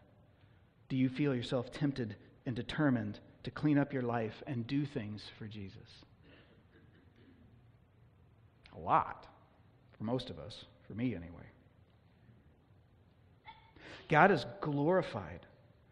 do 0.89 0.95
you 0.95 1.09
feel 1.09 1.35
yourself 1.35 1.71
tempted 1.71 2.15
and 2.45 2.55
determined 2.55 3.19
to 3.47 3.51
clean 3.51 3.77
up 3.77 3.93
your 3.93 4.01
life 4.01 4.43
and 4.45 4.67
do 4.67 4.85
things 4.85 5.23
for 5.39 5.45
Jesus? 5.45 6.03
A 8.75 8.79
lot. 8.79 9.25
For 9.97 10.03
most 10.03 10.29
of 10.29 10.37
us. 10.37 10.65
For 10.85 10.93
me, 10.93 11.15
anyway. 11.15 11.47
God 14.09 14.31
is 14.31 14.45
glorified 14.59 15.45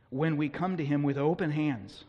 when 0.10 0.36
we 0.36 0.50
come 0.50 0.76
to 0.76 0.84
Him 0.84 1.02
with 1.02 1.18
open 1.18 1.50
hands, 1.50 2.04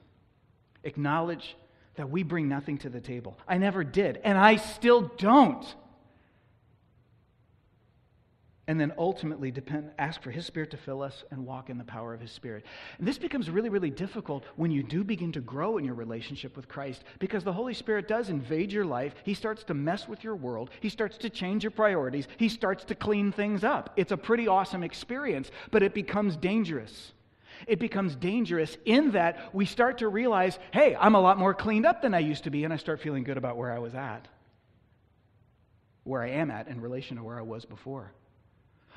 acknowledge 0.83 1.57
that 1.95 2.11
we 2.11 2.25
bring 2.25 2.49
nothing 2.49 2.79
to 2.79 2.89
the 2.89 3.01
table. 3.01 3.39
I 3.47 3.59
never 3.59 3.85
did, 3.85 4.19
and 4.25 4.37
I 4.37 4.57
still 4.57 5.13
don't 5.17 5.65
and 8.69 8.81
then 8.81 8.93
ultimately 8.99 9.51
depend, 9.51 9.91
ask 9.99 10.21
for 10.21 10.31
His 10.31 10.45
Spirit 10.45 10.73
to 10.73 10.77
fill 10.77 11.01
us 11.03 11.23
and 11.31 11.47
walk 11.47 11.71
in 11.71 11.79
the 11.79 11.85
power 11.85 12.13
of 12.13 12.21
His 12.21 12.33
Spirit. 12.33 12.65
And 12.99 13.07
this 13.07 13.19
becomes 13.19 13.49
really, 13.49 13.69
really 13.69 13.91
difficult 13.91 14.45
when 14.57 14.73
you 14.73 14.83
do 14.83 15.05
begin 15.05 15.31
to 15.33 15.41
grow 15.41 15.79
in 15.79 15.85
your 15.85 15.95
relationship 15.95 16.57
with 16.57 16.69
Christ 16.69 17.05
because 17.21 17.45
the 17.45 17.53
Holy 17.53 17.75
Spirit 17.75 18.09
does 18.09 18.29
invade 18.29 18.73
your 18.73 18.85
life. 18.85 19.15
He 19.23 19.35
starts 19.35 19.63
to 19.65 19.75
mess 19.75 20.09
with 20.09 20.25
your 20.25 20.35
world, 20.35 20.71
He 20.81 20.89
starts 20.89 21.17
to 21.19 21.31
change 21.31 21.63
your 21.63 21.71
priorities, 21.71 22.27
He 22.39 22.49
starts 22.49 22.85
to 22.85 22.95
clean 22.95 23.31
things 23.31 23.63
up. 23.63 23.93
It's 23.97 24.13
a 24.13 24.17
pretty 24.17 24.49
awesome 24.49 24.83
experience, 24.83 25.51
but 25.71 25.83
it 25.83 25.95
becomes 25.95 26.37
dangerous. 26.37 27.13
It 27.67 27.79
becomes 27.79 28.17
dangerous 28.17 28.77
in 28.85 29.13
that 29.13 29.55
we 29.55 29.65
start 29.65 29.99
to 29.99 30.09
realize, 30.09 30.59
hey, 30.73 30.95
I'm 30.99 31.15
a 31.15 31.21
lot 31.21 31.39
more 31.39 31.55
cleaned 31.55 31.87
up 31.87 32.03
than 32.03 32.15
I 32.15 32.19
used 32.19 32.45
to 32.45 32.51
be, 32.51 32.65
and 32.65 32.73
I 32.73 32.77
start 32.77 33.01
feeling 33.01 33.25
good 33.25 33.39
about 33.39 33.57
where 33.57 33.73
I 33.73 33.79
was 33.79 33.95
at, 33.95 34.29
where 36.05 36.21
I 36.21 36.31
am 36.31 36.51
at 36.51 36.69
in 36.69 36.81
relation 36.81 37.17
to 37.17 37.23
where 37.23 37.39
I 37.39 37.43
was 37.43 37.65
before. 37.65 38.13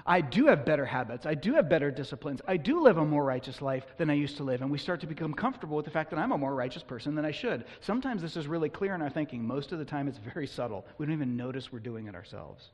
I 0.05 0.21
do 0.21 0.47
have 0.47 0.65
better 0.65 0.85
habits. 0.85 1.25
I 1.25 1.35
do 1.35 1.53
have 1.53 1.69
better 1.69 1.91
disciplines. 1.91 2.41
I 2.47 2.57
do 2.57 2.81
live 2.81 2.97
a 2.97 3.05
more 3.05 3.23
righteous 3.23 3.61
life 3.61 3.85
than 3.97 4.09
I 4.09 4.13
used 4.13 4.37
to 4.37 4.43
live. 4.43 4.61
And 4.61 4.71
we 4.71 4.77
start 4.77 5.01
to 5.01 5.07
become 5.07 5.33
comfortable 5.33 5.75
with 5.75 5.85
the 5.85 5.91
fact 5.91 6.09
that 6.09 6.19
I'm 6.19 6.31
a 6.31 6.37
more 6.37 6.55
righteous 6.55 6.83
person 6.83 7.15
than 7.15 7.25
I 7.25 7.31
should. 7.31 7.65
Sometimes 7.81 8.21
this 8.21 8.37
is 8.37 8.47
really 8.47 8.69
clear 8.69 8.95
in 8.95 9.01
our 9.01 9.09
thinking. 9.09 9.45
Most 9.45 9.71
of 9.71 9.79
the 9.79 9.85
time, 9.85 10.07
it's 10.07 10.17
very 10.17 10.47
subtle. 10.47 10.85
We 10.97 11.05
don't 11.05 11.13
even 11.13 11.37
notice 11.37 11.71
we're 11.71 11.79
doing 11.79 12.07
it 12.07 12.15
ourselves. 12.15 12.69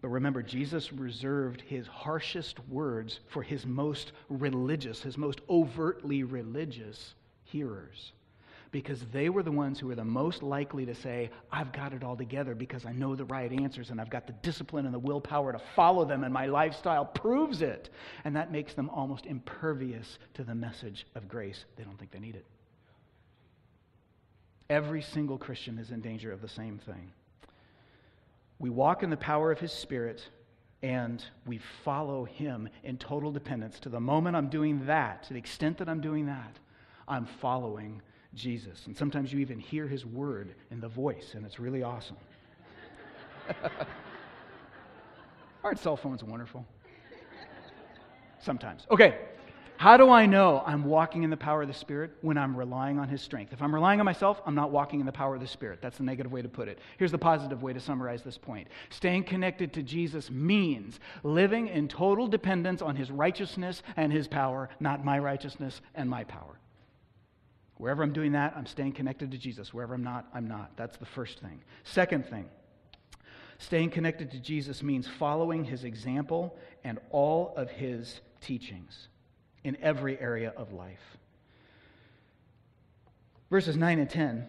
But 0.00 0.08
remember, 0.08 0.42
Jesus 0.42 0.92
reserved 0.92 1.60
his 1.60 1.86
harshest 1.86 2.60
words 2.68 3.20
for 3.26 3.42
his 3.42 3.66
most 3.66 4.12
religious, 4.28 5.02
his 5.02 5.18
most 5.18 5.40
overtly 5.48 6.22
religious 6.22 7.14
hearers 7.44 8.12
because 8.70 9.00
they 9.12 9.28
were 9.28 9.42
the 9.42 9.52
ones 9.52 9.78
who 9.78 9.86
were 9.86 9.94
the 9.94 10.04
most 10.04 10.42
likely 10.42 10.84
to 10.86 10.94
say, 10.94 11.30
I've 11.50 11.72
got 11.72 11.92
it 11.92 12.04
all 12.04 12.16
together 12.16 12.54
because 12.54 12.84
I 12.84 12.92
know 12.92 13.14
the 13.14 13.24
right 13.24 13.50
answers 13.50 13.90
and 13.90 14.00
I've 14.00 14.10
got 14.10 14.26
the 14.26 14.34
discipline 14.34 14.84
and 14.84 14.94
the 14.94 14.98
willpower 14.98 15.52
to 15.52 15.60
follow 15.74 16.04
them, 16.04 16.24
and 16.24 16.32
my 16.32 16.46
lifestyle 16.46 17.04
proves 17.04 17.62
it. 17.62 17.88
And 18.24 18.36
that 18.36 18.52
makes 18.52 18.74
them 18.74 18.90
almost 18.90 19.26
impervious 19.26 20.18
to 20.34 20.44
the 20.44 20.54
message 20.54 21.06
of 21.14 21.28
grace. 21.28 21.64
They 21.76 21.84
don't 21.84 21.98
think 21.98 22.10
they 22.10 22.18
need 22.18 22.34
it. 22.34 22.44
Every 24.68 25.00
single 25.00 25.38
Christian 25.38 25.78
is 25.78 25.90
in 25.90 26.00
danger 26.00 26.30
of 26.30 26.42
the 26.42 26.48
same 26.48 26.78
thing. 26.78 27.12
We 28.58 28.68
walk 28.68 29.02
in 29.02 29.08
the 29.08 29.16
power 29.16 29.50
of 29.50 29.60
His 29.60 29.72
Spirit 29.72 30.28
and 30.82 31.24
we 31.46 31.58
follow 31.84 32.24
Him 32.24 32.68
in 32.84 32.98
total 32.98 33.32
dependence. 33.32 33.80
To 33.80 33.88
the 33.88 34.00
moment 34.00 34.36
I'm 34.36 34.48
doing 34.48 34.86
that, 34.86 35.22
to 35.24 35.32
the 35.32 35.38
extent 35.38 35.78
that 35.78 35.88
I'm 35.88 36.02
doing 36.02 36.26
that, 36.26 36.58
I'm 37.06 37.24
following 37.24 38.02
Jesus. 38.34 38.86
And 38.86 38.96
sometimes 38.96 39.32
you 39.32 39.38
even 39.40 39.58
hear 39.58 39.86
his 39.86 40.04
word 40.04 40.54
in 40.70 40.80
the 40.80 40.88
voice, 40.88 41.32
and 41.34 41.44
it's 41.44 41.58
really 41.58 41.82
awesome. 41.82 42.16
Aren't 45.64 45.78
cell 45.78 45.96
phones 45.96 46.22
wonderful? 46.22 46.64
Sometimes. 48.40 48.86
Okay. 48.90 49.18
How 49.78 49.96
do 49.96 50.10
I 50.10 50.26
know 50.26 50.60
I'm 50.66 50.84
walking 50.84 51.22
in 51.22 51.30
the 51.30 51.36
power 51.36 51.62
of 51.62 51.68
the 51.68 51.74
Spirit? 51.74 52.10
When 52.20 52.36
I'm 52.36 52.56
relying 52.56 52.98
on 52.98 53.08
His 53.08 53.22
strength. 53.22 53.52
If 53.52 53.62
I'm 53.62 53.72
relying 53.72 54.00
on 54.00 54.06
myself, 54.06 54.42
I'm 54.44 54.56
not 54.56 54.72
walking 54.72 54.98
in 54.98 55.06
the 55.06 55.12
power 55.12 55.36
of 55.36 55.40
the 55.40 55.46
Spirit. 55.46 55.78
That's 55.80 55.98
the 55.98 56.02
negative 56.02 56.32
way 56.32 56.42
to 56.42 56.48
put 56.48 56.66
it. 56.66 56.80
Here's 56.98 57.12
the 57.12 57.18
positive 57.18 57.62
way 57.62 57.72
to 57.72 57.78
summarize 57.78 58.22
this 58.22 58.36
point 58.36 58.66
Staying 58.90 59.24
connected 59.24 59.72
to 59.74 59.84
Jesus 59.84 60.32
means 60.32 60.98
living 61.22 61.68
in 61.68 61.86
total 61.86 62.26
dependence 62.26 62.82
on 62.82 62.96
His 62.96 63.12
righteousness 63.12 63.84
and 63.96 64.12
His 64.12 64.26
power, 64.26 64.68
not 64.80 65.04
my 65.04 65.18
righteousness 65.20 65.80
and 65.94 66.10
my 66.10 66.24
power. 66.24 66.58
Wherever 67.78 68.02
I'm 68.02 68.12
doing 68.12 68.32
that, 68.32 68.54
I'm 68.56 68.66
staying 68.66 68.92
connected 68.92 69.30
to 69.30 69.38
Jesus. 69.38 69.72
Wherever 69.72 69.94
I'm 69.94 70.02
not, 70.02 70.26
I'm 70.34 70.48
not. 70.48 70.76
That's 70.76 70.96
the 70.96 71.06
first 71.06 71.38
thing. 71.40 71.62
Second 71.84 72.26
thing, 72.26 72.48
staying 73.58 73.90
connected 73.90 74.32
to 74.32 74.38
Jesus 74.38 74.82
means 74.82 75.06
following 75.06 75.64
his 75.64 75.84
example 75.84 76.56
and 76.84 76.98
all 77.10 77.54
of 77.56 77.70
his 77.70 78.20
teachings 78.40 79.08
in 79.62 79.76
every 79.80 80.20
area 80.20 80.52
of 80.56 80.72
life. 80.72 81.18
Verses 83.48 83.76
9 83.76 84.00
and 84.00 84.10
10, 84.10 84.46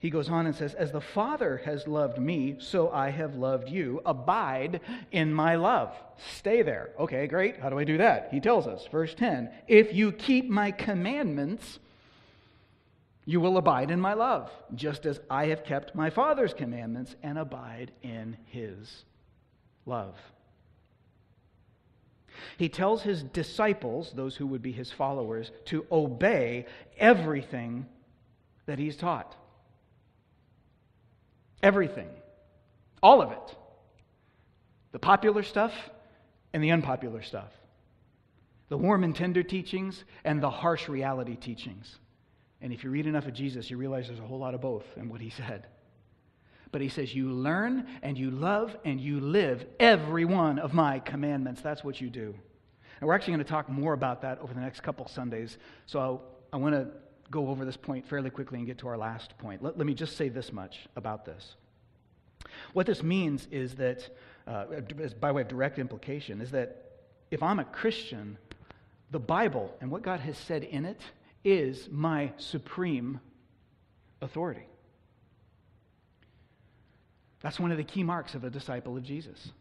he 0.00 0.08
goes 0.08 0.30
on 0.30 0.46
and 0.46 0.56
says, 0.56 0.74
As 0.74 0.90
the 0.90 1.00
Father 1.00 1.60
has 1.66 1.86
loved 1.86 2.18
me, 2.18 2.56
so 2.58 2.90
I 2.90 3.10
have 3.10 3.34
loved 3.34 3.68
you. 3.68 4.00
Abide 4.06 4.80
in 5.12 5.32
my 5.32 5.56
love. 5.56 5.94
Stay 6.36 6.62
there. 6.62 6.90
Okay, 6.98 7.26
great. 7.26 7.60
How 7.60 7.68
do 7.68 7.78
I 7.78 7.84
do 7.84 7.98
that? 7.98 8.30
He 8.32 8.40
tells 8.40 8.66
us, 8.66 8.88
verse 8.90 9.14
10 9.14 9.50
If 9.68 9.92
you 9.92 10.10
keep 10.12 10.48
my 10.48 10.70
commandments, 10.70 11.78
you 13.30 13.38
will 13.38 13.58
abide 13.58 13.92
in 13.92 14.00
my 14.00 14.14
love, 14.14 14.50
just 14.74 15.06
as 15.06 15.20
I 15.30 15.46
have 15.46 15.62
kept 15.62 15.94
my 15.94 16.10
Father's 16.10 16.52
commandments 16.52 17.14
and 17.22 17.38
abide 17.38 17.92
in 18.02 18.36
his 18.46 19.04
love. 19.86 20.16
He 22.58 22.68
tells 22.68 23.02
his 23.02 23.22
disciples, 23.22 24.10
those 24.16 24.34
who 24.34 24.48
would 24.48 24.62
be 24.62 24.72
his 24.72 24.90
followers, 24.90 25.52
to 25.66 25.86
obey 25.92 26.66
everything 26.98 27.86
that 28.66 28.80
he's 28.80 28.96
taught. 28.96 29.36
Everything. 31.62 32.08
All 33.00 33.22
of 33.22 33.30
it. 33.30 33.56
The 34.90 34.98
popular 34.98 35.44
stuff 35.44 35.72
and 36.52 36.64
the 36.64 36.72
unpopular 36.72 37.22
stuff. 37.22 37.52
The 38.70 38.76
warm 38.76 39.04
and 39.04 39.14
tender 39.14 39.44
teachings 39.44 40.02
and 40.24 40.42
the 40.42 40.50
harsh 40.50 40.88
reality 40.88 41.36
teachings. 41.36 41.96
And 42.62 42.72
if 42.72 42.84
you 42.84 42.90
read 42.90 43.06
enough 43.06 43.26
of 43.26 43.34
Jesus, 43.34 43.70
you 43.70 43.76
realize 43.76 44.06
there's 44.08 44.18
a 44.18 44.26
whole 44.26 44.38
lot 44.38 44.54
of 44.54 44.60
both 44.60 44.84
in 44.96 45.08
what 45.08 45.20
he 45.20 45.30
said. 45.30 45.66
But 46.72 46.80
he 46.80 46.88
says, 46.88 47.14
You 47.14 47.30
learn 47.30 47.86
and 48.02 48.16
you 48.16 48.30
love 48.30 48.76
and 48.84 49.00
you 49.00 49.20
live 49.20 49.66
every 49.78 50.24
one 50.24 50.58
of 50.58 50.74
my 50.74 51.00
commandments. 51.00 51.60
That's 51.62 51.82
what 51.82 52.00
you 52.00 52.10
do. 52.10 52.34
And 53.00 53.08
we're 53.08 53.14
actually 53.14 53.34
going 53.34 53.44
to 53.44 53.50
talk 53.50 53.68
more 53.68 53.92
about 53.92 54.22
that 54.22 54.38
over 54.40 54.52
the 54.52 54.60
next 54.60 54.80
couple 54.80 55.08
Sundays. 55.08 55.56
So 55.86 55.98
I'll, 55.98 56.22
i 56.52 56.56
want 56.56 56.74
to 56.74 56.88
go 57.30 57.48
over 57.48 57.64
this 57.64 57.76
point 57.76 58.06
fairly 58.06 58.28
quickly 58.28 58.58
and 58.58 58.66
get 58.66 58.78
to 58.78 58.88
our 58.88 58.98
last 58.98 59.36
point. 59.38 59.62
Let, 59.62 59.78
let 59.78 59.86
me 59.86 59.94
just 59.94 60.16
say 60.16 60.28
this 60.28 60.52
much 60.52 60.88
about 60.96 61.24
this. 61.24 61.54
What 62.72 62.86
this 62.86 63.02
means 63.02 63.46
is 63.50 63.76
that, 63.76 64.08
uh, 64.46 64.66
by 65.20 65.32
way 65.32 65.42
of 65.42 65.48
direct 65.48 65.78
implication, 65.78 66.40
is 66.40 66.50
that 66.50 66.90
if 67.30 67.42
I'm 67.42 67.58
a 67.58 67.64
Christian, 67.64 68.36
the 69.10 69.20
Bible 69.20 69.74
and 69.80 69.90
what 69.90 70.02
God 70.02 70.20
has 70.20 70.36
said 70.36 70.64
in 70.64 70.84
it 70.84 71.00
is 71.44 71.88
my 71.90 72.32
supreme 72.36 73.20
authority. 74.20 74.66
That's 77.40 77.58
one 77.58 77.70
of 77.70 77.78
the 77.78 77.84
key 77.84 78.02
marks 78.02 78.34
of 78.34 78.44
a 78.44 78.50
disciple 78.50 78.96
of 78.96 79.02
Jesus. 79.02 79.52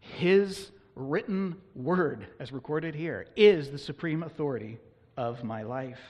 His 0.00 0.70
written 0.94 1.56
word, 1.74 2.26
as 2.38 2.52
recorded 2.52 2.94
here, 2.94 3.26
is 3.36 3.70
the 3.70 3.78
supreme 3.78 4.22
authority 4.22 4.78
of 5.16 5.42
my 5.42 5.62
life. 5.62 6.00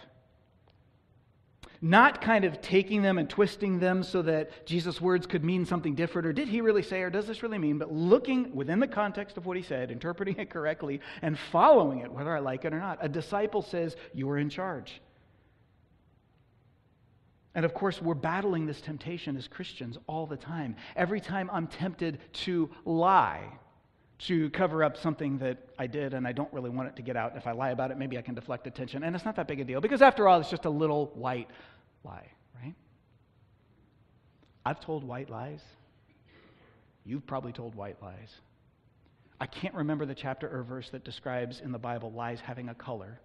Not 1.82 2.20
kind 2.20 2.44
of 2.44 2.60
taking 2.60 3.00
them 3.00 3.16
and 3.16 3.28
twisting 3.28 3.78
them 3.80 4.02
so 4.02 4.20
that 4.22 4.66
Jesus' 4.66 5.00
words 5.00 5.26
could 5.26 5.42
mean 5.42 5.64
something 5.64 5.94
different, 5.94 6.26
or 6.26 6.32
did 6.32 6.48
he 6.48 6.60
really 6.60 6.82
say, 6.82 7.00
or 7.00 7.10
does 7.10 7.26
this 7.26 7.42
really 7.42 7.58
mean, 7.58 7.78
but 7.78 7.90
looking 7.90 8.54
within 8.54 8.80
the 8.80 8.86
context 8.86 9.38
of 9.38 9.46
what 9.46 9.56
he 9.56 9.62
said, 9.62 9.90
interpreting 9.90 10.36
it 10.36 10.50
correctly, 10.50 11.00
and 11.22 11.38
following 11.38 12.00
it, 12.00 12.12
whether 12.12 12.36
I 12.36 12.40
like 12.40 12.64
it 12.64 12.74
or 12.74 12.78
not. 12.78 12.98
A 13.00 13.08
disciple 13.08 13.62
says, 13.62 13.96
You 14.12 14.28
are 14.30 14.38
in 14.38 14.50
charge. 14.50 15.00
And 17.54 17.64
of 17.64 17.74
course, 17.74 18.00
we're 18.00 18.14
battling 18.14 18.66
this 18.66 18.80
temptation 18.80 19.36
as 19.36 19.48
Christians 19.48 19.98
all 20.06 20.26
the 20.26 20.36
time. 20.36 20.76
Every 20.94 21.20
time 21.20 21.50
I'm 21.52 21.66
tempted 21.66 22.20
to 22.32 22.70
lie, 22.84 23.58
to 24.20 24.50
cover 24.50 24.84
up 24.84 24.98
something 24.98 25.38
that 25.38 25.56
I 25.78 25.86
did 25.86 26.12
and 26.12 26.26
I 26.26 26.32
don't 26.32 26.52
really 26.52 26.68
want 26.68 26.88
it 26.88 26.96
to 26.96 27.02
get 27.02 27.16
out. 27.16 27.36
If 27.36 27.46
I 27.46 27.52
lie 27.52 27.70
about 27.70 27.90
it, 27.90 27.96
maybe 27.96 28.18
I 28.18 28.22
can 28.22 28.34
deflect 28.34 28.66
attention. 28.66 29.02
And 29.02 29.16
it's 29.16 29.24
not 29.24 29.34
that 29.36 29.48
big 29.48 29.60
a 29.60 29.64
deal 29.64 29.80
because, 29.80 30.02
after 30.02 30.28
all, 30.28 30.40
it's 30.40 30.50
just 30.50 30.66
a 30.66 30.70
little 30.70 31.06
white 31.14 31.48
lie, 32.04 32.26
right? 32.62 32.74
I've 34.64 34.80
told 34.80 35.04
white 35.04 35.30
lies. 35.30 35.60
You've 37.04 37.26
probably 37.26 37.52
told 37.52 37.74
white 37.74 38.00
lies. 38.02 38.28
I 39.40 39.46
can't 39.46 39.74
remember 39.74 40.04
the 40.04 40.14
chapter 40.14 40.48
or 40.48 40.62
verse 40.62 40.88
that 40.90 41.04
describes 41.04 41.60
in 41.64 41.72
the 41.72 41.78
Bible 41.78 42.12
lies 42.12 42.40
having 42.44 42.68
a 42.68 42.74
color. 42.74 43.20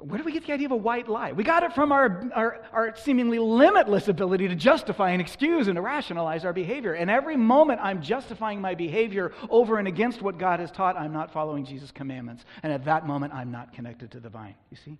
Where 0.00 0.16
do 0.16 0.24
we 0.24 0.30
get 0.30 0.46
the 0.46 0.52
idea 0.52 0.66
of 0.66 0.72
a 0.72 0.76
white 0.76 1.08
lie? 1.08 1.32
We 1.32 1.42
got 1.42 1.64
it 1.64 1.72
from 1.72 1.90
our, 1.90 2.30
our, 2.32 2.60
our, 2.72 2.96
seemingly 2.96 3.40
limitless 3.40 4.06
ability 4.06 4.46
to 4.46 4.54
justify 4.54 5.10
and 5.10 5.20
excuse 5.20 5.66
and 5.66 5.74
to 5.74 5.82
rationalize 5.82 6.44
our 6.44 6.52
behavior. 6.52 6.94
And 6.94 7.10
every 7.10 7.36
moment 7.36 7.80
I'm 7.82 8.00
justifying 8.00 8.60
my 8.60 8.76
behavior 8.76 9.32
over 9.50 9.76
and 9.76 9.88
against 9.88 10.22
what 10.22 10.38
God 10.38 10.60
has 10.60 10.70
taught, 10.70 10.96
I'm 10.96 11.12
not 11.12 11.32
following 11.32 11.64
Jesus' 11.64 11.90
commandments. 11.90 12.44
And 12.62 12.72
at 12.72 12.84
that 12.84 13.08
moment, 13.08 13.34
I'm 13.34 13.50
not 13.50 13.72
connected 13.72 14.12
to 14.12 14.20
the 14.20 14.28
vine. 14.28 14.54
You 14.70 14.76
see? 14.84 14.98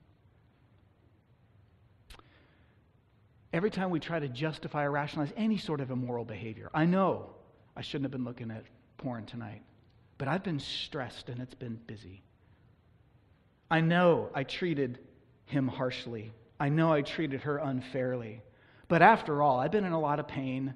Every 3.52 3.70
time 3.70 3.90
we 3.90 4.00
try 4.00 4.18
to 4.18 4.28
justify 4.28 4.84
or 4.84 4.90
rationalize 4.90 5.32
any 5.36 5.58
sort 5.58 5.80
of 5.80 5.92
immoral 5.92 6.24
behavior, 6.24 6.70
I 6.74 6.86
know 6.86 7.30
I 7.76 7.82
shouldn't 7.82 8.04
have 8.06 8.12
been 8.12 8.24
looking 8.24 8.50
at 8.50 8.64
porn 8.96 9.26
tonight, 9.26 9.62
but 10.18 10.26
I've 10.26 10.42
been 10.42 10.58
stressed 10.58 11.28
and 11.28 11.40
it's 11.40 11.54
been 11.54 11.78
busy. 11.86 12.22
I 13.70 13.80
know 13.80 14.30
I 14.34 14.44
treated 14.44 14.98
him 15.46 15.68
harshly. 15.68 16.32
I 16.60 16.68
know 16.68 16.92
I 16.92 17.02
treated 17.02 17.42
her 17.42 17.58
unfairly. 17.58 18.42
But 18.88 19.02
after 19.02 19.42
all, 19.42 19.60
I've 19.60 19.70
been 19.70 19.84
in 19.84 19.92
a 19.92 20.00
lot 20.00 20.18
of 20.18 20.26
pain, 20.26 20.74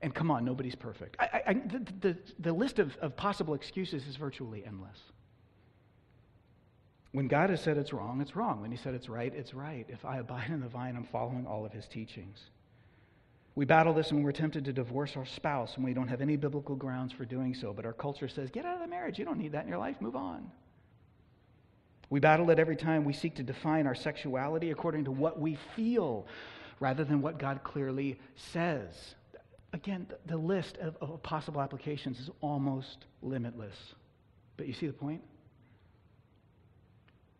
and 0.00 0.14
come 0.14 0.30
on, 0.30 0.44
nobody's 0.44 0.74
perfect. 0.74 1.16
I, 1.20 1.42
I, 1.46 1.54
the, 1.54 1.86
the, 2.00 2.18
the 2.40 2.52
list 2.52 2.78
of, 2.78 2.96
of 2.98 3.16
possible 3.16 3.54
excuses 3.54 4.06
is 4.06 4.16
virtually 4.16 4.64
endless. 4.66 4.98
When 7.12 7.28
God 7.28 7.50
has 7.50 7.60
said 7.60 7.76
it's 7.76 7.92
wrong, 7.92 8.20
it's 8.20 8.34
wrong. 8.34 8.62
When 8.62 8.70
He 8.70 8.76
said 8.76 8.94
it's 8.94 9.08
right, 9.08 9.32
it's 9.34 9.54
right. 9.54 9.86
If 9.88 10.04
I 10.04 10.18
abide 10.18 10.48
in 10.48 10.60
the 10.60 10.68
vine, 10.68 10.96
I'm 10.96 11.04
following 11.04 11.46
all 11.46 11.64
of 11.64 11.72
His 11.72 11.86
teachings. 11.86 12.38
We 13.54 13.66
battle 13.66 13.92
this 13.92 14.10
when 14.10 14.22
we're 14.22 14.32
tempted 14.32 14.64
to 14.64 14.72
divorce 14.72 15.14
our 15.16 15.26
spouse 15.26 15.76
and 15.76 15.84
we 15.84 15.92
don't 15.92 16.08
have 16.08 16.22
any 16.22 16.36
biblical 16.36 16.74
grounds 16.74 17.12
for 17.12 17.26
doing 17.26 17.54
so, 17.54 17.74
but 17.74 17.84
our 17.84 17.92
culture 17.92 18.28
says, 18.28 18.50
get 18.50 18.64
out 18.64 18.76
of 18.76 18.80
the 18.80 18.88
marriage. 18.88 19.18
You 19.18 19.26
don't 19.26 19.38
need 19.38 19.52
that 19.52 19.64
in 19.64 19.68
your 19.68 19.78
life. 19.78 20.00
Move 20.00 20.16
on. 20.16 20.50
We 22.12 22.20
battle 22.20 22.50
it 22.50 22.58
every 22.58 22.76
time 22.76 23.06
we 23.06 23.14
seek 23.14 23.36
to 23.36 23.42
define 23.42 23.86
our 23.86 23.94
sexuality 23.94 24.70
according 24.70 25.06
to 25.06 25.10
what 25.10 25.40
we 25.40 25.56
feel 25.74 26.26
rather 26.78 27.04
than 27.04 27.22
what 27.22 27.38
God 27.38 27.62
clearly 27.64 28.20
says. 28.36 29.14
Again, 29.72 30.06
the 30.26 30.36
list 30.36 30.76
of, 30.76 30.94
of 31.00 31.22
possible 31.22 31.62
applications 31.62 32.20
is 32.20 32.28
almost 32.42 33.06
limitless. 33.22 33.94
But 34.58 34.66
you 34.66 34.74
see 34.74 34.86
the 34.86 34.92
point? 34.92 35.22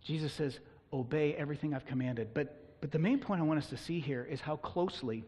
Jesus 0.03 0.33
says, 0.33 0.59
Obey 0.91 1.35
everything 1.35 1.75
I've 1.75 1.85
commanded. 1.85 2.29
But, 2.33 2.81
but 2.81 2.91
the 2.91 2.99
main 2.99 3.19
point 3.19 3.43
I 3.43 3.45
want 3.45 3.59
us 3.59 3.69
to 3.69 3.77
see 3.77 4.01
here 4.01 4.25
is 4.25 4.41
how 4.41 4.57
closely 4.57 5.23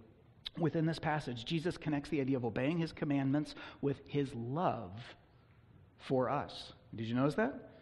within 0.56 0.86
this 0.86 0.98
passage 0.98 1.44
Jesus 1.44 1.76
connects 1.76 2.08
the 2.08 2.22
idea 2.22 2.38
of 2.38 2.46
obeying 2.46 2.78
his 2.78 2.92
commandments 2.92 3.54
with 3.82 4.00
his 4.06 4.34
love 4.34 4.92
for 5.98 6.30
us. 6.30 6.72
Did 6.96 7.04
you 7.04 7.14
notice 7.14 7.34
that? 7.34 7.73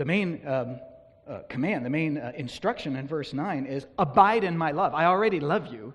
The 0.00 0.06
main 0.06 0.40
um, 0.46 0.80
uh, 1.28 1.40
command, 1.50 1.84
the 1.84 1.90
main 1.90 2.16
uh, 2.16 2.32
instruction 2.34 2.96
in 2.96 3.06
verse 3.06 3.34
9 3.34 3.66
is 3.66 3.86
abide 3.98 4.44
in 4.44 4.56
my 4.56 4.70
love. 4.70 4.94
I 4.94 5.04
already 5.04 5.40
love 5.40 5.66
you. 5.70 5.92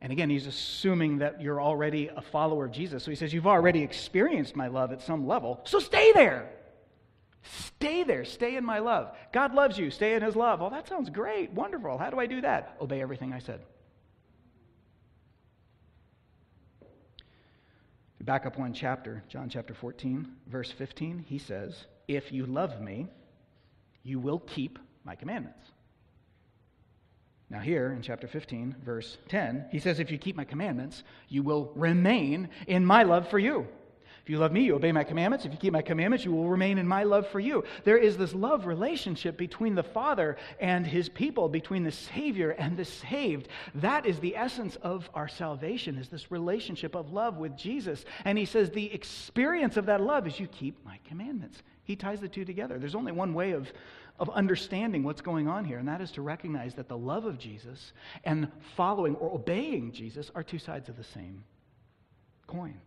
And 0.00 0.10
again, 0.10 0.28
he's 0.28 0.48
assuming 0.48 1.18
that 1.18 1.40
you're 1.40 1.62
already 1.62 2.08
a 2.08 2.20
follower 2.20 2.64
of 2.64 2.72
Jesus. 2.72 3.04
So 3.04 3.12
he 3.12 3.16
says, 3.16 3.32
You've 3.32 3.46
already 3.46 3.84
experienced 3.84 4.56
my 4.56 4.66
love 4.66 4.90
at 4.90 5.00
some 5.00 5.28
level, 5.28 5.60
so 5.62 5.78
stay 5.78 6.10
there. 6.10 6.50
Stay 7.44 8.02
there. 8.02 8.24
Stay 8.24 8.56
in 8.56 8.64
my 8.64 8.80
love. 8.80 9.16
God 9.32 9.54
loves 9.54 9.78
you. 9.78 9.92
Stay 9.92 10.14
in 10.14 10.22
his 10.22 10.34
love. 10.34 10.58
Well, 10.58 10.70
that 10.70 10.88
sounds 10.88 11.08
great. 11.08 11.52
Wonderful. 11.52 11.98
How 11.98 12.10
do 12.10 12.18
I 12.18 12.26
do 12.26 12.40
that? 12.40 12.76
Obey 12.80 13.00
everything 13.00 13.32
I 13.32 13.38
said. 13.38 13.60
Back 18.20 18.44
up 18.44 18.58
one 18.58 18.72
chapter, 18.72 19.22
John 19.28 19.48
chapter 19.48 19.72
14, 19.72 20.26
verse 20.48 20.72
15, 20.72 21.24
he 21.28 21.38
says, 21.38 21.84
If 22.08 22.32
you 22.32 22.44
love 22.44 22.80
me, 22.80 23.06
you 24.06 24.20
will 24.20 24.38
keep 24.38 24.78
my 25.04 25.14
commandments. 25.14 25.64
Now, 27.48 27.60
here 27.60 27.92
in 27.92 28.02
chapter 28.02 28.26
15, 28.26 28.76
verse 28.84 29.18
10, 29.28 29.66
he 29.70 29.78
says, 29.78 30.00
If 30.00 30.10
you 30.10 30.18
keep 30.18 30.36
my 30.36 30.44
commandments, 30.44 31.04
you 31.28 31.42
will 31.42 31.72
remain 31.76 32.48
in 32.66 32.84
my 32.84 33.04
love 33.04 33.28
for 33.28 33.38
you. 33.38 33.68
If 34.26 34.30
you 34.30 34.38
love 34.38 34.50
me, 34.50 34.62
you 34.62 34.74
obey 34.74 34.90
my 34.90 35.04
commandments. 35.04 35.44
If 35.44 35.52
you 35.52 35.58
keep 35.58 35.72
my 35.72 35.82
commandments, 35.82 36.24
you 36.24 36.32
will 36.32 36.48
remain 36.48 36.78
in 36.78 36.88
my 36.88 37.04
love 37.04 37.28
for 37.28 37.38
you. 37.38 37.62
There 37.84 37.96
is 37.96 38.16
this 38.16 38.34
love 38.34 38.66
relationship 38.66 39.36
between 39.36 39.76
the 39.76 39.84
Father 39.84 40.36
and 40.58 40.84
his 40.84 41.08
people, 41.08 41.48
between 41.48 41.84
the 41.84 41.92
Savior 41.92 42.50
and 42.50 42.76
the 42.76 42.84
saved. 42.84 43.46
That 43.76 44.04
is 44.04 44.18
the 44.18 44.36
essence 44.36 44.74
of 44.82 45.08
our 45.14 45.28
salvation, 45.28 45.96
is 45.96 46.08
this 46.08 46.32
relationship 46.32 46.96
of 46.96 47.12
love 47.12 47.36
with 47.36 47.56
Jesus. 47.56 48.04
And 48.24 48.36
he 48.36 48.46
says 48.46 48.70
the 48.70 48.92
experience 48.92 49.76
of 49.76 49.86
that 49.86 50.00
love 50.00 50.26
is 50.26 50.40
you 50.40 50.48
keep 50.48 50.84
my 50.84 50.98
commandments. 51.06 51.62
He 51.86 51.94
ties 51.94 52.20
the 52.20 52.28
two 52.28 52.44
together. 52.44 52.78
There's 52.78 52.96
only 52.96 53.12
one 53.12 53.32
way 53.32 53.52
of, 53.52 53.72
of 54.18 54.28
understanding 54.30 55.04
what's 55.04 55.20
going 55.20 55.46
on 55.46 55.64
here, 55.64 55.78
and 55.78 55.86
that 55.86 56.00
is 56.00 56.10
to 56.12 56.22
recognize 56.22 56.74
that 56.74 56.88
the 56.88 56.98
love 56.98 57.24
of 57.24 57.38
Jesus 57.38 57.92
and 58.24 58.48
following 58.74 59.14
or 59.14 59.32
obeying 59.32 59.92
Jesus 59.92 60.30
are 60.34 60.42
two 60.42 60.58
sides 60.58 60.88
of 60.88 60.96
the 60.96 61.04
same 61.04 61.44
coin. 62.48 62.80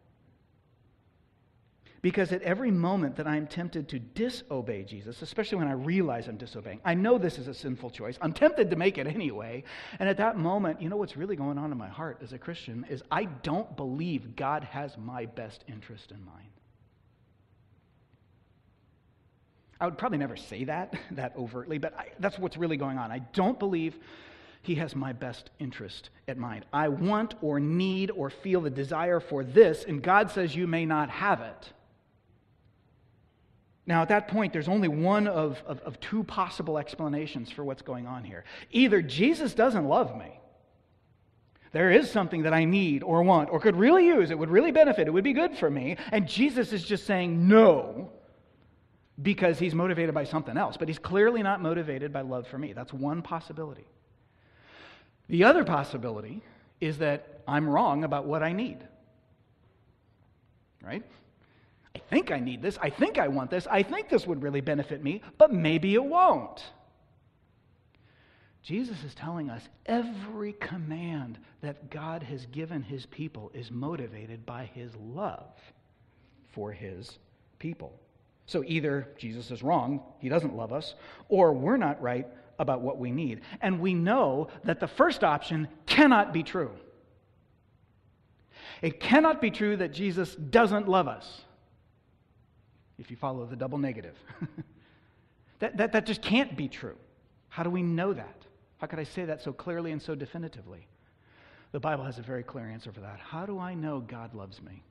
Because 2.02 2.32
at 2.34 2.42
every 2.42 2.72
moment 2.72 3.16
that 3.18 3.28
I'm 3.28 3.48
tempted 3.48 3.88
to 3.90 4.00
disobey 4.00 4.84
Jesus, 4.84 5.22
especially 5.22 5.60
when 5.60 5.68
I 5.68 5.74
realize 5.74 6.28
I'm 6.28 6.38
disobeying, 6.38 6.82
I 6.84 6.94
know 6.94 7.18
this 7.18 7.38
is 7.38 7.48
a 7.48 7.54
sinful 7.54 7.90
choice. 7.90 8.18
I'm 8.22 8.34
tempted 8.34 8.70
to 8.70 8.76
make 8.76 8.98
it 8.98 9.08
anyway. 9.08 9.64
And 10.00 10.08
at 10.08 10.18
that 10.18 10.38
moment, 10.38 10.82
you 10.82 10.90
know 10.90 10.98
what's 10.98 11.18
really 11.18 11.36
going 11.36 11.58
on 11.58 11.72
in 11.72 11.78
my 11.78 11.90
heart 11.90 12.20
as 12.22 12.34
a 12.34 12.38
Christian 12.38 12.86
is 12.90 13.02
I 13.12 13.26
don't 13.26 13.76
believe 13.76 14.36
God 14.36 14.64
has 14.66 14.98
my 14.98 15.26
best 15.26 15.64
interest 15.68 16.12
in 16.12 16.24
mind. 16.24 16.59
I 19.80 19.86
would 19.86 19.98
probably 19.98 20.18
never 20.18 20.36
say 20.36 20.66
that 20.66 20.96
that 21.12 21.34
overtly, 21.38 21.78
but 21.78 21.98
I, 21.98 22.08
that's 22.20 22.38
what's 22.38 22.58
really 22.58 22.78
going 22.78 22.98
on. 22.98 23.12
I 23.12 23.20
don't 23.34 23.58
believe 23.58 23.96
he 24.62 24.76
has 24.76 24.96
my 24.96 25.14
best 25.14 25.50
interest 25.60 26.10
at 26.28 26.38
mind. 26.38 26.66
I 26.74 26.90
want 26.90 27.36
or 27.42 27.60
need 27.60 28.12
or 28.12 28.30
feel 28.30 28.62
the 28.62 28.70
desire 28.70 29.20
for 29.20 29.44
this, 29.44 29.86
and 29.86 30.02
God 30.02 30.32
says 30.32 30.56
you 30.56 30.68
may 30.68 30.86
not 30.86 31.10
have 31.10 31.42
it. 31.42 31.74
Now, 33.86 34.04
at 34.04 34.10
that 34.10 34.28
point, 34.28 34.54
there's 34.54 34.68
only 34.68 34.88
one 34.88 35.28
of, 35.28 35.64
of, 35.66 35.80
of 35.80 36.00
two 36.00 36.24
possible 36.24 36.78
explanations 36.78 37.50
for 37.50 37.64
what's 37.64 37.82
going 37.82 38.06
on 38.06 38.24
here. 38.24 38.44
Either 38.72 39.02
Jesus 39.02 39.56
doesn't 39.56 39.86
love 39.86 40.16
me, 40.16 40.40
there 41.72 41.90
is 41.90 42.12
something 42.12 42.44
that 42.44 42.54
I 42.54 42.66
need 42.66 43.02
or 43.02 43.24
want 43.24 43.50
or 43.50 43.60
could 43.60 43.76
really 43.76 44.06
use, 44.06 44.30
it 44.30 44.38
would 44.38 44.50
really 44.50 44.72
benefit, 44.72 45.08
it 45.08 45.12
would 45.12 45.24
be 45.24 45.34
good 45.34 45.58
for 45.58 45.70
me, 45.70 45.98
and 46.12 46.28
Jesus 46.28 46.74
is 46.74 46.84
just 46.84 47.06
saying 47.06 47.48
no 47.48 48.12
because 49.22 49.60
he's 49.60 49.76
motivated 49.76 50.16
by 50.16 50.24
something 50.24 50.58
else, 50.58 50.78
but 50.78 50.88
he's 50.88 51.00
clearly 51.00 51.44
not 51.44 51.62
motivated 51.62 52.14
by 52.14 52.22
love 52.22 52.48
for 52.48 52.58
me. 52.58 52.74
That's 52.74 52.94
one 52.94 53.22
possibility. 53.22 53.86
The 55.28 55.44
other 55.44 55.64
possibility 55.64 56.42
is 56.80 57.00
that 57.00 57.42
I'm 57.48 57.68
wrong 57.68 58.04
about 58.04 58.26
what 58.26 58.44
I 58.44 58.54
need. 58.54 58.78
Right? 60.82 61.04
I 61.96 62.00
think 62.10 62.32
I 62.32 62.40
need 62.40 62.62
this. 62.62 62.78
I 62.82 62.90
think 62.90 63.18
I 63.18 63.28
want 63.28 63.52
this. 63.52 63.68
I 63.70 63.84
think 63.84 64.10
this 64.10 64.26
would 64.26 64.42
really 64.42 64.62
benefit 64.62 65.04
me, 65.04 65.22
but 65.38 65.52
maybe 65.52 65.94
it 65.94 66.04
won't. 66.04 66.64
Jesus 68.62 69.04
is 69.04 69.14
telling 69.16 69.50
us 69.50 69.68
every 69.86 70.54
command 70.54 71.40
that 71.62 71.90
God 71.90 72.24
has 72.24 72.46
given 72.48 72.82
his 72.82 73.06
people 73.06 73.52
is 73.54 73.72
motivated 73.72 74.46
by 74.46 74.70
his 74.74 74.92
love 74.96 75.52
for 76.54 76.72
his 76.72 77.18
people. 77.58 78.00
So 78.50 78.64
either 78.66 79.08
Jesus 79.16 79.52
is 79.52 79.62
wrong, 79.62 80.02
he 80.18 80.28
doesn't 80.28 80.56
love 80.56 80.74
us, 80.74 80.96
or 81.28 81.54
we're 81.54 81.78
not 81.78 82.02
right 82.02 82.26
about 82.58 82.82
what 82.82 82.98
we 82.98 83.12
need. 83.12 83.42
And 83.62 83.80
we 83.80 83.94
know 83.94 84.48
that 84.64 84.80
the 84.80 84.88
first 84.88 85.24
option 85.24 85.68
cannot 85.86 86.34
be 86.34 86.42
true. 86.42 86.72
It 88.82 89.00
cannot 89.00 89.40
be 89.40 89.52
true 89.52 89.78
that 89.78 89.94
Jesus 89.94 90.34
doesn't 90.34 90.88
love 90.88 91.08
us, 91.08 91.42
if 92.98 93.12
you 93.12 93.18
follow 93.18 93.46
the 93.46 93.56
double 93.56 93.78
negative. 93.78 94.16
That, 95.60 95.76
that, 95.76 95.92
that 95.92 96.06
just 96.06 96.22
can't 96.22 96.56
be 96.56 96.70
true. 96.70 96.96
How 97.50 97.64
do 97.64 97.70
we 97.70 97.84
know 97.84 98.14
that? 98.14 98.46
How 98.78 98.88
could 98.88 98.98
I 98.98 99.04
say 99.04 99.26
that 99.26 99.42
so 99.42 99.52
clearly 99.52 99.92
and 99.92 100.02
so 100.02 100.16
definitively? 100.16 100.88
The 101.74 101.82
Bible 101.82 102.06
has 102.06 102.18
a 102.18 102.22
very 102.22 102.44
clear 102.44 102.66
answer 102.66 102.94
for 102.94 103.02
that. 103.02 103.20
How 103.20 103.46
do 103.46 103.60
I 103.60 103.74
know 103.74 104.00
God 104.00 104.34
loves 104.34 104.62
me? 104.62 104.84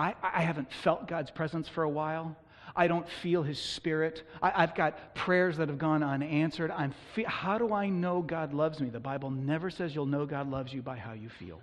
I, 0.00 0.14
I 0.22 0.42
haven't 0.42 0.72
felt 0.72 1.06
God's 1.06 1.30
presence 1.30 1.68
for 1.68 1.82
a 1.82 1.88
while. 1.88 2.36
I 2.74 2.86
don't 2.86 3.08
feel 3.22 3.42
his 3.42 3.58
spirit. 3.58 4.22
I, 4.40 4.60
have 4.60 4.74
got 4.74 5.14
prayers 5.14 5.58
that 5.58 5.68
have 5.68 5.78
gone 5.78 6.02
unanswered. 6.02 6.70
I'm 6.70 6.94
fe- 7.14 7.24
how 7.26 7.58
do 7.58 7.72
I 7.72 7.88
know 7.88 8.22
God 8.22 8.54
loves 8.54 8.80
me? 8.80 8.88
The 8.88 9.00
Bible 9.00 9.30
never 9.30 9.70
says 9.70 9.94
you'll 9.94 10.06
know 10.06 10.24
God 10.24 10.50
loves 10.50 10.72
you 10.72 10.80
by 10.80 10.96
how 10.96 11.12
you 11.12 11.28
feel. 11.28 11.60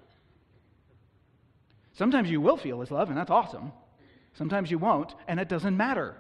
Sometimes 1.94 2.30
you 2.30 2.40
will 2.40 2.58
feel 2.58 2.80
his 2.82 2.92
love, 2.92 3.10
and 3.10 3.18
that's 3.18 3.32
awesome. 3.32 3.72
Sometimes 4.36 4.70
you 4.70 4.78
won't, 4.78 5.16
and 5.28 5.40
it 5.40 5.50
doesn't 5.50 5.76
matter. 5.76 6.16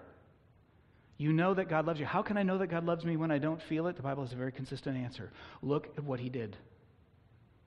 You 1.17 1.33
know 1.33 1.53
that 1.53 1.69
God 1.69 1.85
loves 1.85 1.99
you. 1.99 2.05
How 2.05 2.23
can 2.23 2.37
I 2.37 2.43
know 2.43 2.57
that 2.57 2.67
God 2.67 2.85
loves 2.85 3.05
me 3.05 3.17
when 3.17 3.29
I 3.29 3.37
don't 3.37 3.61
feel 3.61 3.87
it? 3.87 3.95
The 3.95 4.01
Bible 4.01 4.23
has 4.23 4.33
a 4.33 4.37
very 4.37 4.51
consistent 4.51 4.97
answer. 4.97 5.31
Look 5.61 5.89
at 5.97 6.03
what 6.03 6.19
he 6.19 6.29
did. 6.29 6.55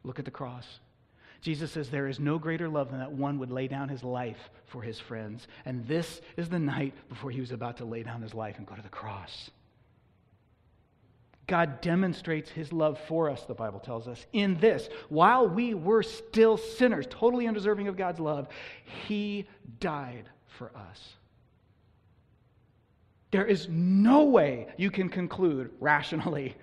Look 0.03 0.19
at 0.19 0.25
the 0.25 0.31
cross. 0.31 0.67
Jesus 1.41 1.72
says 1.72 1.88
there 1.88 2.09
is 2.09 2.20
no 2.20 2.38
greater 2.38 2.68
love 2.68 2.91
than 2.91 2.99
that 2.99 3.12
one 3.12 3.38
would 3.38 3.51
lay 3.51 3.66
down 3.66 3.88
his 3.88 4.05
life 4.05 4.51
for 4.66 4.82
his 4.82 5.01
friends. 5.01 5.49
And 5.64 5.86
this 5.86 6.20
is 6.36 6.49
the 6.49 6.59
night 6.59 6.95
before 7.09 7.30
he 7.30 7.41
was 7.41 7.51
about 7.51 7.78
to 7.78 7.84
lay 7.84 8.03
down 8.03 8.20
his 8.20 8.34
life 8.34 8.59
and 8.59 8.66
go 8.66 8.74
to 8.74 8.82
the 8.82 8.88
cross. 8.88 9.51
God 11.47 11.80
demonstrates 11.80 12.49
his 12.49 12.72
love 12.72 13.01
for 13.09 13.28
us, 13.28 13.43
the 13.43 13.55
Bible 13.55 13.80
tells 13.80 14.07
us, 14.07 14.24
in 14.32 14.57
this. 14.61 14.88
While 15.09 15.49
we 15.49 15.74
were 15.74 16.05
still 16.05 16.57
sinners, 16.57 17.07
totally 17.11 17.49
undeserving 17.49 17.88
of 17.88 17.97
God's 17.97 18.20
love, 18.20 18.47
he 19.09 19.49
died 19.80 20.28
for 20.47 20.70
us. 20.76 21.14
There 23.32 23.47
is 23.47 23.68
no 23.68 24.24
way 24.24 24.68
you 24.76 24.91
can 24.91 25.09
conclude 25.09 25.70
rationally 25.80 26.57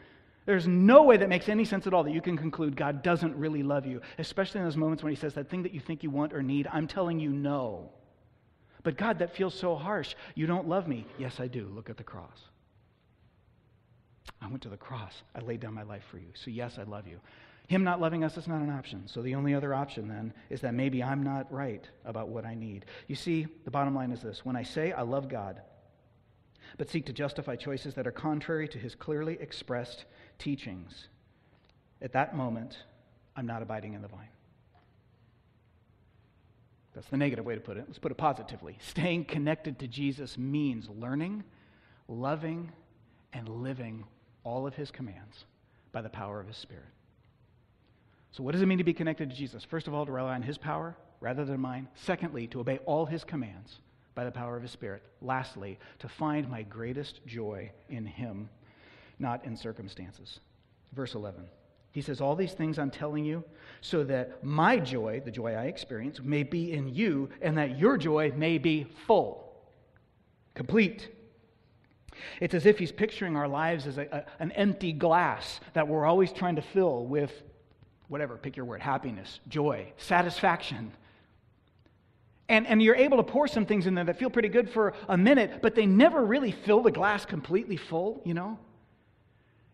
there's 0.47 0.65
no 0.65 1.03
way 1.03 1.17
that 1.17 1.27
makes 1.27 1.49
any 1.49 1.65
sense 1.65 1.87
at 1.87 1.93
all 1.93 2.05
that 2.05 2.13
you 2.13 2.21
can 2.21 2.37
conclude 2.37 2.77
God 2.77 3.03
doesn't 3.03 3.35
really 3.35 3.63
love 3.63 3.85
you, 3.85 3.99
especially 4.17 4.59
in 4.61 4.65
those 4.65 4.77
moments 4.77 5.03
when 5.03 5.11
He 5.11 5.19
says 5.19 5.33
that 5.33 5.49
thing 5.49 5.63
that 5.63 5.73
you 5.73 5.81
think 5.81 6.03
you 6.03 6.09
want 6.09 6.33
or 6.33 6.41
need, 6.41 6.69
I'm 6.71 6.87
telling 6.87 7.19
you 7.19 7.31
no. 7.31 7.89
But 8.81 8.95
God, 8.97 9.19
that 9.19 9.35
feels 9.35 9.53
so 9.53 9.75
harsh. 9.75 10.15
You 10.35 10.47
don't 10.47 10.69
love 10.69 10.87
me. 10.87 11.05
Yes, 11.19 11.41
I 11.41 11.47
do. 11.47 11.69
Look 11.75 11.89
at 11.89 11.97
the 11.97 12.03
cross. 12.05 12.39
I 14.41 14.47
went 14.47 14.61
to 14.61 14.69
the 14.69 14.77
cross. 14.77 15.21
I 15.35 15.41
laid 15.41 15.59
down 15.59 15.73
my 15.73 15.83
life 15.83 16.05
for 16.09 16.17
you. 16.17 16.29
So, 16.33 16.49
yes, 16.49 16.79
I 16.79 16.83
love 16.83 17.07
you. 17.07 17.19
Him 17.67 17.83
not 17.83 17.99
loving 17.99 18.23
us 18.23 18.37
is 18.37 18.47
not 18.47 18.61
an 18.61 18.69
option. 18.69 19.03
So, 19.05 19.21
the 19.21 19.35
only 19.35 19.53
other 19.53 19.73
option 19.73 20.07
then 20.07 20.31
is 20.49 20.61
that 20.61 20.73
maybe 20.73 21.03
I'm 21.03 21.23
not 21.23 21.51
right 21.51 21.85
about 22.05 22.29
what 22.29 22.45
I 22.45 22.55
need. 22.55 22.85
You 23.07 23.15
see, 23.15 23.47
the 23.65 23.71
bottom 23.71 23.93
line 23.93 24.13
is 24.13 24.21
this 24.21 24.45
when 24.45 24.55
I 24.55 24.63
say 24.63 24.93
I 24.93 25.01
love 25.01 25.27
God, 25.27 25.59
but 26.77 26.89
seek 26.89 27.05
to 27.07 27.13
justify 27.13 27.57
choices 27.57 27.95
that 27.95 28.07
are 28.07 28.11
contrary 28.11 28.69
to 28.69 28.77
his 28.77 28.95
clearly 28.95 29.37
expressed 29.41 30.05
teachings, 30.39 31.07
at 32.01 32.13
that 32.13 32.35
moment, 32.35 32.77
I'm 33.35 33.45
not 33.45 33.61
abiding 33.61 33.93
in 33.93 34.01
the 34.01 34.07
vine. 34.07 34.29
That's 36.93 37.07
the 37.09 37.17
negative 37.17 37.45
way 37.45 37.53
to 37.53 37.61
put 37.61 37.77
it. 37.77 37.83
Let's 37.87 37.99
put 37.99 38.11
it 38.11 38.17
positively. 38.17 38.77
Staying 38.81 39.25
connected 39.25 39.77
to 39.79 39.87
Jesus 39.87 40.35
means 40.35 40.89
learning, 40.89 41.43
loving, 42.07 42.71
and 43.33 43.47
living 43.47 44.03
all 44.43 44.65
of 44.65 44.73
his 44.73 44.89
commands 44.89 45.45
by 45.91 46.01
the 46.01 46.09
power 46.09 46.39
of 46.39 46.47
his 46.47 46.57
Spirit. 46.57 46.85
So, 48.31 48.41
what 48.41 48.53
does 48.53 48.61
it 48.61 48.65
mean 48.65 48.79
to 48.79 48.83
be 48.83 48.93
connected 48.93 49.29
to 49.29 49.35
Jesus? 49.35 49.63
First 49.63 49.87
of 49.87 49.93
all, 49.93 50.05
to 50.07 50.11
rely 50.11 50.33
on 50.33 50.41
his 50.41 50.57
power 50.57 50.95
rather 51.19 51.45
than 51.45 51.59
mine. 51.59 51.87
Secondly, 51.95 52.47
to 52.47 52.59
obey 52.59 52.79
all 52.85 53.05
his 53.05 53.23
commands 53.23 53.77
by 54.15 54.23
the 54.23 54.31
power 54.31 54.55
of 54.55 54.63
his 54.63 54.71
Spirit. 54.71 55.03
Lastly, 55.21 55.77
to 55.99 56.09
find 56.09 56.49
my 56.49 56.63
greatest 56.63 57.19
joy 57.27 57.71
in 57.89 58.07
him 58.07 58.49
not 59.19 59.45
in 59.45 59.55
circumstances. 59.55 60.39
Verse 60.93 61.15
11. 61.15 61.45
He 61.91 62.01
says, 62.01 62.21
All 62.21 62.35
these 62.35 62.53
things 62.53 62.77
I'm 62.77 62.91
telling 62.91 63.25
you, 63.25 63.43
so 63.81 64.03
that 64.03 64.43
my 64.43 64.77
joy, 64.77 65.21
the 65.23 65.31
joy 65.31 65.53
I 65.53 65.65
experience, 65.65 66.19
may 66.21 66.43
be 66.43 66.71
in 66.73 66.93
you, 66.93 67.29
and 67.41 67.57
that 67.57 67.79
your 67.79 67.97
joy 67.97 68.31
may 68.35 68.57
be 68.57 68.85
full, 69.05 69.51
complete. 70.53 71.09
It's 72.39 72.53
as 72.53 72.65
if 72.65 72.79
he's 72.79 72.91
picturing 72.91 73.35
our 73.35 73.47
lives 73.47 73.87
as 73.87 73.97
a, 73.97 74.07
a, 74.11 74.25
an 74.39 74.51
empty 74.51 74.91
glass 74.91 75.59
that 75.73 75.87
we're 75.87 76.05
always 76.05 76.31
trying 76.31 76.55
to 76.55 76.61
fill 76.61 77.05
with 77.05 77.31
whatever, 78.07 78.37
pick 78.37 78.55
your 78.55 78.65
word, 78.65 78.81
happiness, 78.81 79.39
joy, 79.47 79.91
satisfaction. 79.97 80.91
And, 82.49 82.65
and 82.65 82.81
you're 82.81 82.95
able 82.95 83.17
to 83.17 83.23
pour 83.23 83.47
some 83.47 83.65
things 83.65 83.87
in 83.87 83.93
there 83.93 84.05
that 84.05 84.17
feel 84.17 84.29
pretty 84.29 84.49
good 84.49 84.69
for 84.69 84.93
a 85.09 85.17
minute, 85.17 85.61
but 85.61 85.75
they 85.75 85.85
never 85.85 86.23
really 86.23 86.51
fill 86.51 86.81
the 86.81 86.91
glass 86.91 87.25
completely 87.25 87.75
full, 87.75 88.21
you 88.23 88.33
know? 88.33 88.57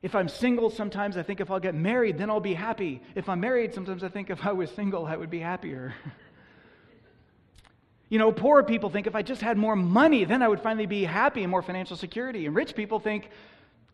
If 0.03 0.15
I'm 0.15 0.27
single, 0.27 0.69
sometimes 0.69 1.15
I 1.15 1.23
think 1.23 1.39
if 1.39 1.49
I'll 1.49 1.61
get 1.61 1.73
married, 1.73 2.17
then 2.17 2.29
I'll 2.29 2.41
be 2.41 2.53
happy. 2.53 3.01
If 3.15 3.29
I'm 3.29 3.39
married, 3.39 3.73
sometimes 3.73 4.03
I 4.03 4.09
think 4.09 4.29
if 4.29 4.45
I 4.45 4.51
was 4.51 4.69
single, 4.69 5.05
I 5.05 5.15
would 5.15 5.29
be 5.29 5.39
happier. 5.39 5.95
you 8.09 8.19
know, 8.19 8.33
poor 8.33 8.63
people 8.63 8.89
think 8.89 9.07
if 9.07 9.15
I 9.15 9.21
just 9.21 9.41
had 9.41 9.57
more 9.57 9.77
money, 9.77 10.25
then 10.25 10.43
I 10.43 10.49
would 10.49 10.59
finally 10.59 10.87
be 10.87 11.05
happy 11.05 11.41
and 11.41 11.49
more 11.49 11.61
financial 11.61 11.95
security. 11.95 12.45
And 12.45 12.53
rich 12.53 12.75
people 12.75 12.99
think 12.99 13.29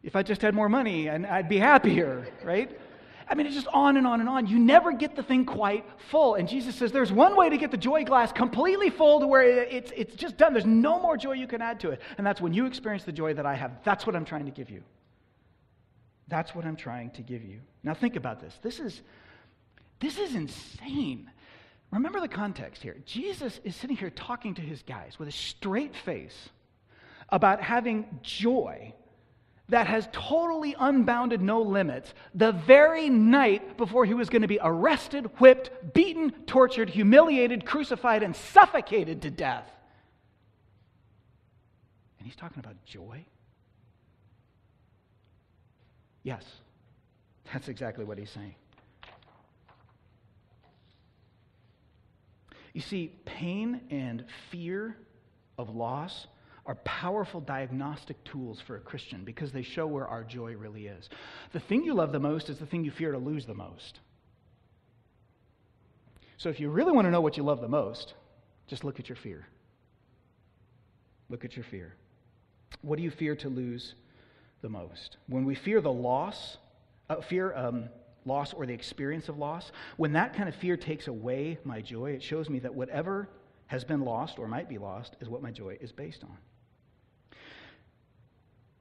if 0.01 0.15
I 0.15 0.23
just 0.23 0.41
had 0.41 0.55
more 0.55 0.67
money, 0.67 1.09
and 1.09 1.27
I'd 1.27 1.47
be 1.47 1.59
happier, 1.59 2.27
right? 2.43 2.75
I 3.27 3.35
mean, 3.35 3.45
it's 3.45 3.55
just 3.55 3.67
on 3.67 3.95
and 3.95 4.07
on 4.07 4.19
and 4.19 4.27
on. 4.27 4.47
You 4.47 4.57
never 4.57 4.91
get 4.91 5.15
the 5.15 5.21
thing 5.21 5.45
quite 5.45 5.85
full. 6.09 6.33
And 6.33 6.49
Jesus 6.49 6.73
says 6.73 6.91
there's 6.91 7.11
one 7.11 7.35
way 7.35 7.49
to 7.49 7.57
get 7.57 7.69
the 7.69 7.77
joy 7.77 8.03
glass 8.03 8.31
completely 8.31 8.89
full 8.89 9.19
to 9.19 9.27
where 9.27 9.43
it's, 9.43 9.91
it's 9.95 10.15
just 10.15 10.37
done. 10.37 10.53
There's 10.53 10.65
no 10.65 10.99
more 10.99 11.17
joy 11.17 11.33
you 11.33 11.45
can 11.45 11.61
add 11.61 11.79
to 11.81 11.91
it. 11.91 12.01
And 12.17 12.25
that's 12.25 12.41
when 12.41 12.51
you 12.51 12.65
experience 12.65 13.03
the 13.03 13.11
joy 13.11 13.35
that 13.35 13.45
I 13.45 13.53
have. 13.53 13.83
That's 13.83 14.07
what 14.07 14.15
I'm 14.15 14.25
trying 14.25 14.45
to 14.45 14.51
give 14.51 14.71
you. 14.71 14.81
That's 16.29 16.53
what 16.53 16.65
I'm 16.65 16.75
trying 16.75 17.09
to 17.11 17.21
give 17.21 17.43
you. 17.43 17.59
Now 17.83 17.93
think 17.93 18.15
about 18.15 18.39
this. 18.39 18.57
This 18.61 18.79
is 18.79 19.01
this 19.99 20.17
is 20.17 20.35
insane. 20.35 21.29
Remember 21.91 22.21
the 22.21 22.27
context 22.27 22.81
here. 22.81 22.95
Jesus 23.05 23.59
is 23.63 23.75
sitting 23.75 23.97
here 23.97 24.11
talking 24.11 24.53
to 24.55 24.61
his 24.61 24.83
guys 24.83 25.17
with 25.17 25.27
a 25.27 25.31
straight 25.31 25.95
face 25.95 26.49
about 27.29 27.61
having 27.61 28.19
joy 28.21 28.93
that 29.69 29.87
has 29.87 30.07
totally 30.11 30.75
unbounded 30.79 31.41
no 31.41 31.61
limits 31.61 32.13
the 32.33 32.51
very 32.51 33.09
night 33.09 33.77
before 33.77 34.05
he 34.05 34.13
was 34.13 34.29
going 34.29 34.41
to 34.41 34.47
be 34.47 34.59
arrested, 34.61 35.25
whipped, 35.39 35.93
beaten, 35.93 36.31
tortured, 36.47 36.89
humiliated, 36.89 37.65
crucified, 37.65 38.23
and 38.23 38.35
suffocated 38.35 39.21
to 39.23 39.29
death. 39.29 39.69
And 42.17 42.27
he's 42.27 42.35
talking 42.35 42.59
about 42.59 42.83
joy. 42.85 43.25
Yes, 46.23 46.43
that's 47.51 47.67
exactly 47.67 48.05
what 48.05 48.17
he's 48.17 48.29
saying. 48.29 48.55
You 52.73 52.81
see, 52.81 53.11
pain 53.25 53.81
and 53.89 54.25
fear 54.51 54.95
of 55.57 55.69
loss 55.69 56.27
are 56.65 56.75
powerful 56.75 57.41
diagnostic 57.41 58.23
tools 58.23 58.61
for 58.61 58.75
a 58.75 58.79
Christian 58.79 59.23
because 59.23 59.51
they 59.51 59.63
show 59.63 59.87
where 59.87 60.07
our 60.07 60.23
joy 60.23 60.53
really 60.55 60.85
is. 60.85 61.09
The 61.51 61.59
thing 61.59 61.83
you 61.83 61.95
love 61.95 62.11
the 62.11 62.19
most 62.19 62.49
is 62.49 62.59
the 62.59 62.65
thing 62.67 62.83
you 62.83 62.91
fear 62.91 63.11
to 63.11 63.17
lose 63.17 63.45
the 63.45 63.55
most. 63.55 63.99
So 66.37 66.49
if 66.49 66.59
you 66.59 66.69
really 66.69 66.91
want 66.91 67.05
to 67.05 67.11
know 67.11 67.21
what 67.21 67.37
you 67.37 67.43
love 67.43 67.59
the 67.59 67.67
most, 67.67 68.13
just 68.67 68.83
look 68.83 68.99
at 68.99 69.09
your 69.09 69.15
fear. 69.15 69.47
Look 71.27 71.43
at 71.43 71.55
your 71.55 71.65
fear. 71.65 71.95
What 72.81 72.97
do 72.97 73.03
you 73.03 73.11
fear 73.11 73.35
to 73.37 73.49
lose 73.49 73.95
the 74.61 74.69
most. 74.69 75.17
When 75.27 75.45
we 75.45 75.55
fear 75.55 75.81
the 75.81 75.91
loss, 75.91 76.57
uh, 77.09 77.21
fear 77.21 77.53
um, 77.55 77.89
loss 78.25 78.53
or 78.53 78.65
the 78.65 78.73
experience 78.73 79.29
of 79.29 79.37
loss, 79.37 79.71
when 79.97 80.13
that 80.13 80.33
kind 80.33 80.49
of 80.49 80.55
fear 80.55 80.77
takes 80.77 81.07
away 81.07 81.59
my 81.63 81.81
joy, 81.81 82.11
it 82.11 82.23
shows 82.23 82.49
me 82.49 82.59
that 82.59 82.73
whatever 82.73 83.29
has 83.67 83.83
been 83.83 84.01
lost 84.01 84.39
or 84.39 84.47
might 84.47 84.67
be 84.67 84.77
lost 84.77 85.15
is 85.19 85.29
what 85.29 85.41
my 85.41 85.51
joy 85.51 85.77
is 85.79 85.91
based 85.91 86.23
on. 86.23 86.37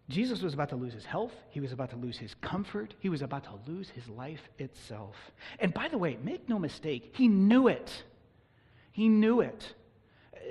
Jesus 0.08 0.40
was 0.40 0.54
about 0.54 0.70
to 0.70 0.76
lose 0.76 0.94
his 0.94 1.04
health. 1.04 1.34
He 1.50 1.60
was 1.60 1.72
about 1.72 1.90
to 1.90 1.96
lose 1.96 2.16
his 2.16 2.34
comfort. 2.40 2.94
He 2.98 3.10
was 3.10 3.20
about 3.20 3.44
to 3.44 3.70
lose 3.70 3.90
his 3.90 4.08
life 4.08 4.40
itself. 4.58 5.16
And 5.58 5.74
by 5.74 5.88
the 5.88 5.98
way, 5.98 6.16
make 6.22 6.48
no 6.48 6.58
mistake, 6.58 7.12
he 7.14 7.28
knew 7.28 7.68
it. 7.68 8.04
He 8.92 9.08
knew 9.08 9.42
it 9.42 9.74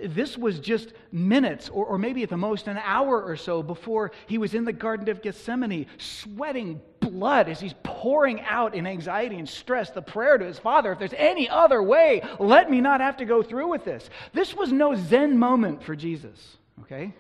this 0.04 0.38
was 0.38 0.60
just 0.60 0.94
minutes, 1.12 1.70
or, 1.70 1.86
or 1.86 1.98
maybe 1.98 2.24
at 2.24 2.30
the 2.30 2.38
most 2.38 2.68
an 2.68 2.78
hour 2.78 3.24
or 3.24 3.36
so 3.36 3.64
before 3.64 4.12
he 4.28 4.38
was 4.38 4.54
in 4.54 4.66
the 4.66 4.74
Garden 4.74 5.10
of 5.10 5.22
Gethsemane, 5.22 5.88
sweating 5.98 6.82
blood 7.00 7.50
as 7.50 7.60
he's 7.60 7.74
pouring 7.84 8.42
out 8.42 8.76
in 8.76 8.86
anxiety 8.86 9.38
and 9.38 9.48
stress 9.48 9.90
the 9.90 10.02
prayer 10.02 10.38
to 10.38 10.46
his 10.46 10.60
Father 10.60 10.92
if 10.92 11.00
there's 11.00 11.14
any 11.16 11.50
other 11.50 11.82
way, 11.82 12.22
let 12.40 12.70
me 12.70 12.82
not 12.82 13.02
have 13.02 13.18
to 13.18 13.26
go 13.26 13.42
through 13.42 13.68
with 13.68 13.86
this. 13.86 14.10
This 14.34 14.54
was 14.54 14.72
no 14.72 14.96
Zen 14.96 15.38
moment 15.38 15.84
for 15.84 15.96
Jesus, 15.96 16.58
okay? 16.82 17.14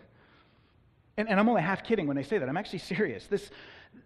And, 1.17 1.28
and 1.28 1.39
I'm 1.39 1.49
only 1.49 1.61
half 1.61 1.84
kidding 1.84 2.07
when 2.07 2.17
I 2.17 2.21
say 2.21 2.38
that. 2.38 2.47
I'm 2.47 2.57
actually 2.57 2.80
serious. 2.80 3.25
This, 3.28 3.49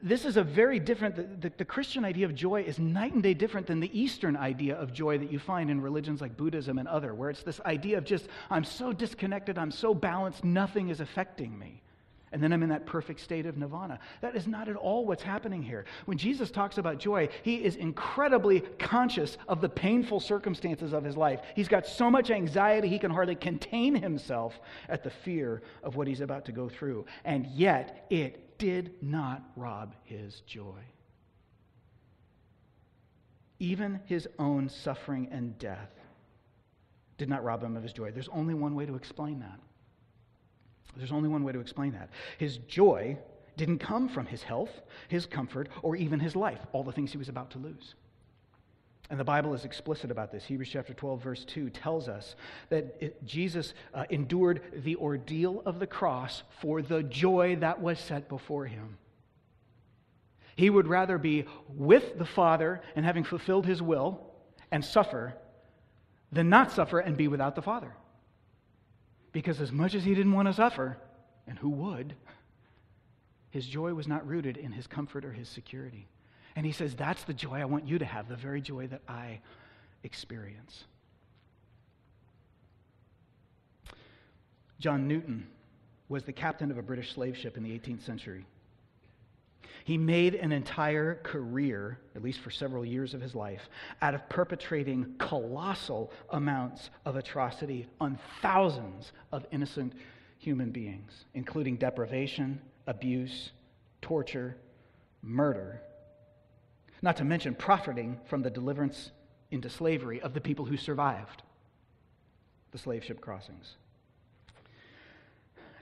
this 0.01 0.25
is 0.25 0.37
a 0.37 0.43
very 0.43 0.79
different, 0.79 1.15
the, 1.15 1.49
the, 1.49 1.55
the, 1.57 1.65
Christian 1.65 2.03
idea 2.03 2.25
of 2.25 2.35
joy 2.35 2.61
is 2.63 2.79
night 2.79 3.13
and 3.13 3.23
day 3.23 3.33
different 3.33 3.67
than 3.67 3.79
the 3.79 3.99
Eastern 3.99 4.35
idea 4.35 4.75
of 4.75 4.93
joy 4.93 5.17
that 5.17 5.31
you 5.31 5.39
find 5.39 5.69
in 5.69 5.81
religions 5.81 6.21
like 6.21 6.35
Buddhism 6.37 6.77
and 6.77 6.87
other, 6.87 7.13
where 7.13 7.29
it's 7.29 7.43
this 7.43 7.61
idea 7.61 7.97
of 7.97 8.05
just, 8.05 8.27
I'm 8.49 8.63
so 8.63 8.93
disconnected, 8.93 9.57
I'm 9.57 9.71
so 9.71 9.93
balanced, 9.93 10.43
nothing 10.43 10.89
is 10.89 10.99
affecting 10.99 11.57
me. 11.57 11.81
And 12.31 12.41
then 12.41 12.53
I'm 12.53 12.63
in 12.63 12.69
that 12.69 12.85
perfect 12.85 13.19
state 13.19 13.45
of 13.45 13.57
nirvana. 13.57 13.99
That 14.21 14.35
is 14.35 14.47
not 14.47 14.69
at 14.69 14.77
all 14.77 15.05
what's 15.05 15.23
happening 15.23 15.61
here. 15.61 15.85
When 16.05 16.17
Jesus 16.17 16.49
talks 16.49 16.77
about 16.77 16.97
joy, 16.97 17.27
he 17.43 17.63
is 17.63 17.75
incredibly 17.75 18.61
conscious 18.61 19.37
of 19.47 19.59
the 19.59 19.67
painful 19.67 20.21
circumstances 20.21 20.93
of 20.93 21.03
his 21.03 21.17
life. 21.17 21.41
He's 21.55 21.67
got 21.67 21.85
so 21.85 22.09
much 22.09 22.31
anxiety, 22.31 22.87
he 22.87 22.99
can 22.99 23.11
hardly 23.11 23.35
contain 23.35 23.95
himself 23.95 24.59
at 24.87 25.03
the 25.03 25.09
fear 25.09 25.61
of 25.83 25.95
what 25.95 26.07
he's 26.07 26.21
about 26.21 26.45
to 26.45 26.51
go 26.53 26.69
through. 26.69 27.05
And 27.25 27.45
yet, 27.47 28.05
it 28.09 28.57
did 28.57 28.93
not 29.01 29.43
rob 29.55 29.93
his 30.03 30.41
joy. 30.41 30.79
Even 33.59 33.99
his 34.05 34.27
own 34.39 34.69
suffering 34.69 35.27
and 35.31 35.57
death 35.59 35.91
did 37.17 37.29
not 37.29 37.43
rob 37.43 37.63
him 37.63 37.75
of 37.75 37.83
his 37.83 37.93
joy. 37.93 38.11
There's 38.11 38.29
only 38.29 38.53
one 38.53 38.73
way 38.73 38.85
to 38.85 38.95
explain 38.95 39.39
that. 39.39 39.59
There's 40.95 41.11
only 41.11 41.29
one 41.29 41.43
way 41.43 41.53
to 41.53 41.59
explain 41.59 41.93
that. 41.93 42.09
His 42.37 42.57
joy 42.57 43.17
didn't 43.57 43.79
come 43.79 44.09
from 44.09 44.25
his 44.25 44.43
health, 44.43 44.81
his 45.07 45.25
comfort, 45.25 45.69
or 45.81 45.95
even 45.95 46.19
his 46.19 46.35
life, 46.35 46.59
all 46.73 46.83
the 46.83 46.91
things 46.91 47.11
he 47.11 47.17
was 47.17 47.29
about 47.29 47.51
to 47.51 47.57
lose. 47.57 47.95
And 49.09 49.19
the 49.19 49.25
Bible 49.25 49.53
is 49.53 49.65
explicit 49.65 50.09
about 50.09 50.31
this. 50.31 50.45
Hebrews 50.45 50.69
chapter 50.69 50.93
12, 50.93 51.21
verse 51.21 51.43
2 51.45 51.69
tells 51.69 52.07
us 52.07 52.35
that 52.69 52.95
it, 53.01 53.25
Jesus 53.25 53.73
uh, 53.93 54.05
endured 54.09 54.61
the 54.73 54.95
ordeal 54.95 55.61
of 55.65 55.79
the 55.79 55.87
cross 55.87 56.43
for 56.61 56.81
the 56.81 57.03
joy 57.03 57.57
that 57.57 57.81
was 57.81 57.99
set 57.99 58.29
before 58.29 58.65
him. 58.65 58.97
He 60.55 60.69
would 60.69 60.87
rather 60.87 61.17
be 61.17 61.45
with 61.67 62.17
the 62.17 62.25
Father 62.25 62.81
and 62.95 63.05
having 63.05 63.25
fulfilled 63.25 63.65
his 63.65 63.81
will 63.81 64.21
and 64.71 64.83
suffer 64.83 65.33
than 66.31 66.49
not 66.49 66.71
suffer 66.71 66.99
and 66.99 67.17
be 67.17 67.27
without 67.27 67.55
the 67.55 67.61
Father. 67.61 67.93
Because 69.31 69.61
as 69.61 69.71
much 69.71 69.95
as 69.95 70.03
he 70.03 70.13
didn't 70.13 70.33
want 70.33 70.47
to 70.47 70.53
suffer, 70.53 70.97
and 71.47 71.57
who 71.57 71.69
would, 71.69 72.15
his 73.49 73.65
joy 73.65 73.93
was 73.93 74.07
not 74.07 74.27
rooted 74.27 74.57
in 74.57 74.71
his 74.71 74.87
comfort 74.87 75.25
or 75.25 75.31
his 75.31 75.49
security. 75.49 76.07
And 76.55 76.65
he 76.65 76.71
says, 76.71 76.95
That's 76.95 77.23
the 77.23 77.33
joy 77.33 77.59
I 77.59 77.65
want 77.65 77.87
you 77.87 77.99
to 77.99 78.05
have, 78.05 78.27
the 78.27 78.35
very 78.35 78.61
joy 78.61 78.87
that 78.87 79.01
I 79.07 79.39
experience. 80.03 80.83
John 84.79 85.07
Newton 85.07 85.47
was 86.09 86.23
the 86.23 86.33
captain 86.33 86.71
of 86.71 86.77
a 86.77 86.81
British 86.81 87.13
slave 87.13 87.37
ship 87.37 87.55
in 87.55 87.63
the 87.63 87.69
18th 87.69 88.05
century. 88.05 88.45
He 89.83 89.97
made 89.97 90.35
an 90.35 90.51
entire 90.51 91.15
career, 91.23 91.99
at 92.15 92.21
least 92.21 92.39
for 92.39 92.51
several 92.51 92.85
years 92.85 93.13
of 93.13 93.21
his 93.21 93.33
life, 93.33 93.69
out 94.01 94.13
of 94.13 94.27
perpetrating 94.29 95.15
colossal 95.17 96.11
amounts 96.29 96.89
of 97.05 97.15
atrocity 97.15 97.87
on 97.99 98.19
thousands 98.41 99.11
of 99.31 99.45
innocent 99.51 99.93
human 100.37 100.71
beings, 100.71 101.25
including 101.33 101.77
deprivation, 101.77 102.61
abuse, 102.87 103.51
torture, 104.01 104.55
murder, 105.21 105.81
not 107.01 107.17
to 107.17 107.23
mention 107.23 107.55
profiting 107.55 108.19
from 108.25 108.41
the 108.41 108.49
deliverance 108.49 109.11
into 109.49 109.69
slavery 109.69 110.21
of 110.21 110.33
the 110.33 110.41
people 110.41 110.65
who 110.65 110.77
survived 110.77 111.41
the 112.71 112.77
slave 112.77 113.03
ship 113.03 113.19
crossings. 113.19 113.75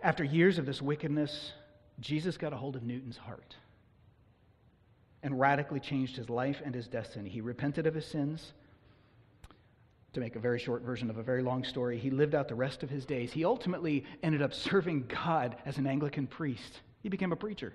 After 0.01 0.23
years 0.23 0.57
of 0.57 0.65
this 0.65 0.81
wickedness, 0.81 1.51
Jesus 1.99 2.37
got 2.37 2.53
a 2.53 2.57
hold 2.57 2.75
of 2.75 2.83
Newton's 2.83 3.17
heart 3.17 3.55
and 5.23 5.39
radically 5.39 5.79
changed 5.79 6.15
his 6.15 6.29
life 6.29 6.61
and 6.63 6.73
his 6.73 6.87
destiny. 6.87 7.29
He 7.29 7.41
repented 7.41 7.87
of 7.87 7.95
his 7.95 8.05
sins. 8.05 8.53
To 10.13 10.19
make 10.19 10.35
a 10.35 10.39
very 10.39 10.57
short 10.57 10.81
version 10.81 11.09
of 11.09 11.17
a 11.17 11.23
very 11.23 11.43
long 11.43 11.63
story, 11.63 11.99
he 11.99 12.09
lived 12.09 12.33
out 12.33 12.47
the 12.47 12.55
rest 12.55 12.81
of 12.81 12.89
his 12.89 13.05
days. 13.05 13.31
He 13.31 13.45
ultimately 13.45 14.05
ended 14.23 14.41
up 14.41 14.53
serving 14.53 15.05
God 15.07 15.55
as 15.65 15.77
an 15.77 15.85
Anglican 15.85 16.25
priest. 16.25 16.81
He 17.03 17.09
became 17.09 17.31
a 17.31 17.35
preacher. 17.35 17.73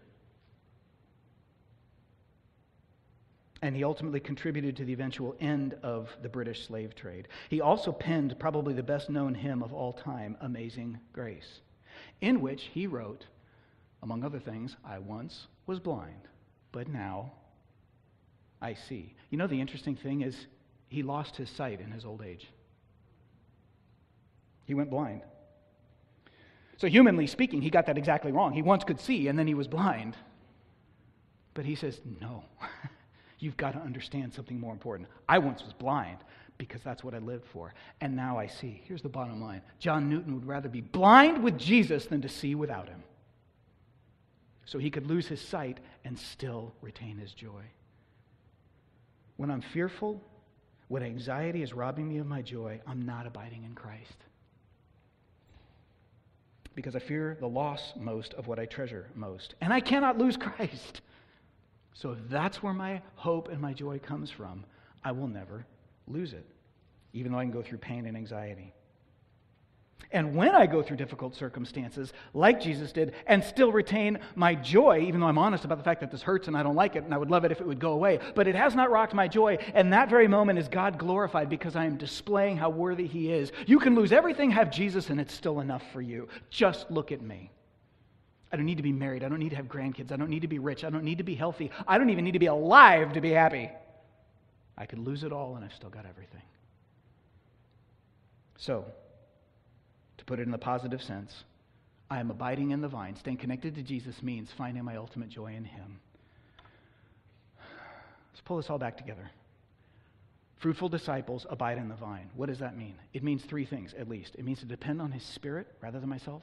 and 3.64 3.74
he 3.74 3.82
ultimately 3.82 4.20
contributed 4.20 4.76
to 4.76 4.84
the 4.84 4.92
eventual 4.92 5.34
end 5.40 5.74
of 5.82 6.14
the 6.20 6.28
British 6.28 6.66
slave 6.66 6.94
trade. 6.94 7.28
He 7.48 7.62
also 7.62 7.92
penned 7.92 8.38
probably 8.38 8.74
the 8.74 8.82
best 8.82 9.08
known 9.08 9.34
hymn 9.34 9.62
of 9.62 9.72
all 9.72 9.94
time, 9.94 10.36
Amazing 10.42 10.98
Grace, 11.14 11.60
in 12.20 12.42
which 12.42 12.64
he 12.74 12.86
wrote, 12.86 13.24
among 14.02 14.22
other 14.22 14.38
things, 14.38 14.76
I 14.84 14.98
once 14.98 15.46
was 15.66 15.80
blind, 15.80 16.28
but 16.74 16.88
now 16.88 17.30
I 18.60 18.74
see. 18.74 19.14
You 19.30 19.38
know, 19.38 19.46
the 19.46 19.60
interesting 19.60 19.94
thing 19.94 20.22
is 20.22 20.36
he 20.88 21.04
lost 21.04 21.36
his 21.36 21.48
sight 21.48 21.80
in 21.80 21.92
his 21.92 22.04
old 22.04 22.20
age. 22.20 22.48
He 24.66 24.74
went 24.74 24.90
blind. 24.90 25.22
So, 26.78 26.88
humanly 26.88 27.28
speaking, 27.28 27.62
he 27.62 27.70
got 27.70 27.86
that 27.86 27.96
exactly 27.96 28.32
wrong. 28.32 28.52
He 28.52 28.60
once 28.60 28.82
could 28.82 28.98
see, 28.98 29.28
and 29.28 29.38
then 29.38 29.46
he 29.46 29.54
was 29.54 29.68
blind. 29.68 30.16
But 31.54 31.64
he 31.64 31.76
says, 31.76 32.00
no, 32.20 32.42
you've 33.38 33.56
got 33.56 33.74
to 33.74 33.78
understand 33.78 34.34
something 34.34 34.58
more 34.58 34.72
important. 34.72 35.08
I 35.28 35.38
once 35.38 35.62
was 35.62 35.72
blind 35.72 36.18
because 36.58 36.82
that's 36.82 37.04
what 37.04 37.14
I 37.14 37.18
lived 37.18 37.46
for, 37.46 37.72
and 38.00 38.16
now 38.16 38.36
I 38.36 38.48
see. 38.48 38.82
Here's 38.84 39.02
the 39.02 39.08
bottom 39.08 39.40
line 39.40 39.62
John 39.78 40.10
Newton 40.10 40.34
would 40.34 40.46
rather 40.46 40.68
be 40.68 40.80
blind 40.80 41.40
with 41.40 41.56
Jesus 41.56 42.06
than 42.06 42.20
to 42.22 42.28
see 42.28 42.56
without 42.56 42.88
him 42.88 43.04
so 44.64 44.78
he 44.78 44.90
could 44.90 45.06
lose 45.06 45.26
his 45.26 45.40
sight 45.40 45.80
and 46.04 46.18
still 46.18 46.74
retain 46.80 47.18
his 47.18 47.32
joy. 47.32 47.62
When 49.36 49.50
I'm 49.50 49.60
fearful, 49.60 50.22
when 50.88 51.02
anxiety 51.02 51.62
is 51.62 51.72
robbing 51.72 52.08
me 52.08 52.18
of 52.18 52.26
my 52.26 52.42
joy, 52.42 52.80
I'm 52.86 53.02
not 53.02 53.26
abiding 53.26 53.64
in 53.64 53.74
Christ. 53.74 54.16
Because 56.74 56.96
I 56.96 56.98
fear 56.98 57.36
the 57.40 57.48
loss 57.48 57.92
most 57.96 58.34
of 58.34 58.46
what 58.46 58.58
I 58.58 58.66
treasure 58.66 59.08
most. 59.14 59.54
And 59.60 59.72
I 59.72 59.80
cannot 59.80 60.18
lose 60.18 60.36
Christ. 60.36 61.00
So 61.94 62.10
if 62.10 62.18
that's 62.28 62.62
where 62.62 62.72
my 62.72 63.00
hope 63.14 63.48
and 63.48 63.60
my 63.60 63.72
joy 63.72 63.98
comes 63.98 64.30
from, 64.30 64.64
I 65.04 65.12
will 65.12 65.28
never 65.28 65.66
lose 66.08 66.32
it, 66.32 66.46
even 67.12 67.32
though 67.32 67.38
I 67.38 67.44
can 67.44 67.52
go 67.52 67.62
through 67.62 67.78
pain 67.78 68.06
and 68.06 68.16
anxiety. 68.16 68.72
And 70.12 70.34
when 70.34 70.54
I 70.54 70.66
go 70.66 70.82
through 70.82 70.96
difficult 70.96 71.34
circumstances, 71.34 72.12
like 72.32 72.60
Jesus 72.60 72.92
did, 72.92 73.14
and 73.26 73.42
still 73.42 73.72
retain 73.72 74.18
my 74.34 74.54
joy, 74.54 75.00
even 75.00 75.20
though 75.20 75.26
I'm 75.26 75.38
honest 75.38 75.64
about 75.64 75.78
the 75.78 75.84
fact 75.84 76.00
that 76.00 76.10
this 76.10 76.22
hurts 76.22 76.48
and 76.48 76.56
I 76.56 76.62
don't 76.62 76.74
like 76.74 76.96
it, 76.96 77.04
and 77.04 77.14
I 77.14 77.18
would 77.18 77.30
love 77.30 77.44
it 77.44 77.52
if 77.52 77.60
it 77.60 77.66
would 77.66 77.78
go 77.78 77.92
away, 77.92 78.20
but 78.34 78.46
it 78.46 78.54
has 78.54 78.74
not 78.74 78.90
rocked 78.90 79.14
my 79.14 79.28
joy, 79.28 79.58
and 79.74 79.92
that 79.92 80.10
very 80.10 80.28
moment 80.28 80.58
is 80.58 80.68
God 80.68 80.98
glorified 80.98 81.48
because 81.48 81.76
I 81.76 81.84
am 81.84 81.96
displaying 81.96 82.56
how 82.56 82.70
worthy 82.70 83.06
He 83.06 83.32
is. 83.32 83.52
You 83.66 83.78
can 83.78 83.94
lose 83.94 84.12
everything, 84.12 84.50
have 84.50 84.70
Jesus, 84.70 85.10
and 85.10 85.20
it's 85.20 85.34
still 85.34 85.60
enough 85.60 85.82
for 85.92 86.00
you. 86.00 86.28
Just 86.50 86.90
look 86.90 87.12
at 87.12 87.22
me. 87.22 87.50
I 88.52 88.56
don't 88.56 88.66
need 88.66 88.76
to 88.76 88.84
be 88.84 88.92
married. 88.92 89.24
I 89.24 89.28
don't 89.28 89.40
need 89.40 89.50
to 89.50 89.56
have 89.56 89.66
grandkids. 89.66 90.12
I 90.12 90.16
don't 90.16 90.30
need 90.30 90.42
to 90.42 90.48
be 90.48 90.60
rich. 90.60 90.84
I 90.84 90.90
don't 90.90 91.02
need 91.02 91.18
to 91.18 91.24
be 91.24 91.34
healthy. 91.34 91.72
I 91.88 91.98
don't 91.98 92.10
even 92.10 92.24
need 92.24 92.32
to 92.32 92.38
be 92.38 92.46
alive 92.46 93.14
to 93.14 93.20
be 93.20 93.30
happy. 93.30 93.70
I 94.78 94.86
could 94.86 95.00
lose 95.00 95.24
it 95.24 95.32
all, 95.32 95.56
and 95.56 95.64
I've 95.64 95.72
still 95.72 95.90
got 95.90 96.06
everything. 96.06 96.42
So, 98.56 98.84
to 100.24 100.30
put 100.30 100.40
it 100.40 100.44
in 100.44 100.50
the 100.50 100.58
positive 100.58 101.02
sense, 101.02 101.44
I 102.10 102.20
am 102.20 102.30
abiding 102.30 102.70
in 102.70 102.80
the 102.80 102.88
vine. 102.88 103.16
Staying 103.16 103.38
connected 103.38 103.74
to 103.74 103.82
Jesus 103.82 104.22
means 104.22 104.50
finding 104.56 104.84
my 104.84 104.96
ultimate 104.96 105.28
joy 105.28 105.54
in 105.54 105.64
Him. 105.64 106.00
Let's 107.58 108.40
pull 108.44 108.56
this 108.56 108.70
all 108.70 108.78
back 108.78 108.96
together. 108.96 109.30
Fruitful 110.58 110.88
disciples 110.88 111.46
abide 111.50 111.78
in 111.78 111.88
the 111.88 111.94
vine. 111.94 112.30
What 112.36 112.48
does 112.48 112.60
that 112.60 112.76
mean? 112.76 112.94
It 113.12 113.22
means 113.22 113.44
three 113.44 113.66
things, 113.66 113.94
at 113.98 114.08
least. 114.08 114.34
It 114.36 114.44
means 114.44 114.60
to 114.60 114.66
depend 114.66 115.02
on 115.02 115.12
His 115.12 115.22
Spirit 115.22 115.66
rather 115.82 116.00
than 116.00 116.08
myself, 116.08 116.42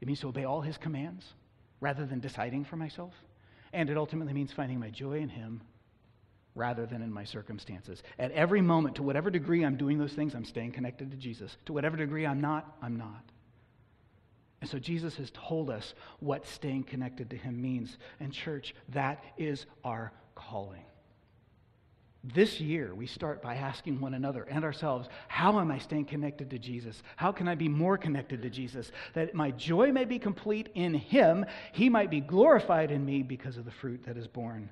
it 0.00 0.08
means 0.08 0.20
to 0.20 0.28
obey 0.28 0.44
all 0.44 0.60
His 0.60 0.76
commands 0.76 1.24
rather 1.80 2.06
than 2.06 2.20
deciding 2.20 2.64
for 2.64 2.76
myself, 2.76 3.14
and 3.72 3.88
it 3.88 3.96
ultimately 3.96 4.32
means 4.32 4.52
finding 4.52 4.80
my 4.80 4.90
joy 4.90 5.18
in 5.18 5.28
Him 5.28 5.60
rather 6.54 6.86
than 6.86 7.02
in 7.02 7.12
my 7.12 7.24
circumstances. 7.24 8.02
At 8.18 8.30
every 8.32 8.60
moment, 8.60 8.96
to 8.96 9.02
whatever 9.02 9.30
degree 9.30 9.64
I'm 9.64 9.76
doing 9.76 9.98
those 9.98 10.12
things, 10.12 10.34
I'm 10.34 10.44
staying 10.44 10.72
connected 10.72 11.10
to 11.10 11.16
Jesus. 11.16 11.56
To 11.66 11.72
whatever 11.72 11.96
degree 11.96 12.26
I'm 12.26 12.40
not, 12.40 12.76
I'm 12.82 12.96
not. 12.96 13.22
And 14.60 14.70
so 14.70 14.78
Jesus 14.78 15.16
has 15.16 15.30
told 15.32 15.70
us 15.70 15.94
what 16.20 16.46
staying 16.46 16.84
connected 16.84 17.30
to 17.30 17.36
Him 17.36 17.60
means. 17.60 17.96
And, 18.20 18.32
church, 18.32 18.74
that 18.90 19.24
is 19.36 19.66
our 19.82 20.12
calling. 20.34 20.84
This 22.22 22.60
year, 22.60 22.94
we 22.94 23.08
start 23.08 23.42
by 23.42 23.56
asking 23.56 24.00
one 24.00 24.14
another 24.14 24.44
and 24.44 24.62
ourselves, 24.62 25.08
How 25.26 25.58
am 25.58 25.72
I 25.72 25.78
staying 25.78 26.04
connected 26.04 26.50
to 26.50 26.58
Jesus? 26.58 27.02
How 27.16 27.32
can 27.32 27.48
I 27.48 27.56
be 27.56 27.68
more 27.68 27.98
connected 27.98 28.42
to 28.42 28.50
Jesus? 28.50 28.92
That 29.14 29.34
my 29.34 29.50
joy 29.50 29.90
may 29.90 30.04
be 30.04 30.20
complete 30.20 30.68
in 30.76 30.94
Him, 30.94 31.44
He 31.72 31.88
might 31.88 32.10
be 32.10 32.20
glorified 32.20 32.92
in 32.92 33.04
me 33.04 33.24
because 33.24 33.56
of 33.56 33.64
the 33.64 33.72
fruit 33.72 34.04
that 34.04 34.16
is 34.16 34.28
borne 34.28 34.70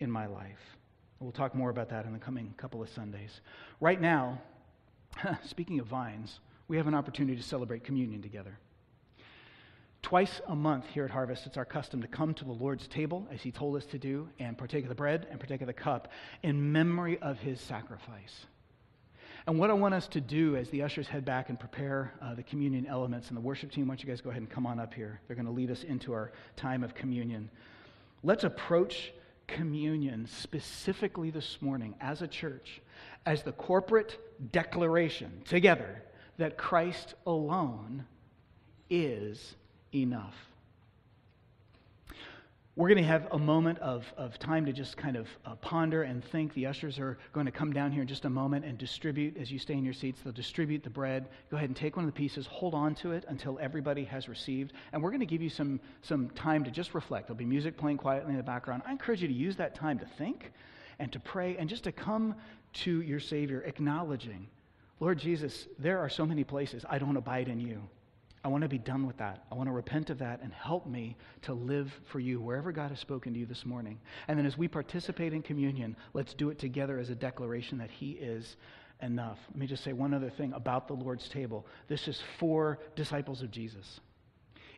in 0.00 0.10
my 0.10 0.26
life. 0.26 0.76
We'll 1.20 1.32
talk 1.32 1.54
more 1.54 1.68
about 1.68 1.90
that 1.90 2.06
in 2.06 2.14
the 2.14 2.18
coming 2.18 2.54
couple 2.56 2.82
of 2.82 2.88
Sundays. 2.88 3.42
Right 3.78 4.00
now, 4.00 4.40
speaking 5.44 5.78
of 5.78 5.86
vines, 5.86 6.40
we 6.66 6.78
have 6.78 6.86
an 6.86 6.94
opportunity 6.94 7.36
to 7.36 7.42
celebrate 7.42 7.84
communion 7.84 8.22
together. 8.22 8.58
Twice 10.00 10.40
a 10.48 10.56
month 10.56 10.86
here 10.86 11.04
at 11.04 11.10
Harvest, 11.10 11.44
it's 11.44 11.58
our 11.58 11.66
custom 11.66 12.00
to 12.00 12.08
come 12.08 12.32
to 12.32 12.44
the 12.46 12.52
Lord's 12.52 12.88
table, 12.88 13.28
as 13.30 13.42
He 13.42 13.52
told 13.52 13.76
us 13.76 13.84
to 13.86 13.98
do, 13.98 14.30
and 14.38 14.56
partake 14.56 14.84
of 14.84 14.88
the 14.88 14.94
bread 14.94 15.26
and 15.30 15.38
partake 15.38 15.60
of 15.60 15.66
the 15.66 15.74
cup 15.74 16.08
in 16.42 16.72
memory 16.72 17.18
of 17.18 17.38
His 17.38 17.60
sacrifice. 17.60 18.46
And 19.46 19.58
what 19.58 19.68
I 19.68 19.74
want 19.74 19.92
us 19.92 20.08
to 20.08 20.22
do 20.22 20.56
as 20.56 20.70
the 20.70 20.82
ushers 20.82 21.06
head 21.06 21.26
back 21.26 21.50
and 21.50 21.60
prepare 21.60 22.14
uh, 22.22 22.34
the 22.34 22.42
communion 22.42 22.86
elements, 22.86 23.28
and 23.28 23.36
the 23.36 23.42
worship 23.42 23.72
team, 23.72 23.88
why 23.88 23.94
don't 23.94 24.02
you 24.02 24.08
guys 24.08 24.22
go 24.22 24.30
ahead 24.30 24.40
and 24.40 24.50
come 24.50 24.66
on 24.66 24.80
up 24.80 24.94
here? 24.94 25.20
They're 25.26 25.36
going 25.36 25.44
to 25.46 25.52
lead 25.52 25.70
us 25.70 25.82
into 25.82 26.14
our 26.14 26.32
time 26.56 26.82
of 26.82 26.94
communion. 26.94 27.50
Let's 28.22 28.44
approach 28.44 29.12
communion 29.54 30.26
specifically 30.26 31.30
this 31.30 31.58
morning 31.60 31.94
as 32.00 32.22
a 32.22 32.28
church 32.28 32.80
as 33.26 33.42
the 33.42 33.52
corporate 33.52 34.18
declaration 34.52 35.42
together 35.44 36.02
that 36.38 36.56
Christ 36.56 37.14
alone 37.26 38.04
is 38.88 39.56
enough. 39.94 40.49
We're 42.80 42.88
going 42.88 43.04
to 43.04 43.08
have 43.08 43.28
a 43.32 43.38
moment 43.38 43.78
of, 43.80 44.10
of 44.16 44.38
time 44.38 44.64
to 44.64 44.72
just 44.72 44.96
kind 44.96 45.14
of 45.14 45.28
uh, 45.44 45.54
ponder 45.56 46.04
and 46.04 46.24
think. 46.24 46.54
The 46.54 46.64
ushers 46.64 46.98
are 46.98 47.18
going 47.34 47.44
to 47.44 47.52
come 47.52 47.74
down 47.74 47.92
here 47.92 48.00
in 48.00 48.08
just 48.08 48.24
a 48.24 48.30
moment 48.30 48.64
and 48.64 48.78
distribute, 48.78 49.36
as 49.36 49.52
you 49.52 49.58
stay 49.58 49.74
in 49.74 49.84
your 49.84 49.92
seats, 49.92 50.22
they'll 50.24 50.32
distribute 50.32 50.82
the 50.82 50.88
bread. 50.88 51.28
Go 51.50 51.58
ahead 51.58 51.68
and 51.68 51.76
take 51.76 51.96
one 51.96 52.06
of 52.06 52.10
the 52.10 52.16
pieces, 52.16 52.46
hold 52.46 52.72
on 52.72 52.94
to 52.94 53.12
it 53.12 53.26
until 53.28 53.58
everybody 53.60 54.02
has 54.04 54.30
received. 54.30 54.72
And 54.94 55.02
we're 55.02 55.10
going 55.10 55.20
to 55.20 55.26
give 55.26 55.42
you 55.42 55.50
some, 55.50 55.78
some 56.00 56.30
time 56.30 56.64
to 56.64 56.70
just 56.70 56.94
reflect. 56.94 57.26
There'll 57.26 57.36
be 57.36 57.44
music 57.44 57.76
playing 57.76 57.98
quietly 57.98 58.30
in 58.30 58.38
the 58.38 58.42
background. 58.42 58.80
I 58.86 58.92
encourage 58.92 59.20
you 59.20 59.28
to 59.28 59.34
use 59.34 59.56
that 59.56 59.74
time 59.74 59.98
to 59.98 60.06
think 60.16 60.50
and 60.98 61.12
to 61.12 61.20
pray 61.20 61.58
and 61.58 61.68
just 61.68 61.84
to 61.84 61.92
come 61.92 62.34
to 62.72 63.02
your 63.02 63.20
Savior, 63.20 63.62
acknowledging, 63.66 64.46
Lord 65.00 65.18
Jesus, 65.18 65.68
there 65.78 65.98
are 65.98 66.08
so 66.08 66.24
many 66.24 66.44
places 66.44 66.86
I 66.88 66.98
don't 66.98 67.18
abide 67.18 67.48
in 67.48 67.60
you. 67.60 67.82
I 68.42 68.48
want 68.48 68.62
to 68.62 68.68
be 68.68 68.78
done 68.78 69.06
with 69.06 69.18
that. 69.18 69.44
I 69.52 69.54
want 69.54 69.68
to 69.68 69.72
repent 69.72 70.08
of 70.08 70.18
that 70.18 70.40
and 70.42 70.52
help 70.52 70.86
me 70.86 71.16
to 71.42 71.52
live 71.52 71.92
for 72.06 72.20
you 72.20 72.40
wherever 72.40 72.72
God 72.72 72.90
has 72.90 72.98
spoken 72.98 73.34
to 73.34 73.38
you 73.38 73.46
this 73.46 73.66
morning. 73.66 74.00
And 74.28 74.38
then 74.38 74.46
as 74.46 74.56
we 74.56 74.66
participate 74.66 75.34
in 75.34 75.42
communion, 75.42 75.94
let's 76.14 76.32
do 76.32 76.48
it 76.48 76.58
together 76.58 76.98
as 76.98 77.10
a 77.10 77.14
declaration 77.14 77.78
that 77.78 77.90
He 77.90 78.12
is 78.12 78.56
enough. 79.02 79.38
Let 79.50 79.58
me 79.58 79.66
just 79.66 79.84
say 79.84 79.92
one 79.92 80.14
other 80.14 80.30
thing 80.30 80.54
about 80.54 80.88
the 80.88 80.94
Lord's 80.94 81.28
table. 81.28 81.66
This 81.88 82.08
is 82.08 82.22
for 82.38 82.78
disciples 82.96 83.42
of 83.42 83.50
Jesus. 83.50 84.00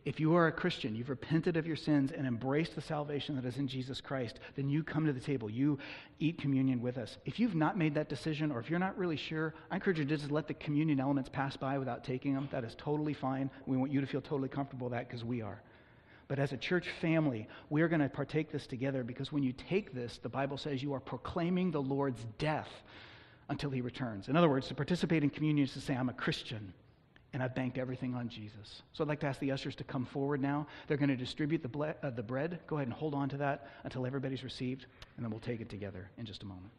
If 0.05 0.19
you 0.19 0.35
are 0.35 0.49
a 0.49 0.53
Christian, 0.53 0.97
you've 0.97 1.11
repented 1.11 1.57
of 1.57 1.65
your 1.65 1.77
sins 1.77 2.11
and 2.11 2.27
embraced 2.27 2.75
the 2.75 2.81
salvation 2.81 3.37
that 3.37 3.45
is 3.45 3.59
in 3.59 3.69
Jesus 3.69 4.01
Christ, 4.01 4.41
then 4.57 4.69
you 4.69 4.83
come 4.83 5.07
to 5.07 5.13
the 5.13 5.21
table. 5.21 5.49
You 5.49 5.79
eat 6.19 6.39
communion 6.39 6.83
with 6.83 6.99
us. 6.99 7.19
If 7.25 7.39
you've 7.39 7.55
not 7.55 7.79
made 7.79 7.95
that 7.95 8.09
decision 8.09 8.51
or 8.51 8.59
if 8.59 8.69
you're 8.69 8.81
not 8.81 8.99
really 8.99 9.17
sure, 9.17 9.55
I 9.71 9.77
encourage 9.77 9.99
you 9.99 10.05
to 10.05 10.17
just 10.17 10.33
let 10.33 10.49
the 10.49 10.55
communion 10.55 10.99
elements 10.99 11.31
pass 11.33 11.57
by 11.57 11.79
without 11.79 12.03
taking 12.03 12.35
them. 12.35 12.49
That 12.51 12.65
is 12.65 12.75
totally 12.77 13.15
fine. 13.15 13.49
We 13.67 13.77
want 13.77 13.93
you 13.93 14.01
to 14.01 14.07
feel 14.07 14.21
totally 14.21 14.49
comfortable 14.49 14.89
with 14.89 14.99
that 14.99 15.07
because 15.07 15.25
we 15.25 15.41
are. 15.41 15.63
But 16.27 16.41
as 16.41 16.53
a 16.53 16.57
church 16.57 16.89
family, 17.01 17.47
we 17.71 17.83
are 17.83 17.89
going 17.89 18.01
to 18.01 18.09
partake 18.09 18.51
this 18.51 18.67
together 18.67 19.05
because 19.05 19.31
when 19.31 19.45
you 19.45 19.53
take 19.53 19.95
this, 19.95 20.19
the 20.21 20.29
Bible 20.29 20.57
says 20.57 20.83
you 20.83 20.95
are 20.95 21.01
proclaiming 21.01 21.71
the 21.71 21.83
Lord's 21.83 22.25
death 22.39 22.71
until 23.51 23.71
he 23.71 23.81
returns. 23.81 24.29
In 24.29 24.37
other 24.37 24.49
words, 24.49 24.67
to 24.69 24.75
participate 24.75 25.23
in 25.23 25.31
communion 25.31 25.65
is 25.65 25.75
to 25.75 25.81
say, 25.81 25.95
I'm 25.95 26.09
a 26.09 26.15
Christian 26.15 26.73
and 27.33 27.43
I've 27.43 27.55
banked 27.55 27.79
everything 27.79 28.15
on 28.15 28.29
Jesus. 28.29 28.83
So 28.93 29.03
I'd 29.03 29.09
like 29.09 29.21
to 29.21 29.27
ask 29.27 29.41
the 29.41 29.53
ushers 29.53 29.75
to 29.77 29.85
come 29.85 30.05
forward 30.05 30.41
now. 30.41 30.67
They're 30.87 30.97
going 30.97 31.09
to 31.09 31.17
distribute 31.17 31.63
the, 31.63 31.69
ble- 31.69 31.95
uh, 32.03 32.11
the 32.11 32.23
bread. 32.23 32.61
Go 32.67 32.77
ahead 32.77 32.89
and 32.89 32.95
hold 32.95 33.15
on 33.15 33.29
to 33.31 33.39
that 33.39 33.69
until 33.85 34.07
everybody's 34.07 34.45
received, 34.45 34.87
and 35.17 35.25
then 35.25 35.31
we'll 35.31 35.41
take 35.41 35.61
it 35.61 35.71
together 35.71 36.11
in 36.19 36.27
just 36.27 36.43
a 36.43 36.47
moment. 36.47 36.71